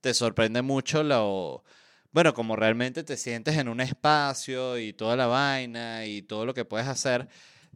te 0.00 0.14
sorprende 0.14 0.62
mucho 0.62 1.02
lo... 1.02 1.64
Bueno, 2.12 2.34
como 2.34 2.56
realmente 2.56 3.04
te 3.04 3.16
sientes 3.16 3.56
en 3.58 3.68
un 3.68 3.80
espacio 3.80 4.78
y 4.78 4.92
toda 4.94 5.16
la 5.16 5.26
vaina 5.26 6.06
y 6.06 6.22
todo 6.22 6.46
lo 6.46 6.54
que 6.54 6.64
puedes 6.64 6.88
hacer, 6.88 7.28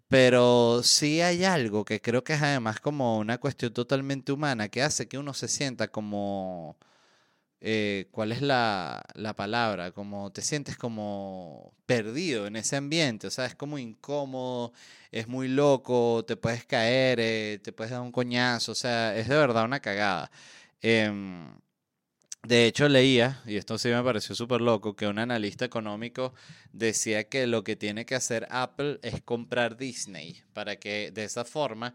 pero 0.08 0.82
sí 0.82 1.20
hay 1.20 1.44
algo 1.44 1.84
que 1.84 2.00
creo 2.00 2.24
que 2.24 2.34
es 2.34 2.42
además 2.42 2.80
como 2.80 3.18
una 3.18 3.38
cuestión 3.38 3.72
totalmente 3.74 4.32
humana 4.32 4.68
que 4.68 4.82
hace 4.82 5.08
que 5.08 5.18
uno 5.18 5.34
se 5.34 5.48
sienta 5.48 5.88
como, 5.88 6.76
eh, 7.64 8.08
¿cuál 8.10 8.32
es 8.32 8.42
la, 8.42 9.04
la, 9.14 9.34
palabra? 9.34 9.92
Como 9.92 10.32
te 10.32 10.42
sientes 10.42 10.76
como 10.76 11.72
perdido 11.86 12.48
en 12.48 12.56
ese 12.56 12.76
ambiente, 12.76 13.28
o 13.28 13.30
sea, 13.30 13.46
es 13.46 13.54
como 13.54 13.78
incómodo, 13.78 14.72
es 15.12 15.28
muy 15.28 15.46
loco, 15.46 16.24
te 16.26 16.36
puedes 16.36 16.64
caer, 16.66 17.20
eh, 17.20 17.60
te 17.62 17.72
puedes 17.72 17.92
dar 17.92 18.00
un 18.00 18.10
coñazo, 18.10 18.72
o 18.72 18.74
sea, 18.74 19.16
es 19.16 19.28
de 19.28 19.36
verdad 19.36 19.64
una 19.64 19.78
cagada. 19.80 20.30
Em, 20.80 21.46
de 22.42 22.66
hecho, 22.66 22.88
leía, 22.88 23.40
y 23.46 23.56
esto 23.56 23.78
sí 23.78 23.88
me 23.90 24.02
pareció 24.02 24.34
súper 24.34 24.60
loco, 24.60 24.96
que 24.96 25.06
un 25.06 25.20
analista 25.20 25.64
económico 25.64 26.34
decía 26.72 27.28
que 27.28 27.46
lo 27.46 27.62
que 27.62 27.76
tiene 27.76 28.04
que 28.06 28.16
hacer 28.16 28.48
Apple 28.50 28.98
es 29.02 29.22
comprar 29.22 29.76
Disney 29.76 30.42
para 30.52 30.76
que 30.76 31.12
de 31.12 31.24
esa 31.24 31.44
forma 31.44 31.94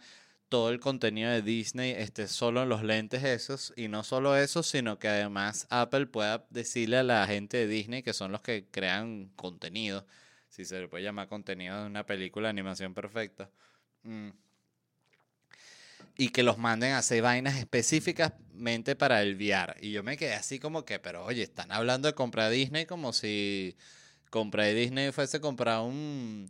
todo 0.50 0.70
el 0.70 0.80
contenido 0.80 1.30
de 1.30 1.42
Disney 1.42 1.92
esté 1.92 2.28
solo 2.28 2.64
en 2.64 2.70
los 2.70 2.84
lentes 2.84 3.24
esos 3.24 3.74
y 3.76 3.88
no 3.88 4.04
solo 4.04 4.36
eso, 4.38 4.64
sino 4.64 5.00
que 5.00 5.08
además 5.08 5.68
Apple 5.70 6.08
pueda 6.08 6.46
decirle 6.50 6.98
a 6.98 7.04
la 7.04 7.26
gente 7.28 7.58
de 7.58 7.68
Disney 7.68 8.04
que 8.04 8.14
son 8.14 8.32
los 8.32 8.42
que 8.42 8.66
crean 8.72 9.30
contenido, 9.36 10.06
si 10.50 10.66
se 10.66 10.80
le 10.80 10.88
puede 10.88 11.04
llamar 11.04 11.28
contenido 11.28 11.82
de 11.82 11.88
una 11.88 12.06
película 12.06 12.48
de 12.48 12.52
animación 12.52 12.94
perfecta. 12.94 13.50
Mm, 14.04 14.30
y 16.18 16.30
que 16.30 16.44
los 16.44 16.58
manden 16.58 16.94
a 16.94 17.00
hacer 17.00 17.22
vainas 17.22 17.58
específicamente 17.58 18.96
para 18.96 19.22
el 19.22 19.36
VR. 19.36 19.76
Y 19.82 19.92
yo 19.92 20.04
me 20.04 20.18
quedé 20.18 20.34
así 20.34 20.60
como 20.60 20.84
que, 20.84 21.00
pero 21.00 21.24
oye, 21.26 21.44
están 21.44 21.72
hablando 21.72 22.08
de 22.08 22.16
comprar 22.16 22.52
Disney 22.52 22.86
como 22.86 23.14
si 23.14 23.78
comprar 24.30 24.74
Disney 24.74 25.12
fuese 25.12 25.40
comprar 25.40 25.82
un, 25.82 26.50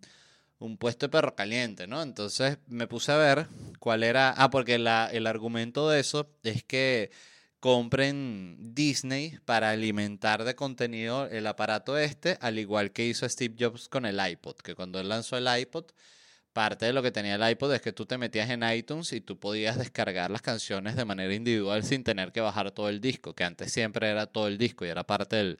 un 0.59 0.77
puesto 0.77 1.05
de 1.07 1.11
perro 1.11 1.35
caliente, 1.35 1.87
¿no? 1.87 2.01
Entonces 2.01 2.57
me 2.67 2.87
puse 2.87 3.11
a 3.11 3.17
ver 3.17 3.47
cuál 3.79 4.03
era. 4.03 4.31
Ah, 4.31 4.49
porque 4.49 4.77
la, 4.79 5.09
el 5.11 5.27
argumento 5.27 5.89
de 5.89 5.99
eso 5.99 6.29
es 6.43 6.63
que 6.63 7.11
compren 7.59 8.57
Disney 8.75 9.37
para 9.45 9.71
alimentar 9.71 10.43
de 10.43 10.55
contenido 10.55 11.27
el 11.27 11.47
aparato 11.47 11.97
este, 11.97 12.37
al 12.41 12.59
igual 12.59 12.91
que 12.91 13.05
hizo 13.05 13.27
Steve 13.27 13.55
Jobs 13.59 13.89
con 13.89 14.05
el 14.05 14.19
iPod, 14.25 14.57
que 14.57 14.75
cuando 14.75 14.99
él 14.99 15.09
lanzó 15.09 15.37
el 15.37 15.47
iPod 15.59 15.85
parte 16.53 16.87
de 16.87 16.93
lo 16.93 17.03
que 17.03 17.11
tenía 17.11 17.35
el 17.35 17.51
iPod 17.51 17.73
es 17.73 17.81
que 17.81 17.93
tú 17.93 18.05
te 18.05 18.17
metías 18.17 18.49
en 18.49 18.63
iTunes 18.63 19.13
y 19.13 19.21
tú 19.21 19.39
podías 19.39 19.77
descargar 19.77 20.31
las 20.31 20.41
canciones 20.41 20.95
de 20.95 21.05
manera 21.05 21.33
individual 21.33 21.83
sin 21.83 22.03
tener 22.03 22.31
que 22.31 22.41
bajar 22.41 22.71
todo 22.71 22.89
el 22.89 22.99
disco, 22.99 23.35
que 23.35 23.43
antes 23.43 23.71
siempre 23.71 24.09
era 24.09 24.25
todo 24.25 24.47
el 24.47 24.57
disco 24.57 24.83
y 24.85 24.89
era 24.89 25.03
parte 25.05 25.35
del, 25.35 25.59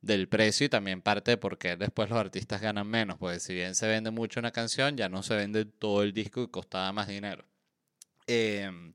del 0.00 0.28
precio 0.28 0.66
y 0.66 0.68
también 0.68 1.02
parte 1.02 1.32
de 1.32 1.36
por 1.36 1.58
qué 1.58 1.76
después 1.76 2.08
los 2.10 2.18
artistas 2.18 2.60
ganan 2.60 2.86
menos, 2.86 3.18
porque 3.18 3.40
si 3.40 3.54
bien 3.54 3.74
se 3.74 3.88
vende 3.88 4.10
mucho 4.10 4.40
una 4.40 4.52
canción, 4.52 4.96
ya 4.96 5.08
no 5.08 5.22
se 5.22 5.34
vende 5.34 5.64
todo 5.64 6.02
el 6.02 6.12
disco 6.12 6.42
y 6.42 6.48
costaba 6.48 6.92
más 6.92 7.08
dinero. 7.08 7.44
Em, 8.26 8.92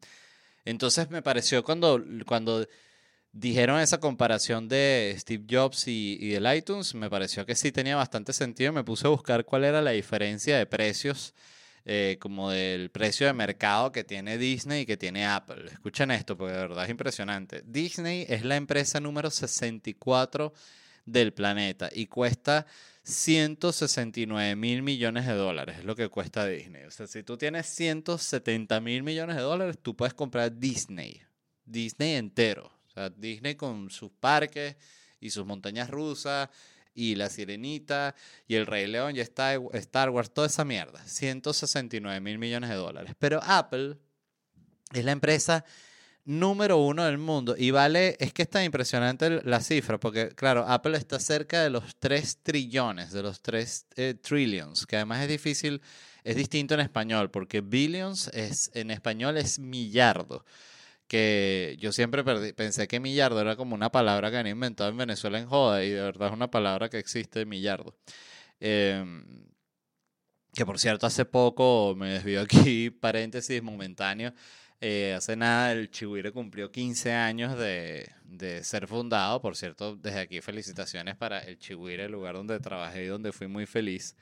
entonces 0.65 1.09
me 1.09 1.21
pareció 1.21 1.63
cuando, 1.63 2.01
cuando 2.25 2.67
dijeron 3.33 3.79
esa 3.79 3.99
comparación 3.99 4.69
de 4.69 5.15
Steve 5.17 5.45
Jobs 5.49 5.87
y, 5.87 6.17
y 6.21 6.35
iTunes, 6.35 6.95
me 6.95 7.09
pareció 7.09 7.45
que 7.45 7.55
sí 7.55 7.71
tenía 7.71 7.95
bastante 7.95 8.31
sentido. 8.31 8.71
Me 8.71 8.83
puse 8.83 9.07
a 9.07 9.09
buscar 9.09 9.43
cuál 9.43 9.65
era 9.65 9.81
la 9.81 9.91
diferencia 9.91 10.57
de 10.57 10.65
precios, 10.65 11.33
eh, 11.85 12.17
como 12.21 12.51
del 12.51 12.91
precio 12.91 13.27
de 13.27 13.33
mercado 13.33 13.91
que 13.91 14.05
tiene 14.05 14.37
Disney 14.37 14.83
y 14.83 14.85
que 14.85 14.97
tiene 14.97 15.25
Apple. 15.25 15.65
Escuchen 15.71 16.11
esto, 16.11 16.37
porque 16.37 16.53
de 16.53 16.59
verdad 16.59 16.85
es 16.85 16.91
impresionante. 16.91 17.63
Disney 17.65 18.25
es 18.29 18.45
la 18.45 18.55
empresa 18.55 19.01
número 19.01 19.29
64 19.29 20.53
del 21.05 21.33
planeta 21.33 21.89
y 21.91 22.07
cuesta 22.07 22.65
169 23.03 24.55
mil 24.55 24.81
millones 24.81 25.27
de 25.27 25.33
dólares, 25.33 25.79
es 25.79 25.85
lo 25.85 25.95
que 25.95 26.07
cuesta 26.09 26.47
Disney. 26.47 26.83
O 26.85 26.91
sea, 26.91 27.05
si 27.07 27.23
tú 27.23 27.37
tienes 27.37 27.65
170 27.67 28.79
mil 28.79 29.03
millones 29.03 29.35
de 29.35 29.41
dólares, 29.41 29.77
tú 29.81 29.95
puedes 29.95 30.13
comprar 30.13 30.57
Disney, 30.57 31.21
Disney 31.65 32.15
entero. 32.15 32.71
O 32.87 32.91
sea, 32.91 33.09
Disney 33.09 33.55
con 33.55 33.89
sus 33.89 34.11
parques 34.11 34.77
y 35.19 35.31
sus 35.31 35.45
montañas 35.45 35.89
rusas 35.89 36.49
y 36.93 37.15
la 37.15 37.29
sirenita 37.29 38.15
y 38.47 38.55
el 38.55 38.67
Rey 38.67 38.87
León 38.87 39.15
y 39.15 39.19
Star 39.19 40.09
Wars, 40.09 40.33
toda 40.33 40.47
esa 40.47 40.63
mierda. 40.63 41.03
169 41.05 42.21
mil 42.21 42.37
millones 42.37 42.69
de 42.69 42.75
dólares. 42.75 43.15
Pero 43.19 43.41
Apple 43.43 43.97
es 44.93 45.03
la 45.03 45.11
empresa 45.11 45.65
número 46.25 46.77
uno 46.77 47.03
del 47.05 47.17
mundo 47.17 47.55
y 47.57 47.71
vale, 47.71 48.15
es 48.19 48.33
que 48.33 48.43
está 48.43 48.63
impresionante 48.63 49.41
la 49.43 49.61
cifra, 49.61 49.99
porque 49.99 50.29
claro, 50.29 50.65
Apple 50.67 50.97
está 50.97 51.19
cerca 51.19 51.61
de 51.61 51.69
los 51.69 51.95
3 51.99 52.39
trillones, 52.43 53.11
de 53.11 53.23
los 53.23 53.41
3 53.41 53.87
eh, 53.95 54.15
trillions, 54.21 54.85
que 54.85 54.95
además 54.95 55.21
es 55.23 55.29
difícil, 55.29 55.81
es 56.23 56.35
distinto 56.35 56.73
en 56.73 56.79
español, 56.79 57.31
porque 57.31 57.61
billions 57.61 58.29
es, 58.29 58.71
en 58.73 58.91
español 58.91 59.37
es 59.37 59.59
millardo 59.59 60.45
que 61.07 61.77
yo 61.79 61.91
siempre 61.91 62.23
pensé 62.53 62.87
que 62.87 62.99
millardo 62.99 63.39
era 63.39 63.55
como 63.55 63.75
una 63.75 63.91
palabra 63.91 64.31
que 64.31 64.37
han 64.37 64.47
inventado 64.47 64.89
en 64.89 64.97
Venezuela 64.97 65.37
en 65.37 65.47
joda 65.47 65.83
y 65.83 65.91
de 65.91 66.01
verdad 66.01 66.29
es 66.29 66.33
una 66.33 66.49
palabra 66.49 66.89
que 66.89 66.97
existe, 66.97 67.45
millardo. 67.45 67.95
Em, 68.59 69.23
que 70.53 70.65
por 70.65 70.79
cierto, 70.79 71.05
hace 71.05 71.25
poco 71.25 71.95
me 71.95 72.13
desvío 72.13 72.41
aquí, 72.41 72.89
paréntesis 73.01 73.61
momentáneo. 73.61 74.33
Eh, 74.85 75.13
hace 75.13 75.37
nada 75.37 75.71
el 75.71 75.89
Chihuire 75.89 76.33
cumplió 76.33 76.69
15 76.69 77.13
años 77.13 77.57
de, 77.57 78.11
de, 78.25 78.65
ser 78.65 78.85
fundado. 78.85 79.41
Por 79.41 79.55
cierto, 79.55 79.95
desde 79.95 80.19
aquí 80.19 80.41
felicitaciones 80.41 81.15
para 81.15 81.39
el 81.39 81.57
Chihuire, 81.57 82.03
el 82.03 82.11
lugar 82.11 82.35
donde 82.35 82.59
trabajé 82.59 83.05
y 83.05 83.07
donde 83.07 83.31
fui 83.31 83.47
muy 83.47 83.65
feliz 83.65 84.17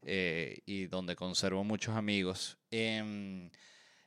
eh, 0.00 0.62
y 0.64 0.86
donde 0.86 1.14
conservo 1.14 1.62
muchos 1.62 1.94
amigos. 1.94 2.56
Eh, 2.70 3.50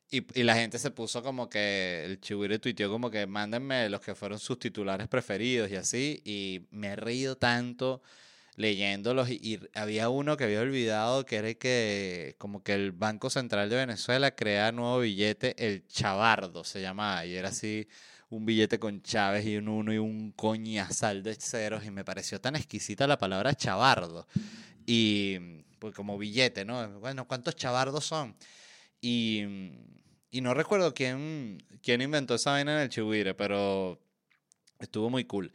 y, 0.09 0.39
y, 0.39 0.43
la 0.43 0.55
gente 0.55 0.79
se 0.79 0.89
puso 0.89 1.21
como 1.21 1.47
que, 1.51 2.03
el 2.05 2.19
Chihuire 2.19 2.57
tuiteó 2.57 2.89
como 2.89 3.11
que 3.11 3.27
mándenme 3.27 3.87
los 3.87 4.01
que 4.01 4.15
fueron 4.15 4.39
sus 4.39 4.57
titulares 4.57 5.07
preferidos 5.07 5.69
y 5.69 5.75
así, 5.75 6.19
y 6.25 6.65
me 6.71 6.87
he 6.87 6.95
reído 6.95 7.37
tanto 7.37 8.01
leyéndolos 8.55 9.29
y, 9.29 9.59
había 9.73 10.09
uno 10.09 10.37
que 10.37 10.45
había 10.45 10.61
olvidado 10.61 11.25
que 11.25 11.37
era 11.37 11.53
que 11.53 12.35
como 12.37 12.63
que 12.63 12.73
el 12.73 12.91
Banco 12.91 13.29
Central 13.29 13.69
de 13.69 13.77
Venezuela 13.77 14.35
crea 14.35 14.71
nuevo 14.71 14.99
billete, 14.99 15.55
el 15.57 15.87
Chavardo 15.87 16.63
se 16.63 16.81
llamaba, 16.81 17.25
y 17.25 17.35
era 17.35 17.49
así 17.49 17.87
un 18.29 18.45
billete 18.45 18.79
con 18.79 19.01
Chávez 19.01 19.45
y 19.45 19.57
un 19.57 19.67
uno 19.67 19.93
y 19.93 19.97
un 19.97 20.31
coñazal 20.31 21.23
de 21.23 21.35
ceros, 21.35 21.85
y 21.85 21.91
me 21.91 22.03
pareció 22.03 22.39
tan 22.41 22.55
exquisita 22.55 23.07
la 23.07 23.17
palabra 23.17 23.55
Chavardo, 23.55 24.27
y 24.85 25.39
pues 25.79 25.95
como 25.95 26.17
billete, 26.17 26.65
¿no? 26.65 26.99
Bueno, 26.99 27.27
¿cuántos 27.27 27.55
chavardos 27.55 28.05
son? 28.05 28.35
Y 29.01 29.71
y 30.31 30.39
no 30.39 30.53
recuerdo 30.53 30.93
quién, 30.93 31.61
quién 31.83 32.01
inventó 32.01 32.35
esa 32.35 32.51
vaina 32.51 32.73
en 32.75 32.81
el 32.83 32.89
Chihuire, 32.89 33.33
pero 33.33 33.99
estuvo 34.79 35.09
muy 35.09 35.25
cool. 35.25 35.51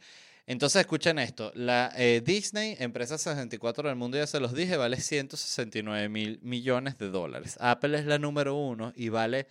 Entonces, 0.47 0.79
escuchen 0.79 1.19
esto. 1.19 1.51
La 1.55 1.91
eh, 1.97 2.21
Disney, 2.25 2.77
empresa 2.79 3.17
64 3.17 3.89
del 3.89 3.97
mundo, 3.97 4.17
ya 4.17 4.25
se 4.25 4.39
los 4.39 4.53
dije, 4.53 4.77
vale 4.77 4.97
169 4.99 6.07
mil 6.07 6.39
millones 6.41 6.97
de 6.97 7.09
dólares. 7.09 7.57
Apple 7.59 7.99
es 7.99 8.05
la 8.05 8.17
número 8.17 8.55
uno 8.55 8.93
y 8.95 9.09
vale 9.09 9.47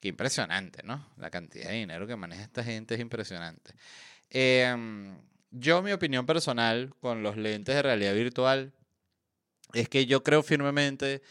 Qué 0.00 0.08
impresionante, 0.08 0.82
¿no? 0.82 1.12
La 1.16 1.30
cantidad 1.30 1.68
de 1.68 1.76
dinero 1.76 2.06
que 2.06 2.16
maneja 2.16 2.42
esta 2.42 2.64
gente 2.64 2.94
es 2.94 3.00
impresionante. 3.00 3.74
Em, 4.28 5.16
yo, 5.50 5.82
mi 5.82 5.92
opinión 5.92 6.26
personal 6.26 6.92
con 7.00 7.22
los 7.22 7.36
lentes 7.36 7.74
de 7.74 7.82
realidad 7.82 8.14
virtual 8.14 8.72
es 9.72 9.88
que 9.88 10.06
yo 10.06 10.22
creo 10.24 10.42
firmemente 10.42 11.22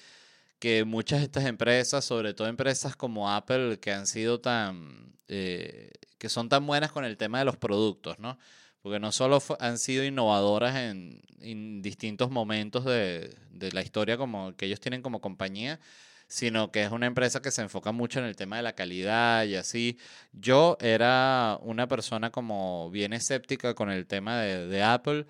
que 0.59 0.85
muchas 0.85 1.19
de 1.19 1.25
estas 1.25 1.45
empresas, 1.45 2.05
sobre 2.05 2.33
todo 2.33 2.47
empresas 2.47 2.95
como 2.95 3.29
Apple, 3.29 3.79
que 3.81 3.91
han 3.91 4.07
sido 4.07 4.39
tan, 4.39 5.13
eh, 5.27 5.91
que 6.17 6.29
son 6.29 6.47
tan 6.47 6.65
buenas 6.65 6.91
con 6.93 7.03
el 7.03 7.17
tema 7.17 7.39
de 7.39 7.45
los 7.45 7.57
productos, 7.57 8.17
¿no? 8.19 8.39
Porque 8.83 8.99
no 8.99 9.11
solo 9.11 9.41
han 9.59 9.79
sido 9.79 10.03
innovadoras 10.03 10.75
en, 10.75 11.81
distintos 11.81 12.29
momentos 12.29 12.85
de, 12.85 13.35
de, 13.51 13.71
la 13.71 13.81
historia 13.81 14.17
como 14.17 14.55
que 14.55 14.65
ellos 14.67 14.79
tienen 14.79 15.01
como 15.01 15.19
compañía, 15.19 15.79
sino 16.27 16.71
que 16.71 16.83
es 16.83 16.91
una 16.91 17.05
empresa 17.07 17.41
que 17.41 17.51
se 17.51 17.61
enfoca 17.61 17.91
mucho 17.91 18.19
en 18.19 18.25
el 18.25 18.35
tema 18.35 18.57
de 18.57 18.63
la 18.63 18.75
calidad 18.75 19.45
y 19.45 19.55
así. 19.55 19.97
Yo 20.33 20.77
era 20.79 21.57
una 21.61 21.87
persona 21.87 22.31
como 22.31 22.89
bien 22.91 23.13
escéptica 23.13 23.73
con 23.73 23.89
el 23.89 24.05
tema 24.07 24.39
de, 24.41 24.67
de 24.67 24.83
Apple, 24.83 25.25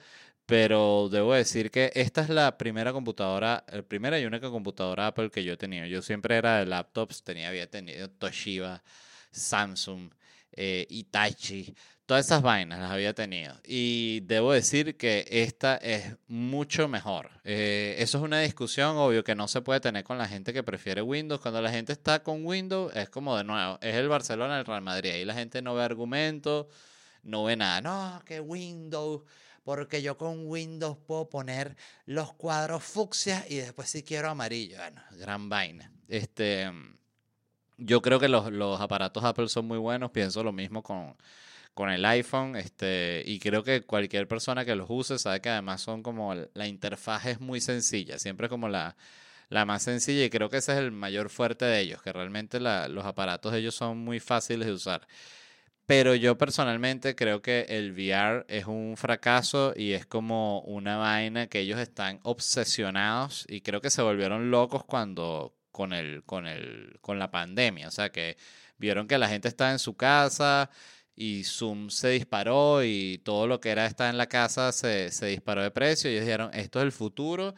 pero 0.45 1.09
debo 1.09 1.33
decir 1.33 1.71
que 1.71 1.91
esta 1.95 2.21
es 2.21 2.29
la 2.29 2.57
primera 2.57 2.91
computadora, 2.93 3.63
la 3.71 3.81
primera 3.83 4.19
y 4.19 4.25
única 4.25 4.49
computadora 4.49 5.07
Apple 5.07 5.31
que 5.31 5.43
yo 5.43 5.53
he 5.53 5.57
tenido. 5.57 5.85
Yo 5.85 6.01
siempre 6.01 6.35
era 6.37 6.59
de 6.59 6.65
laptops, 6.65 7.23
tenía, 7.23 7.49
había 7.49 7.69
tenido 7.69 8.09
Toshiba, 8.09 8.83
Samsung, 9.31 10.11
eh, 10.51 10.85
Itachi, 10.89 11.73
Todas 12.05 12.25
esas 12.25 12.41
vainas 12.41 12.79
las 12.79 12.91
había 12.91 13.13
tenido. 13.13 13.55
Y 13.63 14.19
debo 14.21 14.51
decir 14.51 14.97
que 14.97 15.25
esta 15.29 15.77
es 15.77 16.17
mucho 16.27 16.89
mejor. 16.89 17.31
Eh, 17.45 17.95
eso 17.99 18.17
es 18.17 18.23
una 18.25 18.41
discusión, 18.41 18.97
obvio, 18.97 19.23
que 19.23 19.35
no 19.35 19.47
se 19.47 19.61
puede 19.61 19.79
tener 19.79 20.03
con 20.03 20.17
la 20.17 20.27
gente 20.27 20.51
que 20.51 20.63
prefiere 20.63 21.01
Windows. 21.01 21.39
Cuando 21.39 21.61
la 21.61 21.71
gente 21.71 21.93
está 21.93 22.21
con 22.21 22.45
Windows, 22.45 22.93
es 22.93 23.09
como 23.09 23.37
de 23.37 23.45
nuevo, 23.45 23.79
es 23.81 23.95
el 23.95 24.09
Barcelona, 24.09 24.59
el 24.59 24.65
Real 24.65 24.81
Madrid. 24.81 25.11
Ahí 25.11 25.23
la 25.23 25.33
gente 25.33 25.61
no 25.61 25.75
ve 25.75 25.83
argumentos, 25.83 26.67
no 27.23 27.45
ve 27.45 27.55
nada. 27.55 27.79
No, 27.79 28.21
que 28.25 28.41
Windows, 28.41 29.21
porque 29.63 30.01
yo 30.01 30.17
con 30.17 30.45
Windows 30.45 30.97
puedo 31.07 31.29
poner 31.29 31.77
los 32.05 32.33
cuadros 32.33 32.83
fucsia 32.83 33.45
y 33.47 33.55
después 33.55 33.89
si 33.89 34.03
quiero 34.03 34.29
amarillo. 34.29 34.77
Bueno, 34.77 35.01
gran 35.11 35.47
vaina. 35.47 35.89
Este, 36.09 36.69
yo 37.77 38.01
creo 38.01 38.19
que 38.19 38.27
los, 38.27 38.51
los 38.51 38.81
aparatos 38.81 39.23
Apple 39.23 39.47
son 39.47 39.67
muy 39.67 39.77
buenos. 39.77 40.11
Pienso 40.11 40.43
lo 40.43 40.51
mismo 40.51 40.83
con 40.83 41.15
con 41.73 41.89
el 41.89 42.05
iPhone, 42.05 42.55
este, 42.55 43.23
y 43.25 43.39
creo 43.39 43.63
que 43.63 43.81
cualquier 43.81 44.27
persona 44.27 44.65
que 44.65 44.75
los 44.75 44.87
use 44.89 45.17
sabe 45.19 45.41
que 45.41 45.49
además 45.49 45.81
son 45.81 46.03
como, 46.03 46.35
la 46.35 46.67
interfaz 46.67 47.25
es 47.25 47.39
muy 47.41 47.61
sencilla, 47.61 48.19
siempre 48.19 48.49
como 48.49 48.69
la, 48.69 48.95
la 49.49 49.65
más 49.65 49.83
sencilla 49.83 50.25
y 50.25 50.29
creo 50.29 50.49
que 50.49 50.57
ese 50.57 50.73
es 50.73 50.79
el 50.79 50.91
mayor 50.91 51.29
fuerte 51.29 51.65
de 51.65 51.79
ellos, 51.79 52.01
que 52.01 52.13
realmente 52.13 52.59
los 52.59 53.05
aparatos 53.05 53.51
de 53.53 53.59
ellos 53.59 53.75
son 53.75 53.99
muy 53.99 54.19
fáciles 54.19 54.67
de 54.67 54.73
usar. 54.73 55.07
Pero 55.85 56.15
yo 56.15 56.37
personalmente 56.37 57.15
creo 57.15 57.41
que 57.41 57.65
el 57.69 57.91
VR 57.91 58.45
es 58.47 58.67
un 58.67 58.95
fracaso 58.97 59.73
y 59.75 59.91
es 59.91 60.05
como 60.05 60.61
una 60.61 60.97
vaina 60.97 61.47
que 61.47 61.59
ellos 61.59 61.79
están 61.79 62.19
obsesionados 62.23 63.45
y 63.49 63.61
creo 63.61 63.81
que 63.81 63.89
se 63.89 64.01
volvieron 64.01 64.49
locos 64.49 64.85
cuando 64.85 65.53
con 65.71 65.91
el 65.91 66.23
con 66.23 66.47
el 66.47 66.97
con 67.01 67.19
la 67.19 67.31
pandemia, 67.31 67.87
o 67.89 67.91
sea 67.91 68.11
que 68.11 68.37
vieron 68.77 69.07
que 69.07 69.17
la 69.17 69.27
gente 69.27 69.49
estaba 69.49 69.71
en 69.71 69.79
su 69.79 69.95
casa, 69.95 70.69
y 71.15 71.43
Zoom 71.43 71.89
se 71.89 72.09
disparó 72.09 72.83
y 72.83 73.19
todo 73.23 73.47
lo 73.47 73.59
que 73.59 73.69
era 73.69 73.85
estar 73.85 74.09
en 74.09 74.17
la 74.17 74.27
casa 74.27 74.71
se, 74.71 75.11
se, 75.11 75.27
disparó 75.27 75.61
de 75.61 75.71
precio 75.71 76.09
y 76.09 76.13
ellos 76.13 76.25
dijeron, 76.25 76.49
esto 76.53 76.79
es 76.79 76.85
el 76.85 76.91
futuro, 76.91 77.53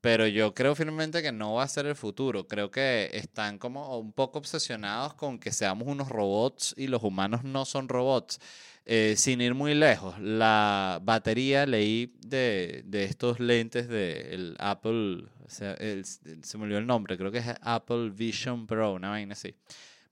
pero 0.00 0.26
yo 0.26 0.54
creo 0.54 0.74
firmemente 0.74 1.22
que 1.22 1.32
no 1.32 1.54
va 1.54 1.64
a 1.64 1.68
ser 1.68 1.86
el 1.86 1.96
futuro, 1.96 2.46
creo 2.48 2.70
que 2.70 3.10
están 3.12 3.58
como 3.58 3.98
un 3.98 4.12
poco 4.12 4.38
obsesionados 4.38 5.14
con 5.14 5.38
que 5.38 5.52
seamos 5.52 5.88
unos 5.88 6.08
robots 6.08 6.74
y 6.76 6.88
los 6.88 7.02
humanos 7.02 7.44
no 7.44 7.64
son 7.64 7.88
robots. 7.88 8.40
Eh, 8.86 9.14
sin 9.16 9.40
ir 9.40 9.54
muy 9.54 9.74
lejos, 9.74 10.18
la 10.20 11.00
batería, 11.02 11.64
leí 11.64 12.14
de, 12.20 12.82
de 12.84 13.04
estos 13.04 13.40
lentes 13.40 13.88
del 13.88 14.56
Apple, 14.58 15.24
se 15.48 16.58
me 16.58 16.64
olvidó 16.64 16.78
el 16.78 16.86
nombre, 16.86 17.16
creo 17.16 17.32
que 17.32 17.38
es 17.38 17.46
Apple 17.62 18.10
Vision 18.10 18.66
Pro, 18.66 18.92
una 18.92 19.08
vaina 19.08 19.32
así. 19.32 19.54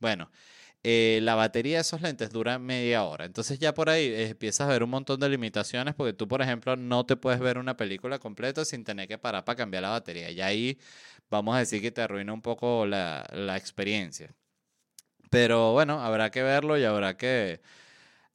Bueno, 0.00 0.30
eh, 0.84 1.20
la 1.22 1.34
batería 1.36 1.76
de 1.76 1.82
esos 1.82 2.00
lentes 2.02 2.30
dura 2.30 2.58
media 2.58 3.04
hora. 3.04 3.24
Entonces 3.24 3.58
ya 3.58 3.72
por 3.74 3.88
ahí 3.88 4.06
eh, 4.06 4.28
empiezas 4.30 4.68
a 4.68 4.72
ver 4.72 4.82
un 4.82 4.90
montón 4.90 5.20
de 5.20 5.28
limitaciones 5.28 5.94
porque 5.94 6.12
tú, 6.12 6.26
por 6.28 6.42
ejemplo, 6.42 6.76
no 6.76 7.06
te 7.06 7.16
puedes 7.16 7.40
ver 7.40 7.58
una 7.58 7.76
película 7.76 8.18
completa 8.18 8.64
sin 8.64 8.84
tener 8.84 9.08
que 9.08 9.18
parar 9.18 9.44
para 9.44 9.56
cambiar 9.56 9.82
la 9.84 9.90
batería. 9.90 10.30
Y 10.30 10.40
ahí 10.40 10.78
vamos 11.30 11.54
a 11.56 11.60
decir 11.60 11.80
que 11.82 11.92
te 11.92 12.02
arruina 12.02 12.32
un 12.32 12.42
poco 12.42 12.86
la, 12.86 13.26
la 13.32 13.56
experiencia. 13.56 14.34
Pero 15.30 15.72
bueno, 15.72 16.00
habrá 16.02 16.30
que 16.30 16.42
verlo 16.42 16.78
y 16.78 16.84
habrá 16.84 17.16
que, 17.16 17.62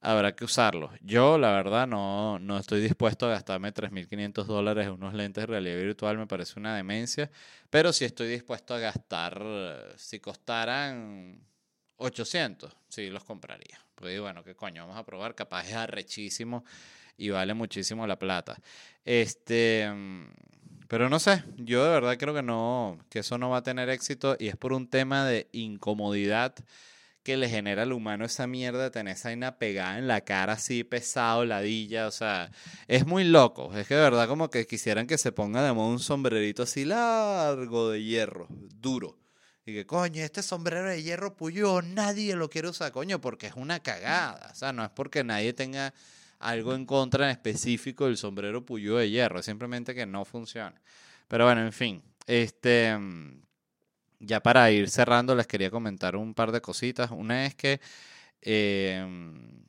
habrá 0.00 0.34
que 0.34 0.44
usarlo. 0.44 0.90
Yo, 1.02 1.38
la 1.38 1.52
verdad, 1.52 1.86
no, 1.86 2.38
no 2.40 2.58
estoy 2.58 2.80
dispuesto 2.80 3.26
a 3.26 3.30
gastarme 3.30 3.72
3.500 3.72 4.46
dólares 4.46 4.86
en 4.86 4.94
unos 4.94 5.14
lentes 5.14 5.42
de 5.42 5.46
realidad 5.46 5.76
virtual, 5.78 6.18
me 6.18 6.26
parece 6.26 6.58
una 6.58 6.76
demencia. 6.76 7.30
Pero 7.70 7.92
sí 7.92 8.04
estoy 8.04 8.28
dispuesto 8.28 8.74
a 8.74 8.78
gastar, 8.80 9.42
si 9.96 10.20
costaran 10.20 11.40
800, 11.98 12.74
sí, 12.88 13.10
los 13.10 13.24
compraría. 13.24 13.78
Pues 13.94 14.20
bueno, 14.20 14.42
qué 14.44 14.54
coño, 14.54 14.82
vamos 14.82 14.98
a 14.98 15.04
probar. 15.04 15.34
Capaz 15.34 15.68
es 15.68 15.74
arrechísimo 15.74 16.64
y 17.16 17.30
vale 17.30 17.54
muchísimo 17.54 18.06
la 18.06 18.18
plata. 18.18 18.56
Este, 19.04 19.88
pero 20.88 21.08
no 21.08 21.18
sé, 21.18 21.42
yo 21.56 21.84
de 21.84 21.90
verdad 21.90 22.16
creo 22.16 22.34
que 22.34 22.42
no, 22.42 22.98
que 23.10 23.20
eso 23.20 23.36
no 23.38 23.50
va 23.50 23.58
a 23.58 23.62
tener 23.62 23.90
éxito 23.90 24.36
y 24.38 24.48
es 24.48 24.56
por 24.56 24.72
un 24.72 24.88
tema 24.88 25.26
de 25.26 25.48
incomodidad 25.52 26.54
que 27.24 27.36
le 27.36 27.48
genera 27.48 27.82
al 27.82 27.92
humano 27.92 28.24
esa 28.24 28.46
mierda 28.46 28.84
de 28.84 28.90
tener 28.90 29.14
esa 29.14 29.28
vaina 29.28 29.58
pegada 29.58 29.98
en 29.98 30.08
la 30.08 30.22
cara 30.22 30.54
así 30.54 30.84
pesado, 30.84 31.44
ladilla, 31.44 32.06
o 32.06 32.10
sea, 32.10 32.50
es 32.86 33.04
muy 33.06 33.24
loco. 33.24 33.76
Es 33.76 33.86
que 33.88 33.96
de 33.96 34.00
verdad 34.00 34.28
como 34.28 34.50
que 34.50 34.66
quisieran 34.66 35.06
que 35.06 35.18
se 35.18 35.32
ponga 35.32 35.62
de 35.62 35.72
modo 35.72 35.90
un 35.90 35.98
sombrerito 35.98 36.62
así 36.62 36.84
largo 36.84 37.90
de 37.90 38.02
hierro, 38.02 38.46
duro 38.48 39.18
y 39.68 39.74
que, 39.74 39.84
coño, 39.84 40.22
este 40.22 40.42
sombrero 40.42 40.88
de 40.88 41.02
hierro 41.02 41.36
puyo, 41.36 41.82
nadie 41.82 42.34
lo 42.34 42.48
quiere 42.48 42.68
usar, 42.68 42.90
coño, 42.90 43.20
porque 43.20 43.48
es 43.48 43.52
una 43.54 43.80
cagada. 43.80 44.48
O 44.50 44.54
sea, 44.54 44.72
no 44.72 44.82
es 44.82 44.88
porque 44.88 45.22
nadie 45.24 45.52
tenga 45.52 45.92
algo 46.38 46.74
en 46.74 46.86
contra 46.86 47.26
en 47.26 47.32
específico 47.32 48.06
del 48.06 48.16
sombrero 48.16 48.64
puyo 48.64 48.96
de 48.96 49.10
hierro, 49.10 49.40
es 49.40 49.44
simplemente 49.44 49.94
que 49.94 50.06
no 50.06 50.24
funciona. 50.24 50.80
Pero 51.28 51.44
bueno, 51.44 51.60
en 51.60 51.74
fin, 51.74 52.02
este, 52.26 52.96
ya 54.20 54.40
para 54.40 54.70
ir 54.70 54.88
cerrando 54.88 55.34
les 55.34 55.46
quería 55.46 55.70
comentar 55.70 56.16
un 56.16 56.32
par 56.32 56.50
de 56.50 56.62
cositas. 56.62 57.10
Una 57.10 57.44
es 57.44 57.54
que 57.54 57.78
em, 58.40 59.66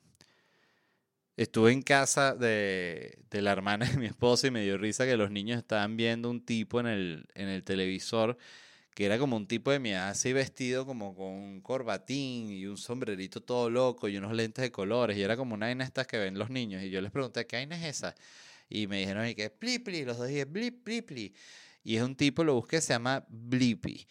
estuve 1.36 1.72
en 1.72 1.82
casa 1.82 2.34
de, 2.34 3.18
de, 3.30 3.42
la 3.42 3.52
hermana 3.52 3.84
de 3.84 3.98
mi 3.98 4.06
esposa 4.06 4.46
y 4.46 4.50
me 4.50 4.62
dio 4.62 4.78
risa 4.78 5.04
que 5.04 5.18
los 5.18 5.30
niños 5.30 5.58
estaban 5.58 5.98
viendo 5.98 6.30
un 6.30 6.42
tipo 6.42 6.80
en 6.80 6.86
el, 6.86 7.26
en 7.34 7.48
el 7.48 7.64
televisor 7.64 8.38
que 8.94 9.06
era 9.06 9.18
como 9.18 9.36
un 9.36 9.46
tipo 9.46 9.70
de 9.70 9.78
mi 9.78 9.90
edad, 9.90 10.08
así 10.10 10.32
vestido 10.32 10.86
como 10.86 11.14
con 11.14 11.28
un 11.28 11.60
corbatín 11.60 12.50
y 12.50 12.66
un 12.66 12.76
sombrerito 12.76 13.40
todo 13.42 13.70
loco 13.70 14.08
y 14.08 14.16
unos 14.16 14.32
lentes 14.32 14.62
de 14.62 14.72
colores, 14.72 15.16
y 15.16 15.22
era 15.22 15.36
como 15.36 15.54
una 15.54 15.66
vaina 15.66 15.84
estas 15.84 16.06
que 16.06 16.18
ven 16.18 16.38
los 16.38 16.50
niños, 16.50 16.82
y 16.82 16.90
yo 16.90 17.00
les 17.00 17.10
pregunté, 17.10 17.46
¿qué 17.46 17.56
vaina 17.56 17.76
es 17.76 17.96
esa? 17.96 18.14
Y 18.68 18.86
me 18.86 19.00
dijeron, 19.00 19.26
¿y 19.26 19.34
qué 19.34 19.46
es 19.46 19.52
Blippi? 19.58 20.04
Los 20.04 20.16
dos 20.18 20.28
dije, 20.28 20.44
Blip, 20.44 20.84
Blippi. 20.84 21.34
Y 21.82 21.96
es 21.96 22.02
un 22.02 22.14
tipo, 22.14 22.44
lo 22.44 22.54
busqué, 22.54 22.80
se 22.80 22.92
llama 22.92 23.26
Blippi. 23.28 24.06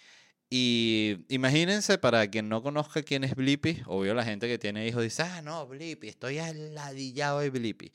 Y 0.49 1.17
imagínense, 1.29 1.97
para 1.97 2.27
quien 2.27 2.49
no 2.49 2.63
conozca 2.63 3.03
quién 3.03 3.23
es 3.23 3.35
Blippi, 3.35 3.81
obvio 3.85 4.13
la 4.15 4.25
gente 4.25 4.47
que 4.47 4.57
tiene 4.57 4.87
hijos 4.87 5.03
dice, 5.03 5.23
ah, 5.23 5.41
no, 5.43 5.67
Blippi, 5.67 6.07
estoy 6.09 6.39
aladillado 6.39 7.39
de 7.39 7.49
Blippi. 7.51 7.91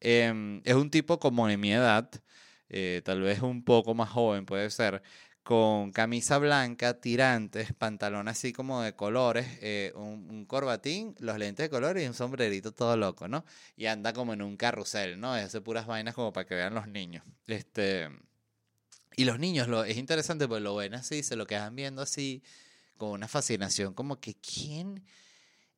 Em, 0.00 0.60
es 0.64 0.74
un 0.74 0.90
tipo 0.90 1.18
como 1.18 1.48
de 1.48 1.56
mi 1.56 1.72
edad, 1.72 2.10
eh, 2.68 3.02
tal 3.04 3.22
vez 3.22 3.40
un 3.42 3.64
poco 3.64 3.94
más 3.94 4.10
joven 4.10 4.44
puede 4.46 4.70
ser, 4.70 5.02
con 5.46 5.92
camisa 5.92 6.38
blanca, 6.38 7.00
tirantes, 7.00 7.72
pantalón 7.72 8.26
así 8.26 8.52
como 8.52 8.82
de 8.82 8.96
colores, 8.96 9.46
eh, 9.60 9.92
un, 9.94 10.44
corbatín, 10.44 11.14
los 11.20 11.38
lentes 11.38 11.62
de 11.62 11.70
colores 11.70 12.02
y 12.02 12.08
un 12.08 12.14
sombrerito 12.14 12.72
todo 12.72 12.96
loco, 12.96 13.28
¿no? 13.28 13.44
Y 13.76 13.86
anda 13.86 14.12
como 14.12 14.32
en 14.32 14.42
un 14.42 14.56
carrusel, 14.56 15.20
¿no? 15.20 15.32
Hace 15.34 15.60
puras 15.60 15.86
vainas 15.86 16.16
como 16.16 16.32
para 16.32 16.48
que 16.48 16.56
vean 16.56 16.74
los 16.74 16.88
niños. 16.88 17.22
Este, 17.46 18.08
y 19.14 19.24
los 19.24 19.38
niños, 19.38 19.68
lo, 19.68 19.84
es 19.84 19.96
interesante 19.96 20.48
porque 20.48 20.62
lo 20.62 20.74
ven 20.74 20.94
así, 20.94 21.22
se 21.22 21.36
lo 21.36 21.46
quedan 21.46 21.76
viendo 21.76 22.02
así, 22.02 22.42
con 22.96 23.10
una 23.10 23.28
fascinación, 23.28 23.94
como 23.94 24.18
que 24.18 24.34
¿quién 24.34 25.04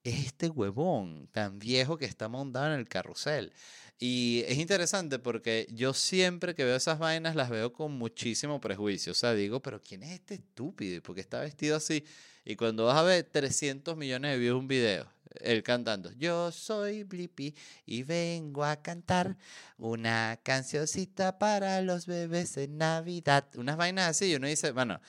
es 0.02 0.24
este 0.24 0.48
huevón 0.48 1.28
tan 1.30 1.58
viejo 1.58 1.98
que 1.98 2.06
está 2.06 2.30
montado 2.30 2.72
en 2.72 2.80
el 2.80 2.88
carrusel? 2.88 3.52
Y 3.98 4.44
es 4.46 4.58
interesante 4.58 5.18
porque 5.18 5.66
yo 5.72 5.92
siempre 5.92 6.54
que 6.54 6.64
veo 6.64 6.76
esas 6.76 7.00
vainas 7.00 7.34
las 7.34 7.50
veo 7.50 7.72
con 7.72 7.92
muchísimo 7.92 8.60
prejuicio. 8.60 9.10
O 9.10 9.14
sea, 9.14 9.34
digo, 9.34 9.60
pero 9.60 9.82
¿quién 9.82 10.04
es 10.04 10.12
este 10.12 10.34
estúpido? 10.34 10.96
¿Y 10.96 11.00
por 11.00 11.16
qué 11.16 11.20
está 11.20 11.40
vestido 11.40 11.76
así? 11.76 12.04
Y 12.44 12.54
cuando 12.54 12.84
vas 12.84 12.96
a 12.96 13.02
ver 13.02 13.24
300 13.24 13.96
millones 13.96 14.30
de 14.32 14.38
views 14.38 14.58
un 14.58 14.68
video, 14.68 15.10
él 15.40 15.62
cantando, 15.62 16.10
yo 16.12 16.50
soy 16.52 17.02
Blippi 17.02 17.54
y 17.86 18.04
vengo 18.04 18.64
a 18.64 18.80
cantar 18.80 19.36
una 19.76 20.38
cancioncita 20.42 21.38
para 21.38 21.82
los 21.82 22.06
bebés 22.06 22.56
en 22.56 22.78
Navidad. 22.78 23.46
Unas 23.56 23.76
vainas 23.76 24.08
así. 24.08 24.30
Y 24.30 24.36
uno 24.36 24.46
dice, 24.46 24.70
bueno, 24.70 25.00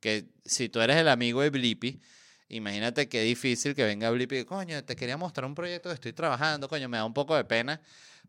que 0.00 0.28
si 0.44 0.68
tú 0.68 0.80
eres 0.80 0.96
el 0.96 1.08
amigo 1.08 1.42
de 1.42 1.50
Blippi, 1.50 2.00
imagínate 2.48 3.08
qué 3.08 3.22
difícil 3.22 3.74
que 3.74 3.84
venga 3.84 4.08
Blippi, 4.10 4.44
coño, 4.44 4.84
te 4.84 4.94
quería 4.94 5.16
mostrar 5.16 5.46
un 5.46 5.54
proyecto 5.54 5.88
que 5.88 5.94
estoy 5.94 6.12
trabajando, 6.12 6.68
coño, 6.68 6.88
me 6.88 6.96
da 6.96 7.04
un 7.04 7.14
poco 7.14 7.36
de 7.36 7.44
pena 7.44 7.80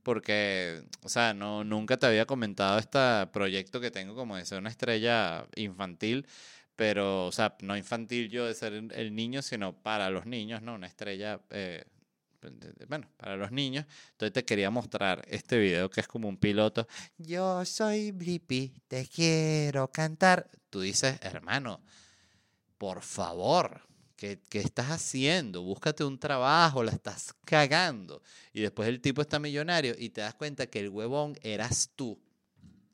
porque, 0.08 0.86
o 1.04 1.10
sea, 1.10 1.34
no, 1.34 1.66
nunca 1.66 1.98
te 1.98 2.06
había 2.06 2.26
comentado 2.26 2.80
este 2.80 3.28
proyecto 3.34 3.82
que 3.82 3.92
tengo 3.92 4.16
como 4.16 4.38
de 4.38 4.46
ser 4.46 4.58
una 4.58 4.70
estrella 4.70 5.46
infantil, 5.58 6.26
pero, 6.78 7.26
o 7.26 7.32
sea, 7.34 7.58
no 7.60 7.76
infantil 7.76 8.30
yo 8.30 8.46
de 8.46 8.54
ser 8.54 8.72
el 8.72 9.14
niño, 9.14 9.42
sino 9.42 9.74
para 9.76 10.10
los 10.10 10.26
niños, 10.26 10.62
¿no? 10.62 10.76
Una 10.76 10.88
estrella, 10.88 11.42
eh, 11.50 11.84
bueno, 12.88 13.10
para 13.18 13.36
los 13.36 13.52
niños. 13.52 13.86
Entonces 14.12 14.32
te 14.32 14.46
quería 14.46 14.70
mostrar 14.70 15.26
este 15.28 15.58
video 15.58 15.90
que 15.90 16.00
es 16.00 16.08
como 16.08 16.30
un 16.30 16.38
piloto. 16.38 16.88
Yo 17.18 17.66
soy 17.66 18.12
Blippi, 18.12 18.82
te 18.88 19.06
quiero 19.08 19.92
cantar. 19.92 20.50
Tú 20.70 20.80
dices, 20.80 21.20
hermano, 21.22 21.82
por 22.78 23.02
favor, 23.02 23.82
¿Qué, 24.18 24.40
estás 24.54 24.88
haciendo? 24.88 25.62
Búscate 25.62 26.04
un 26.04 26.18
trabajo, 26.18 26.84
la 26.84 26.92
estás 26.92 27.36
cagando. 27.46 28.24
Y 28.52 28.62
después 28.62 28.90
el 28.90 29.00
tipo 29.00 29.22
está 29.22 29.38
millonario 29.38 29.94
y 29.96 30.10
te 30.10 30.22
das 30.22 30.34
cuenta 30.34 30.66
que 30.66 30.80
el 30.80 30.90
huevón 30.90 31.38
eras 31.44 31.92
tú. 31.96 32.20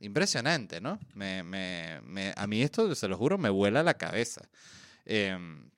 Impresionante, 0.02 0.82
¿no? 0.82 1.00
Me, 1.14 1.42
me, 1.42 2.02
me, 2.04 2.34
a 2.36 2.46
mí 2.46 2.62
esto, 2.62 2.94
se 2.94 3.08
lo 3.08 3.18
juro, 3.18 3.38
me 3.38 3.50
vuela 3.50 3.84
la 3.84 3.94
cabeza. 3.94 4.42
Em, 5.06 5.70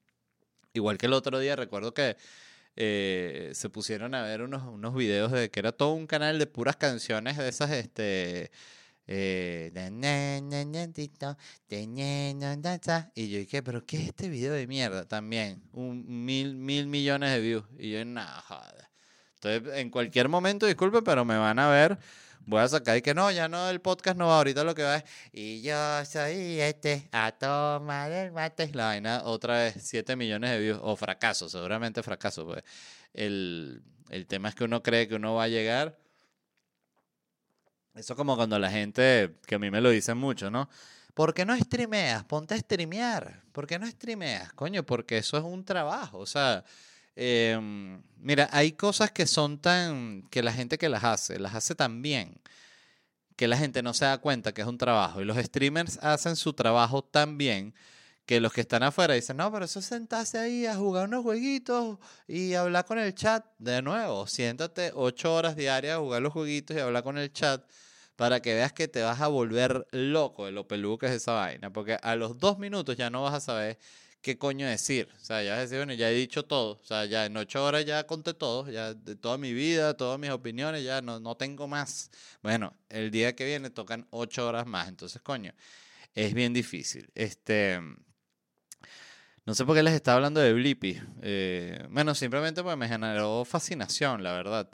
igual 0.73 0.97
que 0.97 1.05
el 1.05 1.13
otro 1.13 1.37
día, 1.37 1.55
recuerdo 1.55 1.93
que 1.93 2.17
eh, 2.75 3.51
se 3.53 3.69
pusieron 3.69 4.15
a 4.15 4.23
ver 4.23 4.41
unos, 4.41 4.63
unos 4.63 4.95
videos 4.95 5.31
de 5.31 5.51
que 5.51 5.59
era 5.59 5.71
todo 5.71 5.93
un 5.93 6.07
canal 6.07 6.39
de 6.39 6.47
puras 6.47 6.75
canciones 6.75 7.37
de 7.37 7.47
esas, 7.47 7.69
este... 7.69 8.49
Y 13.13 13.29
yo 13.29 13.39
dije, 13.39 13.61
pero 13.61 13.85
¿qué 13.85 13.97
es 13.97 14.07
este 14.07 14.29
video 14.29 14.53
de 14.53 14.67
mierda? 14.67 15.07
También, 15.07 15.61
un 15.73 16.25
mil, 16.25 16.55
mil 16.55 16.87
millones 16.87 17.31
de 17.31 17.39
views. 17.39 17.65
Y 17.77 17.91
yo, 17.91 18.03
nada, 18.03 18.41
joder. 18.41 18.89
Entonces, 19.35 19.79
en 19.79 19.89
cualquier 19.89 20.27
momento, 20.27 20.65
disculpe, 20.65 21.01
pero 21.01 21.23
me 21.23 21.37
van 21.37 21.59
a 21.59 21.69
ver. 21.69 21.99
Voy 22.47 22.61
a 22.61 22.67
sacar 22.67 22.97
y 22.97 23.01
que 23.01 23.15
no, 23.15 23.31
ya 23.31 23.47
no, 23.47 23.69
el 23.69 23.81
podcast 23.81 24.17
no 24.17 24.27
va. 24.27 24.37
Ahorita 24.37 24.63
lo 24.63 24.75
que 24.75 24.83
va 24.83 24.97
es. 24.97 25.03
Y 25.31 25.61
yo 25.61 26.05
soy 26.05 26.61
este, 26.61 27.09
a 27.11 27.31
tomar 27.31 28.11
el 28.11 28.31
mate. 28.31 28.69
La 28.73 28.85
vaina, 28.85 29.21
otra 29.23 29.57
vez, 29.59 29.75
7 29.79 30.15
millones 30.15 30.51
de 30.51 30.59
views. 30.59 30.79
O 30.81 30.95
fracaso, 30.95 31.49
seguramente 31.49 32.03
fracaso. 32.03 32.45
Pues. 32.45 32.63
El, 33.13 33.83
el 34.09 34.27
tema 34.27 34.49
es 34.49 34.55
que 34.55 34.63
uno 34.63 34.83
cree 34.83 35.07
que 35.07 35.15
uno 35.15 35.33
va 35.35 35.43
a 35.43 35.47
llegar 35.47 35.97
eso 37.95 38.15
como 38.15 38.35
cuando 38.35 38.59
la 38.59 38.69
gente, 38.69 39.35
que 39.45 39.55
a 39.55 39.59
mí 39.59 39.71
me 39.71 39.81
lo 39.81 39.89
dicen 39.89 40.17
mucho, 40.17 40.51
¿no? 40.51 40.69
¿Por 41.13 41.33
qué 41.33 41.45
no 41.45 41.57
streameas? 41.57 42.25
Ponte 42.25 42.55
a 42.55 42.57
streamear. 42.57 43.41
¿Por 43.53 43.65
qué 43.65 43.79
no 43.79 43.87
streameas? 43.87 44.51
Coño, 44.53 44.85
porque 44.85 45.17
eso 45.19 45.37
es 45.37 45.43
un 45.45 45.63
trabajo. 45.63 46.19
O 46.19 46.25
sea, 46.25 46.65
em, 47.15 48.01
mira, 48.17 48.49
hay 48.51 48.73
cosas 48.73 49.11
que 49.11 49.25
son 49.25 49.59
tan, 49.59 50.23
que 50.29 50.43
la 50.43 50.51
gente 50.51 50.77
que 50.77 50.89
las 50.89 51.05
hace, 51.05 51.39
las 51.39 51.55
hace 51.55 51.73
tan 51.73 52.01
bien, 52.01 52.41
que 53.37 53.47
la 53.47 53.57
gente 53.57 53.81
no 53.81 53.93
se 53.93 54.05
da 54.05 54.17
cuenta 54.17 54.53
que 54.53 54.61
es 54.61 54.67
un 54.67 54.77
trabajo. 54.77 55.21
Y 55.21 55.25
los 55.25 55.37
streamers 55.37 55.97
hacen 56.01 56.35
su 56.35 56.53
trabajo 56.53 57.01
tan 57.03 57.37
bien 57.37 57.73
que 58.25 58.41
los 58.41 58.51
que 58.51 58.61
están 58.61 58.83
afuera 58.83 59.13
dicen, 59.13 59.37
no, 59.37 59.51
pero 59.51 59.65
eso 59.65 59.79
es 59.79 59.85
sentarse 59.85 60.37
ahí 60.39 60.65
a 60.65 60.75
jugar 60.75 61.07
unos 61.07 61.23
jueguitos 61.23 61.97
y 62.27 62.55
hablar 62.55 62.85
con 62.85 62.99
el 62.99 63.13
chat. 63.15 63.45
De 63.59 63.81
nuevo, 63.81 64.27
siéntate 64.27 64.91
ocho 64.95 65.33
horas 65.33 65.55
diarias 65.55 65.95
a 65.95 65.99
jugar 65.99 66.21
los 66.21 66.33
jueguitos 66.33 66.75
y 66.75 66.79
hablar 66.79 67.03
con 67.03 67.17
el 67.17 67.31
chat 67.31 67.63
para 68.15 68.41
que 68.41 68.53
veas 68.53 68.73
que 68.73 68.87
te 68.87 69.01
vas 69.01 69.21
a 69.21 69.27
volver 69.27 69.87
loco 69.91 70.45
de 70.45 70.51
lo 70.51 70.67
peludo 70.67 70.97
que 70.97 71.07
es 71.07 71.13
esa 71.13 71.33
vaina. 71.33 71.71
Porque 71.71 71.97
a 72.01 72.15
los 72.15 72.37
dos 72.39 72.57
minutos 72.59 72.95
ya 72.97 73.09
no 73.09 73.23
vas 73.23 73.33
a 73.33 73.39
saber 73.39 73.77
qué 74.21 74.37
coño 74.37 74.67
decir. 74.67 75.09
O 75.21 75.23
sea, 75.23 75.43
ya 75.43 75.51
vas 75.51 75.59
a 75.59 75.61
decir, 75.63 75.77
bueno, 75.77 75.93
ya 75.93 76.09
he 76.09 76.13
dicho 76.13 76.43
todo. 76.45 76.79
O 76.81 76.85
sea, 76.85 77.05
ya 77.05 77.25
en 77.25 77.37
ocho 77.37 77.63
horas 77.63 77.85
ya 77.85 78.05
conté 78.07 78.33
todo. 78.33 78.69
Ya 78.69 78.93
de 78.93 79.15
toda 79.15 79.37
mi 79.37 79.53
vida, 79.53 79.95
todas 79.95 80.19
mis 80.19 80.31
opiniones, 80.31 80.83
ya 80.83 81.01
no, 81.01 81.19
no 81.19 81.35
tengo 81.35 81.67
más. 81.67 82.09
Bueno, 82.41 82.73
el 82.89 83.11
día 83.11 83.35
que 83.35 83.45
viene 83.45 83.69
tocan 83.69 84.07
ocho 84.11 84.47
horas 84.47 84.65
más. 84.65 84.87
Entonces, 84.87 85.21
coño, 85.21 85.53
es 86.13 86.33
bien 86.33 86.53
difícil. 86.53 87.09
Este... 87.15 87.79
No 89.45 89.53
sé 89.53 89.63
por 89.63 89.75
qué 89.75 89.83
les 89.83 89.93
estaba 89.93 90.15
hablando 90.15 90.39
de 90.39 90.53
Blippi. 90.53 90.99
Eh, 91.21 91.85
bueno, 91.91 92.15
simplemente 92.15 92.63
porque 92.63 92.77
me 92.77 92.87
generó 92.87 93.45
fascinación, 93.45 94.23
la 94.23 94.33
verdad. 94.33 94.67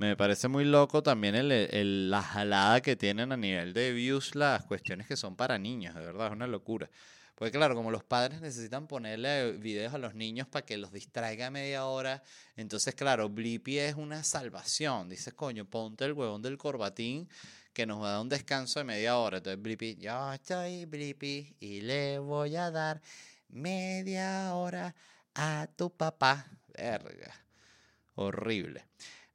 Me 0.00 0.16
parece 0.16 0.48
muy 0.48 0.64
loco 0.64 1.02
también 1.02 1.34
el, 1.34 2.08
la 2.08 2.22
jalada 2.22 2.80
que 2.80 2.96
tienen 2.96 3.32
a 3.32 3.36
nivel 3.36 3.74
de 3.74 3.92
views 3.92 4.34
las 4.34 4.64
cuestiones 4.64 5.06
que 5.06 5.14
son 5.14 5.36
para 5.36 5.58
niños, 5.58 5.94
de 5.94 6.00
verdad, 6.00 6.28
es 6.28 6.32
una 6.32 6.46
locura. 6.46 6.88
Porque 7.34 7.52
claro, 7.52 7.74
como 7.74 7.90
los 7.90 8.02
padres 8.02 8.40
necesitan 8.40 8.86
ponerle 8.86 9.52
videos 9.52 9.92
a 9.92 9.98
los 9.98 10.14
niños 10.14 10.48
para 10.48 10.64
que 10.64 10.78
los 10.78 10.90
distraiga 10.90 11.50
media 11.50 11.84
hora, 11.84 12.22
entonces 12.56 12.94
claro, 12.94 13.28
Blippi 13.28 13.78
es 13.78 13.94
una 13.94 14.24
salvación. 14.24 15.10
Dices, 15.10 15.34
coño, 15.34 15.66
ponte 15.66 16.06
el 16.06 16.14
huevón 16.14 16.40
del 16.40 16.56
corbatín 16.56 17.28
que 17.74 17.84
nos 17.84 18.00
va 18.00 18.08
a 18.08 18.12
dar 18.12 18.20
un 18.22 18.30
descanso 18.30 18.80
de 18.80 18.84
media 18.84 19.18
hora. 19.18 19.36
Entonces 19.36 19.60
Blippi, 19.60 19.96
yo 19.96 20.32
estoy 20.32 20.86
Blippi 20.86 21.56
y 21.60 21.82
le 21.82 22.18
voy 22.18 22.56
a 22.56 22.70
dar 22.70 23.02
media 23.50 24.54
hora 24.54 24.94
a 25.34 25.68
tu 25.76 25.94
papá. 25.94 26.46
Verga. 26.74 27.34
Horrible. 28.14 28.86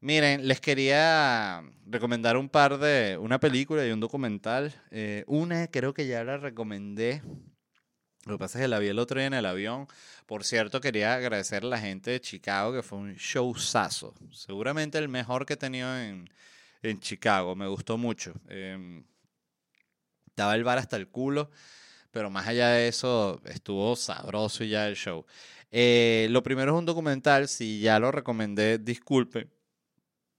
Miren, 0.06 0.47
les 0.47 0.62
quería 0.62 1.64
recomendar 1.88 2.38
un 2.38 2.47
par 2.47 2.78
de, 2.78 3.18
una 3.18 3.39
película 3.39 3.88
y 3.88 3.89
un 3.89 3.99
documental. 3.99 4.72
Eh, 4.91 5.24
una 5.26 5.66
creo 5.66 5.95
que 5.95 6.06
ya 6.06 6.24
la 6.24 6.38
recomendé. 6.38 7.24
Lo 8.26 8.36
que 8.36 8.38
pasa 8.38 8.60
es 8.60 8.66
que 8.66 8.68
la 8.68 8.78
vi 8.78 8.89
el 8.89 8.99
otro 8.99 9.20
día 9.20 9.26
en 9.26 9.34
el 9.34 9.47
avión. 9.47 9.88
Por 10.28 10.43
cierto, 10.43 10.80
quería 10.80 11.16
agradecer 11.16 11.64
a 11.64 11.66
la 11.70 11.80
gente 11.80 12.12
de 12.12 12.22
Chicago, 12.22 12.72
que 12.72 12.84
fue 12.84 12.99
un 12.99 13.16
showzazo. 13.16 14.14
Seguramente 14.32 14.99
el 14.99 15.10
mejor 15.10 15.43
que 15.43 15.53
he 15.53 15.58
tenido 15.58 15.97
en, 15.97 16.30
en 16.84 16.99
Chicago. 16.99 17.56
Me 17.56 17.66
gustó 17.66 17.97
mucho. 17.97 18.36
Eh, 18.47 19.03
estaba 20.28 20.53
el 20.53 20.64
bar 20.64 20.78
hasta 20.78 20.97
el 20.97 21.08
culo, 21.08 21.49
pero 22.12 22.30
más 22.30 22.47
allá 22.47 22.70
de 22.70 22.89
eso, 22.89 23.41
estuvo 23.45 23.95
sabroso 23.95 24.64
ya 24.66 24.88
el 24.88 24.95
show. 24.95 25.26
Eh, 25.72 26.28
lo 26.30 26.43
primero 26.43 26.74
es 26.76 26.78
un 26.78 26.86
documental. 26.86 27.47
Si 27.47 27.80
ya 27.80 27.97
lo 27.97 28.12
recomendé, 28.12 28.78
disculpe 28.78 29.56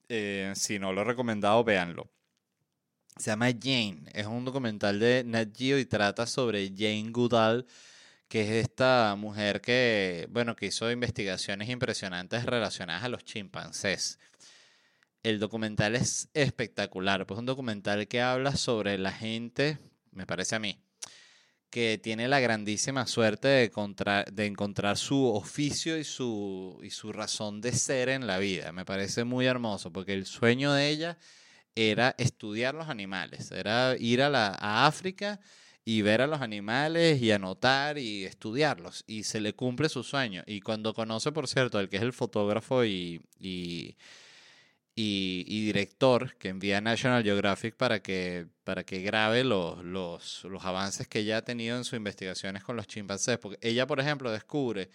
eh, 0.09 0.53
si 0.55 0.79
no 0.79 0.93
lo 0.93 1.03
he 1.03 1.05
recomendado, 1.05 1.63
véanlo. 1.65 2.11
Se 3.17 3.31
llama 3.31 3.47
Jane. 3.47 4.05
Es 4.13 4.27
un 4.27 4.45
documental 4.45 5.01
de 5.01 5.25
Nat 5.25 5.49
Geo 5.57 5.79
y 5.79 5.87
trata 5.87 6.27
sobre 6.27 6.69
Jane 6.77 7.11
Goodall, 7.11 7.67
que 8.29 8.43
es 8.43 8.65
esta 8.67 9.15
mujer 9.17 9.61
que, 9.61 10.29
bueno, 10.31 10.57
que 10.57 10.67
hizo 10.67 10.91
investigaciones 10.91 11.69
impresionantes 11.69 12.45
relacionadas 12.45 13.05
a 13.05 13.09
los 13.09 13.25
chimpancés. 13.25 14.19
El 15.23 15.41
documental 15.41 15.97
es 15.97 16.29
espectacular, 16.35 17.27
pues 17.27 17.37
es 17.37 17.41
un 17.41 17.47
documental 17.47 18.07
que 18.07 18.21
habla 18.23 18.57
sobre 18.57 18.99
la 18.99 19.13
gente, 19.13 19.79
me 20.13 20.27
parece 20.27 20.55
a 20.57 20.59
mí, 20.61 20.79
que 21.77 21.99
tiene 21.99 22.27
la 22.27 22.41
grandísima 22.41 23.07
suerte 23.07 23.49
de, 23.49 24.25
de 24.33 24.47
encontrar 24.47 24.97
su 24.97 25.27
oficio 25.27 25.99
y 25.99 26.05
su, 26.05 26.81
y 26.83 26.89
su 26.89 27.13
razón 27.13 27.61
de 27.61 27.73
ser 27.73 28.09
en 28.09 28.27
la 28.27 28.39
vida. 28.39 28.73
Me 28.73 28.87
parece 28.87 29.25
muy 29.25 29.45
hermoso 29.45 29.93
porque 29.93 30.15
el 30.15 30.25
sueño 30.25 30.73
de 30.73 30.89
ella 30.89 31.19
era 31.75 32.15
estudiar 32.17 32.75
los 32.75 32.89
animales, 32.89 33.53
era 33.53 33.95
ir 33.99 34.23
a, 34.23 34.31
la, 34.31 34.57
a 34.59 34.87
África 34.87 35.39
y 35.85 36.01
ver 36.01 36.23
a 36.23 36.27
los 36.27 36.41
animales 36.41 37.21
y 37.21 37.31
anotar 37.31 37.99
y 37.99 38.25
estudiarlos. 38.25 39.05
Y 39.07 39.25
se 39.25 39.43
le 39.43 39.53
cumple 39.53 39.91
su 39.91 40.03
sueño. 40.03 40.45
Y 40.47 40.63
cuando 40.63 40.95
conoce, 40.95 41.31
por 41.31 41.47
cierto, 41.47 41.79
el 41.79 41.91
que 41.91 41.99
es 41.99 42.03
el 42.03 42.15
fotógrafo 42.15 42.87
y, 42.87 43.21
director 44.97 46.35
que 46.37 46.49
envía 46.49 46.79
a 46.79 46.81
National 46.81 47.23
Geographic 47.23 47.77
para 47.77 48.01
que, 48.01 48.47
para 48.65 48.85
que 48.85 49.01
grabe 49.03 49.45
los, 49.45 49.85
los, 49.85 50.45
los 50.45 50.65
avances 50.65 51.07
que 51.07 51.19
ella 51.21 51.39
ha 51.39 51.43
tenido 51.43 51.77
en 51.77 51.85
sus 51.85 51.99
investigaciones 51.99 52.65
con 52.65 52.77
los 52.77 52.87
chimpancés. 52.87 53.39
Porque 53.39 53.59
ella, 53.61 53.87
por 53.87 54.01
ejemplo, 54.01 54.31
descubre, 54.33 54.89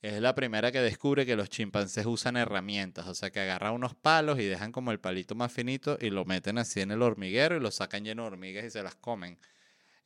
es 0.00 0.20
la 0.20 0.34
primera 0.34 0.72
que 0.72 0.80
descubre 0.80 1.26
que 1.26 1.36
los 1.36 1.50
chimpancés 1.50 2.06
usan 2.06 2.36
herramientas, 2.36 3.06
o 3.06 3.14
sea, 3.14 3.30
que 3.30 3.40
agarran 3.40 3.74
unos 3.74 3.94
palos 3.94 4.38
y 4.38 4.44
dejan 4.44 4.72
como 4.72 4.92
el 4.92 5.00
palito 5.00 5.34
más 5.34 5.52
finito 5.52 5.98
y 6.00 6.10
lo 6.10 6.24
meten 6.24 6.56
así 6.56 6.80
en 6.80 6.92
el 6.92 7.02
hormiguero 7.02 7.56
y 7.56 7.60
lo 7.60 7.70
sacan 7.70 8.04
lleno 8.04 8.22
de 8.22 8.28
hormigas 8.28 8.64
y 8.64 8.70
se 8.70 8.82
las 8.82 8.94
comen. 8.94 9.38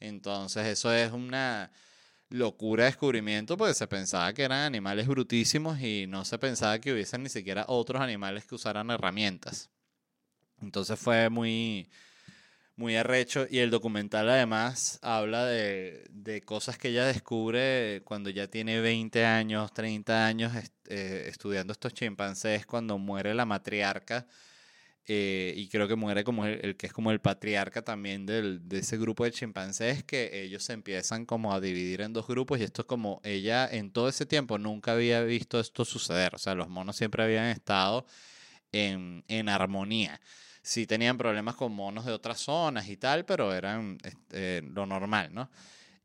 Entonces, 0.00 0.66
eso 0.66 0.92
es 0.92 1.12
una 1.12 1.70
locura 2.32 2.84
de 2.84 2.90
descubrimiento 2.90 3.56
porque 3.56 3.74
se 3.74 3.86
pensaba 3.86 4.32
que 4.32 4.42
eran 4.42 4.60
animales 4.60 5.06
brutísimos 5.06 5.80
y 5.80 6.06
no 6.08 6.24
se 6.24 6.38
pensaba 6.38 6.78
que 6.78 6.92
hubiesen 6.92 7.22
ni 7.22 7.28
siquiera 7.28 7.64
otros 7.68 8.02
animales 8.02 8.44
que 8.44 8.54
usaran 8.54 8.90
herramientas. 8.90 9.70
Entonces 10.60 10.98
fue 10.98 11.28
muy, 11.28 11.88
muy 12.76 12.96
arrecho 12.96 13.46
y 13.50 13.58
el 13.58 13.70
documental 13.70 14.30
además 14.30 14.98
habla 15.02 15.44
de, 15.46 16.04
de 16.10 16.42
cosas 16.42 16.78
que 16.78 16.88
ella 16.88 17.04
descubre 17.04 18.02
cuando 18.04 18.30
ya 18.30 18.48
tiene 18.48 18.80
20 18.80 19.24
años, 19.24 19.72
30 19.72 20.26
años 20.26 20.52
eh, 20.86 21.24
estudiando 21.28 21.72
estos 21.72 21.94
chimpancés, 21.94 22.66
cuando 22.66 22.98
muere 22.98 23.34
la 23.34 23.44
matriarca 23.44 24.26
eh, 25.06 25.52
y 25.56 25.68
creo 25.68 25.88
que 25.88 25.96
muere 25.96 26.22
como 26.22 26.46
el, 26.46 26.76
que 26.76 26.86
es 26.86 26.92
como 26.92 27.10
el 27.10 27.20
patriarca 27.20 27.82
también 27.82 28.24
del, 28.24 28.68
de 28.68 28.78
ese 28.78 28.96
grupo 28.98 29.24
de 29.24 29.32
chimpancés, 29.32 30.04
que 30.04 30.42
ellos 30.42 30.62
se 30.62 30.74
empiezan 30.74 31.26
como 31.26 31.52
a 31.52 31.60
dividir 31.60 32.02
en 32.02 32.12
dos 32.12 32.28
grupos 32.28 32.60
y 32.60 32.62
esto 32.62 32.82
es 32.82 32.86
como 32.86 33.20
ella 33.24 33.68
en 33.68 33.90
todo 33.90 34.08
ese 34.08 34.26
tiempo 34.26 34.58
nunca 34.58 34.92
había 34.92 35.22
visto 35.22 35.58
esto 35.58 35.84
suceder, 35.84 36.34
o 36.34 36.38
sea, 36.38 36.54
los 36.54 36.68
monos 36.68 36.96
siempre 36.96 37.24
habían 37.24 37.46
estado 37.46 38.06
en, 38.70 39.24
en 39.28 39.48
armonía. 39.48 40.20
Sí 40.62 40.86
tenían 40.86 41.18
problemas 41.18 41.56
con 41.56 41.72
monos 41.72 42.06
de 42.06 42.12
otras 42.12 42.38
zonas 42.38 42.88
y 42.88 42.96
tal, 42.96 43.24
pero 43.24 43.52
eran 43.52 43.98
este, 44.04 44.62
lo 44.62 44.86
normal, 44.86 45.34
¿no? 45.34 45.50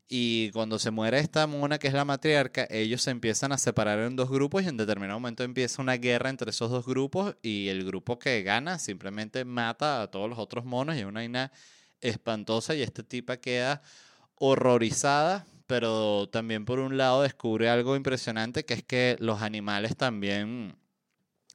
Y 0.10 0.52
cuando 0.52 0.80
se 0.80 0.90
muere 0.90 1.20
esta 1.20 1.48
mona, 1.48 1.80
que 1.80 1.90
es 1.90 1.94
la 1.94 2.06
matriarca, 2.06 2.66
ellos 2.70 3.02
se 3.02 3.12
empiezan 3.12 3.52
a 3.52 3.58
separar 3.58 4.00
en 4.00 4.16
dos 4.16 4.30
grupos 4.30 4.64
y 4.64 4.68
en 4.68 4.78
determinado 4.78 5.20
momento 5.20 5.44
empieza 5.44 5.82
una 5.82 5.98
guerra 5.98 6.30
entre 6.30 6.52
esos 6.52 6.72
dos 6.72 6.86
grupos 6.86 7.36
y 7.42 7.68
el 7.68 7.84
grupo 7.86 8.18
que 8.18 8.42
gana 8.42 8.80
simplemente 8.80 9.44
mata 9.44 10.02
a 10.02 10.08
todos 10.10 10.30
los 10.30 10.40
otros 10.40 10.64
monos 10.64 10.96
y 10.96 11.00
es 11.00 11.06
una 11.06 11.20
vaina 11.20 11.52
espantosa 12.00 12.74
y 12.74 12.84
esta 12.84 13.04
tipa 13.04 13.38
queda 13.38 13.82
horrorizada, 14.36 15.46
pero 15.66 16.30
también 16.30 16.64
por 16.64 16.80
un 16.80 16.98
lado 16.98 17.24
descubre 17.24 17.70
algo 17.70 17.98
impresionante 17.98 18.64
que 18.64 18.76
es 18.76 18.84
que 18.84 19.18
los 19.20 19.42
animales 19.42 19.98
también 19.98 20.78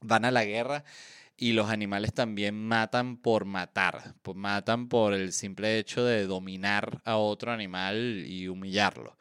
van 0.02 0.26
a 0.26 0.30
la 0.30 0.44
guerra 0.44 0.84
y 1.36 1.52
los 1.52 1.70
animales 1.70 2.12
también 2.14 2.54
matan 2.54 3.16
por 3.16 3.44
matar, 3.44 4.14
matan 4.34 4.88
por 4.88 5.14
el 5.14 5.32
simple 5.32 5.78
hecho 5.78 6.04
de 6.04 6.26
dominar 6.26 7.00
a 7.04 7.16
otro 7.16 7.52
animal 7.52 8.24
y 8.26 8.48
humillarlo. 8.48 9.16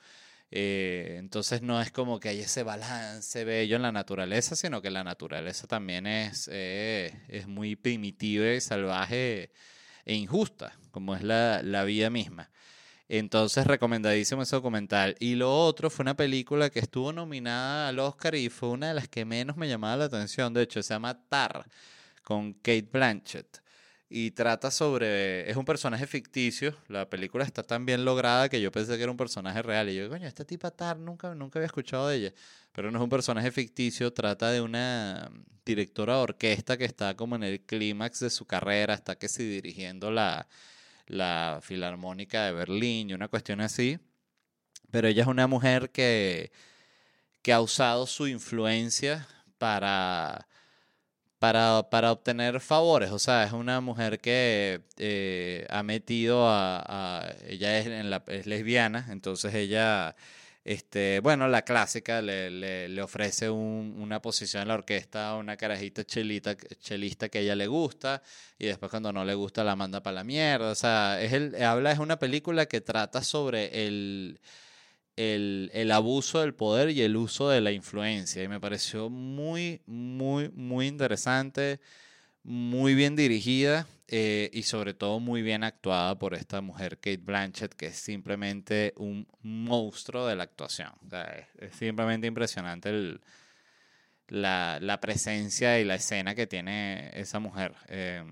Eh, 0.54 1.16
entonces 1.18 1.62
no 1.62 1.82
es 1.82 1.92
como 1.92 2.20
que 2.20 2.30
hay 2.30 2.42
ese 2.42 2.64
balance 2.64 3.46
bello 3.46 3.78
en 3.78 3.82
la 3.84 3.94
naturaleza, 3.94 4.56
sino 4.56 4.82
que 4.82 4.92
la 4.92 5.04
naturaleza 5.04 5.66
también 5.68 6.06
es, 6.08 6.50
eh, 6.52 7.14
es 7.30 7.48
muy 7.48 7.78
primitiva 7.78 8.52
y 8.52 8.60
salvaje 8.62 9.52
e 10.06 10.14
injusta, 10.16 10.78
como 10.92 11.16
es 11.16 11.24
la, 11.24 11.62
la 11.64 11.86
vida 11.86 12.10
misma. 12.10 12.52
Entonces, 13.08 13.68
recomendadísimo 13.68 14.42
ese 14.44 14.56
documental. 14.56 15.18
Y 15.20 15.36
lo 15.36 15.54
otro 15.66 15.90
fue 15.90 16.04
una 16.04 16.16
película 16.16 16.70
que 16.70 16.80
estuvo 16.80 17.12
nominada 17.12 17.90
al 17.90 18.00
Oscar 18.00 18.36
y 18.36 18.50
fue 18.50 18.70
una 18.70 18.88
de 18.90 18.94
las 18.94 19.10
que 19.10 19.26
menos 19.26 19.58
me 19.58 19.68
llamaba 19.68 19.98
la 19.98 20.06
atención. 20.06 20.54
De 20.54 20.64
hecho, 20.64 20.82
se 20.82 20.94
llama 20.94 21.22
Tar, 21.28 21.66
con 22.32 22.54
Kate 22.54 22.88
Blanchett. 22.92 23.62
Y 24.10 24.32
trata 24.32 24.72
sobre. 24.72 25.50
Es 25.50 25.58
un 25.58 25.66
personaje 25.66 26.08
ficticio. 26.08 26.76
La 26.88 27.10
película 27.10 27.44
está 27.46 27.64
tan 27.64 27.86
bien 27.86 28.04
lograda 28.04 28.50
que 28.50 28.62
yo 28.62 28.72
pensé 28.72 28.98
que 28.98 29.04
era 29.04 29.12
un 29.12 29.18
personaje 29.18 29.62
real. 29.62 29.90
Y 29.90 29.96
yo, 29.96 30.10
coño, 30.10 30.28
esta 30.28 30.44
tipa 30.46 30.72
Tar 30.72 30.98
nunca, 30.98 31.34
nunca 31.36 31.60
había 31.60 31.68
escuchado 31.68 32.08
de 32.10 32.18
ella. 32.18 32.34
Pero 32.74 32.92
no 32.92 33.00
es 33.00 33.04
un 33.04 33.10
personaje 33.10 33.52
ficticio. 33.52 34.12
Trata 34.12 34.52
de 34.52 34.62
una 34.62 35.32
directora 35.66 36.16
de 36.16 36.22
orquesta 36.22 36.78
que 36.78 36.86
está 36.86 37.16
como 37.16 37.36
en 37.36 37.44
el 37.44 37.62
clímax 37.62 38.20
de 38.20 38.30
su 38.30 38.46
carrera. 38.46 38.94
Está 38.94 39.18
que 39.18 39.30
sí 39.30 39.48
dirigiendo 39.48 40.12
la 40.12 40.48
la 41.12 41.60
Filarmónica 41.62 42.46
de 42.46 42.54
Berlín 42.54 43.10
y 43.10 43.14
una 43.14 43.28
cuestión 43.28 43.62
así. 43.62 44.00
Pero 44.92 45.08
ella 45.08 45.24
es 45.24 45.28
una 45.28 45.48
mujer 45.48 45.92
que, 45.92 46.52
que 47.42 47.54
ha 47.54 47.62
usado 47.62 48.08
su 48.08 48.28
influencia 48.28 49.28
para, 49.58 50.48
para, 51.42 51.90
para 51.90 52.12
obtener 52.12 52.60
favores. 52.60 53.10
O 53.10 53.18
sea, 53.18 53.44
es 53.46 53.52
una 53.52 53.82
mujer 53.82 54.20
que 54.20 54.82
eh, 54.98 55.66
ha 55.72 55.82
metido 55.82 56.46
a, 56.48 57.34
ella 57.48 57.80
es, 57.80 57.88
en 57.88 58.12
la, 58.12 58.24
es 58.28 58.46
lesbiana, 58.46 59.08
entonces 59.10 59.56
ella 59.56 60.16
este, 60.64 61.20
bueno, 61.22 61.48
la 61.48 61.64
clásica 61.64 62.22
le, 62.22 62.52
le, 62.88 63.02
ofrece 63.02 63.50
una 63.50 64.22
posición 64.22 64.62
en 64.62 64.68
la 64.68 64.76
orquesta 64.76 65.30
a 65.30 65.38
una 65.38 65.58
carajita 65.58 66.04
chelita, 66.04 66.56
chelista 66.80 67.30
que 67.30 67.40
ella 67.40 67.56
le 67.56 67.66
gusta 67.66 68.22
y 68.60 68.68
después 68.68 68.92
cuando 68.92 69.12
no 69.12 69.26
le 69.26 69.34
gusta 69.34 69.64
la 69.64 69.76
manda 69.76 70.04
para 70.04 70.18
la 70.18 70.24
mierda. 70.24 70.70
O 70.70 70.76
sea, 70.76 71.20
es 71.20 71.34
el, 71.34 71.56
habla, 71.64 71.92
es 71.92 71.98
una 71.98 72.20
película 72.20 72.68
que 72.68 72.82
trata 72.82 73.24
sobre 73.24 73.88
el, 73.88 74.40
el, 75.22 75.72
el, 75.74 75.92
abuso 75.92 76.42
del 76.42 76.54
poder 76.54 76.90
y 76.90 77.02
el 77.02 77.16
uso 77.16 77.50
de 77.50 77.62
la 77.62 77.72
influencia 77.72 78.44
y 78.44 78.48
me 78.48 78.60
pareció 78.60 79.10
muy, 79.10 79.82
muy, 79.86 80.50
muy 80.50 80.88
interesante, 80.88 81.80
muy 82.44 82.96
bien 82.96 83.16
dirigida 83.16 83.88
eh, 84.08 84.50
y 84.52 84.64
sobre 84.64 84.94
todo 84.94 85.22
muy 85.22 85.42
bien 85.42 85.64
actuada 85.64 86.20
por 86.20 86.34
esta 86.34 86.60
mujer, 86.60 86.98
Kate 86.98 87.18
Blanchett, 87.18 87.74
que 87.76 87.88
es 87.88 87.96
simplemente 87.96 88.94
un 88.98 89.26
monstruo 89.42 90.28
de 90.28 90.36
la 90.36 90.44
actuación. 90.44 90.92
es, 91.60 91.76
simplemente 91.76 92.28
impresionante 92.28 93.20
la, 94.28 94.80
la, 94.82 95.00
presencia 95.00 95.80
y 95.80 95.86
la 95.86 95.96
escena 95.96 96.36
que 96.36 96.48
tiene 96.48 97.10
esa 97.14 97.40
mujer. 97.40 97.74
Eh, 97.88 98.24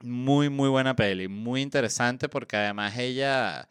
muy, 0.00 0.48
muy 0.48 0.68
buena 0.68 0.94
peli, 0.94 1.28
muy 1.28 1.62
interesante 1.62 2.28
porque 2.28 2.56
además 2.56 2.96
ella... 2.98 3.68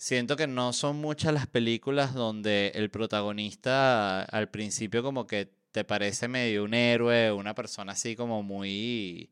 Siento 0.00 0.34
que 0.36 0.46
no 0.46 0.72
son 0.72 0.96
muchas 0.96 1.34
las 1.34 1.46
películas 1.46 2.14
donde 2.14 2.72
el 2.74 2.90
protagonista 2.90 4.22
al 4.22 4.48
principio 4.50 5.02
como 5.02 5.26
que 5.26 5.52
te 5.72 5.84
parece 5.84 6.26
medio 6.26 6.64
un 6.64 6.72
héroe, 6.72 7.32
una 7.32 7.54
persona 7.54 7.92
así 7.92 8.16
como 8.16 8.42
muy 8.42 9.30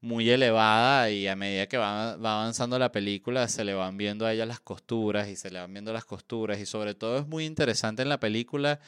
muy 0.00 0.30
elevada 0.30 1.10
y 1.10 1.28
a 1.28 1.36
medida 1.36 1.68
que 1.68 1.78
va, 1.78 2.14
avanzando 2.14 2.78
la 2.78 2.90
película 2.92 3.46
se 3.48 3.64
le 3.64 3.74
van 3.74 3.96
viendo 3.96 4.26
a 4.26 4.32
ella 4.32 4.46
las 4.46 4.60
costuras 4.60 5.28
y 5.28 5.36
se 5.36 5.50
le 5.50 5.60
van 5.60 5.72
viendo 5.72 5.92
las 5.92 6.04
costuras 6.04 6.58
y 6.58 6.66
sobre 6.66 6.94
todo 6.96 7.18
es 7.18 7.28
muy 7.28 7.44
interesante 7.46 8.02
en 8.02 8.08
la 8.08 8.20
película 8.20 8.80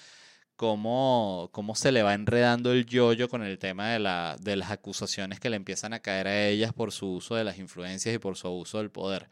cómo, 0.57 1.51
cómo 1.53 1.77
se 1.77 1.93
le 1.93 2.03
va 2.03 2.15
enredando 2.15 2.73
el 2.73 2.87
yoyo 2.87 3.29
con 3.29 3.45
el 3.45 3.59
tema 3.59 3.91
de, 3.93 4.01
la, 4.01 4.37
de 4.41 4.57
las 4.57 4.73
acusaciones 4.73 5.41
que 5.41 5.51
le 5.51 5.57
empiezan 5.57 5.93
a 5.93 6.01
caer 6.01 6.27
a 6.29 6.49
ellas 6.49 6.73
por 6.73 6.93
su 6.93 7.13
uso 7.15 7.37
de 7.37 7.45
las 7.45 7.59
influencias 7.59 8.15
y 8.15 8.19
por 8.19 8.37
su 8.37 8.49
abuso 8.49 8.79
del 8.79 8.91
poder. 8.91 9.29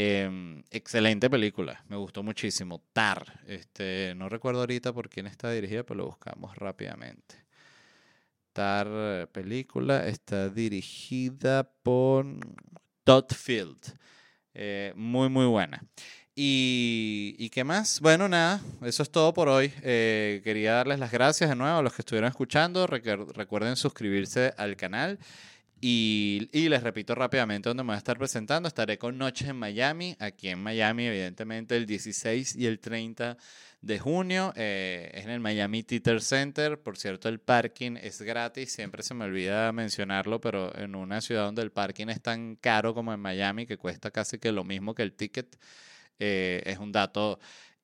Em, 0.00 0.62
excelente 0.70 1.28
película, 1.28 1.82
me 1.88 1.96
gustó 1.96 2.22
muchísimo. 2.22 2.80
Tar, 2.92 3.40
este, 3.48 4.14
no 4.14 4.28
recuerdo 4.28 4.60
ahorita 4.60 4.92
por 4.92 5.08
quién 5.08 5.26
está 5.26 5.50
dirigida, 5.50 5.82
pero 5.82 5.98
lo 5.98 6.06
buscamos 6.06 6.56
rápidamente. 6.56 7.34
Eh, 8.54 9.26
película 9.32 10.06
está 10.06 10.50
dirigida 10.50 11.68
por 11.82 12.26
Todd 13.02 13.32
Field. 13.32 13.98
Eh, 14.54 14.92
muy, 14.94 15.28
muy 15.28 15.46
buena. 15.46 15.82
Y, 16.32 17.50
qué 17.50 17.64
más? 17.64 17.98
Bueno, 18.00 18.28
nada, 18.28 18.60
eso 18.82 19.02
es 19.02 19.10
todo 19.10 19.34
por 19.34 19.48
hoy. 19.48 19.72
Eh, 19.82 20.40
quería 20.44 20.74
darles 20.74 21.00
las 21.00 21.10
gracias 21.10 21.50
de 21.50 21.56
nuevo 21.56 21.76
a 21.76 21.82
los 21.82 21.92
que 21.92 22.02
estuvieron 22.02 22.28
escuchando. 22.28 22.86
recuerden 22.86 23.74
suscribirse 23.74 24.54
al 24.56 24.76
canal. 24.76 25.18
Y, 25.80 26.48
les 26.52 26.82
repito 26.82 27.14
rápidamente 27.14 27.68
dónde 27.68 27.84
me 27.84 27.88
voy 27.88 27.94
a 27.94 27.98
estar 27.98 28.18
presentando. 28.18 28.66
Estaré 28.66 28.98
con 28.98 29.16
Noches 29.16 29.48
en 29.48 29.56
Miami, 29.56 30.16
aquí 30.18 30.48
en 30.48 30.60
Miami, 30.60 31.06
evidentemente, 31.06 31.76
el 31.76 31.86
16 31.86 32.56
y 32.56 32.66
el 32.66 32.80
30 32.80 33.36
de 33.80 33.98
junio. 33.98 34.52
Eh, 34.56 35.10
es 35.14 35.24
en 35.24 35.30
el 35.30 35.40
Miami 35.40 35.84
Theater 35.84 36.20
Center. 36.20 36.80
Por 36.80 36.98
cierto, 36.98 37.28
el 37.28 37.38
parking 37.38 37.96
es 37.96 38.20
gratis. 38.22 38.72
Siempre 38.72 39.04
se 39.04 39.14
me 39.14 39.24
olvida 39.26 39.70
mencionarlo, 39.72 40.40
pero 40.40 40.76
en 40.76 40.96
una 40.96 41.20
ciudad 41.20 41.44
donde 41.44 41.62
el 41.62 41.70
parking 41.70 42.08
es 42.08 42.20
tan 42.20 42.56
caro 42.56 42.92
como 42.92 43.12
en 43.12 43.20
Miami, 43.20 43.66
que 43.66 43.76
cuesta 43.76 44.10
casi 44.10 44.38
que 44.38 44.50
lo 44.50 44.64
mismo 44.64 44.94
que 44.94 45.02
el 45.02 45.12
ticket, 45.12 45.56
eh, 46.18 46.62
es 46.66 46.78
un 46.78 46.90
dato 46.90 47.38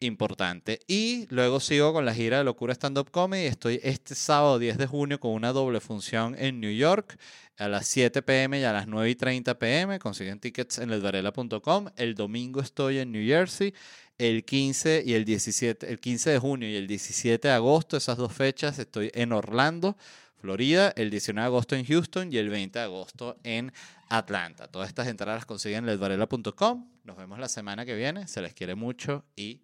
importante. 0.05 0.80
Y 0.86 1.26
luego 1.30 1.61
sigo 1.61 1.92
con 1.92 2.05
la 2.05 2.14
gira 2.14 2.38
de 2.38 2.44
Locura 2.44 2.72
Stand 2.72 2.98
Up 2.98 3.11
Comedy. 3.11 3.46
Estoy 3.46 3.80
este 3.82 4.14
sábado 4.14 4.59
10 4.59 4.78
de 4.78 4.86
junio 4.86 5.20
con 5.20 5.32
una 5.32 5.52
doble 5.52 5.80
función 5.80 6.36
en 6.38 6.61
New 6.61 6.72
York 6.72 7.18
a 7.57 7.68
las 7.68 7.86
7 7.86 8.22
pm 8.22 8.61
y 8.61 8.64
a 8.64 8.72
las 8.72 8.86
9 8.86 9.11
y 9.11 9.14
30 9.14 9.59
pm. 9.59 9.98
Consiguen 9.98 10.40
tickets 10.40 10.78
en 10.78 10.90
elvarela.com. 10.90 11.88
El 11.96 12.14
domingo 12.14 12.61
estoy 12.61 12.98
en 12.98 13.12
New 13.12 13.26
Jersey. 13.26 13.74
El 14.16 14.44
15 14.44 15.02
y 15.05 15.14
el 15.14 15.24
17, 15.24 15.90
el 15.90 15.98
15 15.98 16.30
de 16.30 16.38
junio 16.38 16.68
y 16.68 16.76
el 16.76 16.86
17 16.86 17.48
de 17.48 17.55
agosto, 17.55 17.96
esas 17.96 18.16
dos 18.16 18.32
fechas, 18.32 18.78
estoy 18.78 19.11
en 19.12 19.32
Orlando, 19.32 19.96
Florida, 20.36 20.92
el 20.94 21.11
19 21.11 21.40
de 21.42 21.46
agosto 21.46 21.74
en 21.74 21.84
Houston 21.84 22.32
y 22.32 22.36
el 22.36 22.48
20 22.48 22.78
de 22.78 22.84
agosto 22.84 23.36
en 23.42 23.72
Atlanta. 24.09 24.68
Todas 24.68 24.88
estas 24.88 25.09
entradas 25.09 25.38
las 25.38 25.46
consiguen 25.46 25.80
en 25.80 25.86
ledvarela.com. 25.86 26.88
Nos 27.02 27.16
vemos 27.16 27.40
la 27.40 27.48
semana 27.48 27.84
que 27.84 27.96
viene. 27.96 28.28
Se 28.28 28.40
les 28.40 28.55
quiere 28.55 28.76
mucho 28.76 29.24
y 29.34 29.64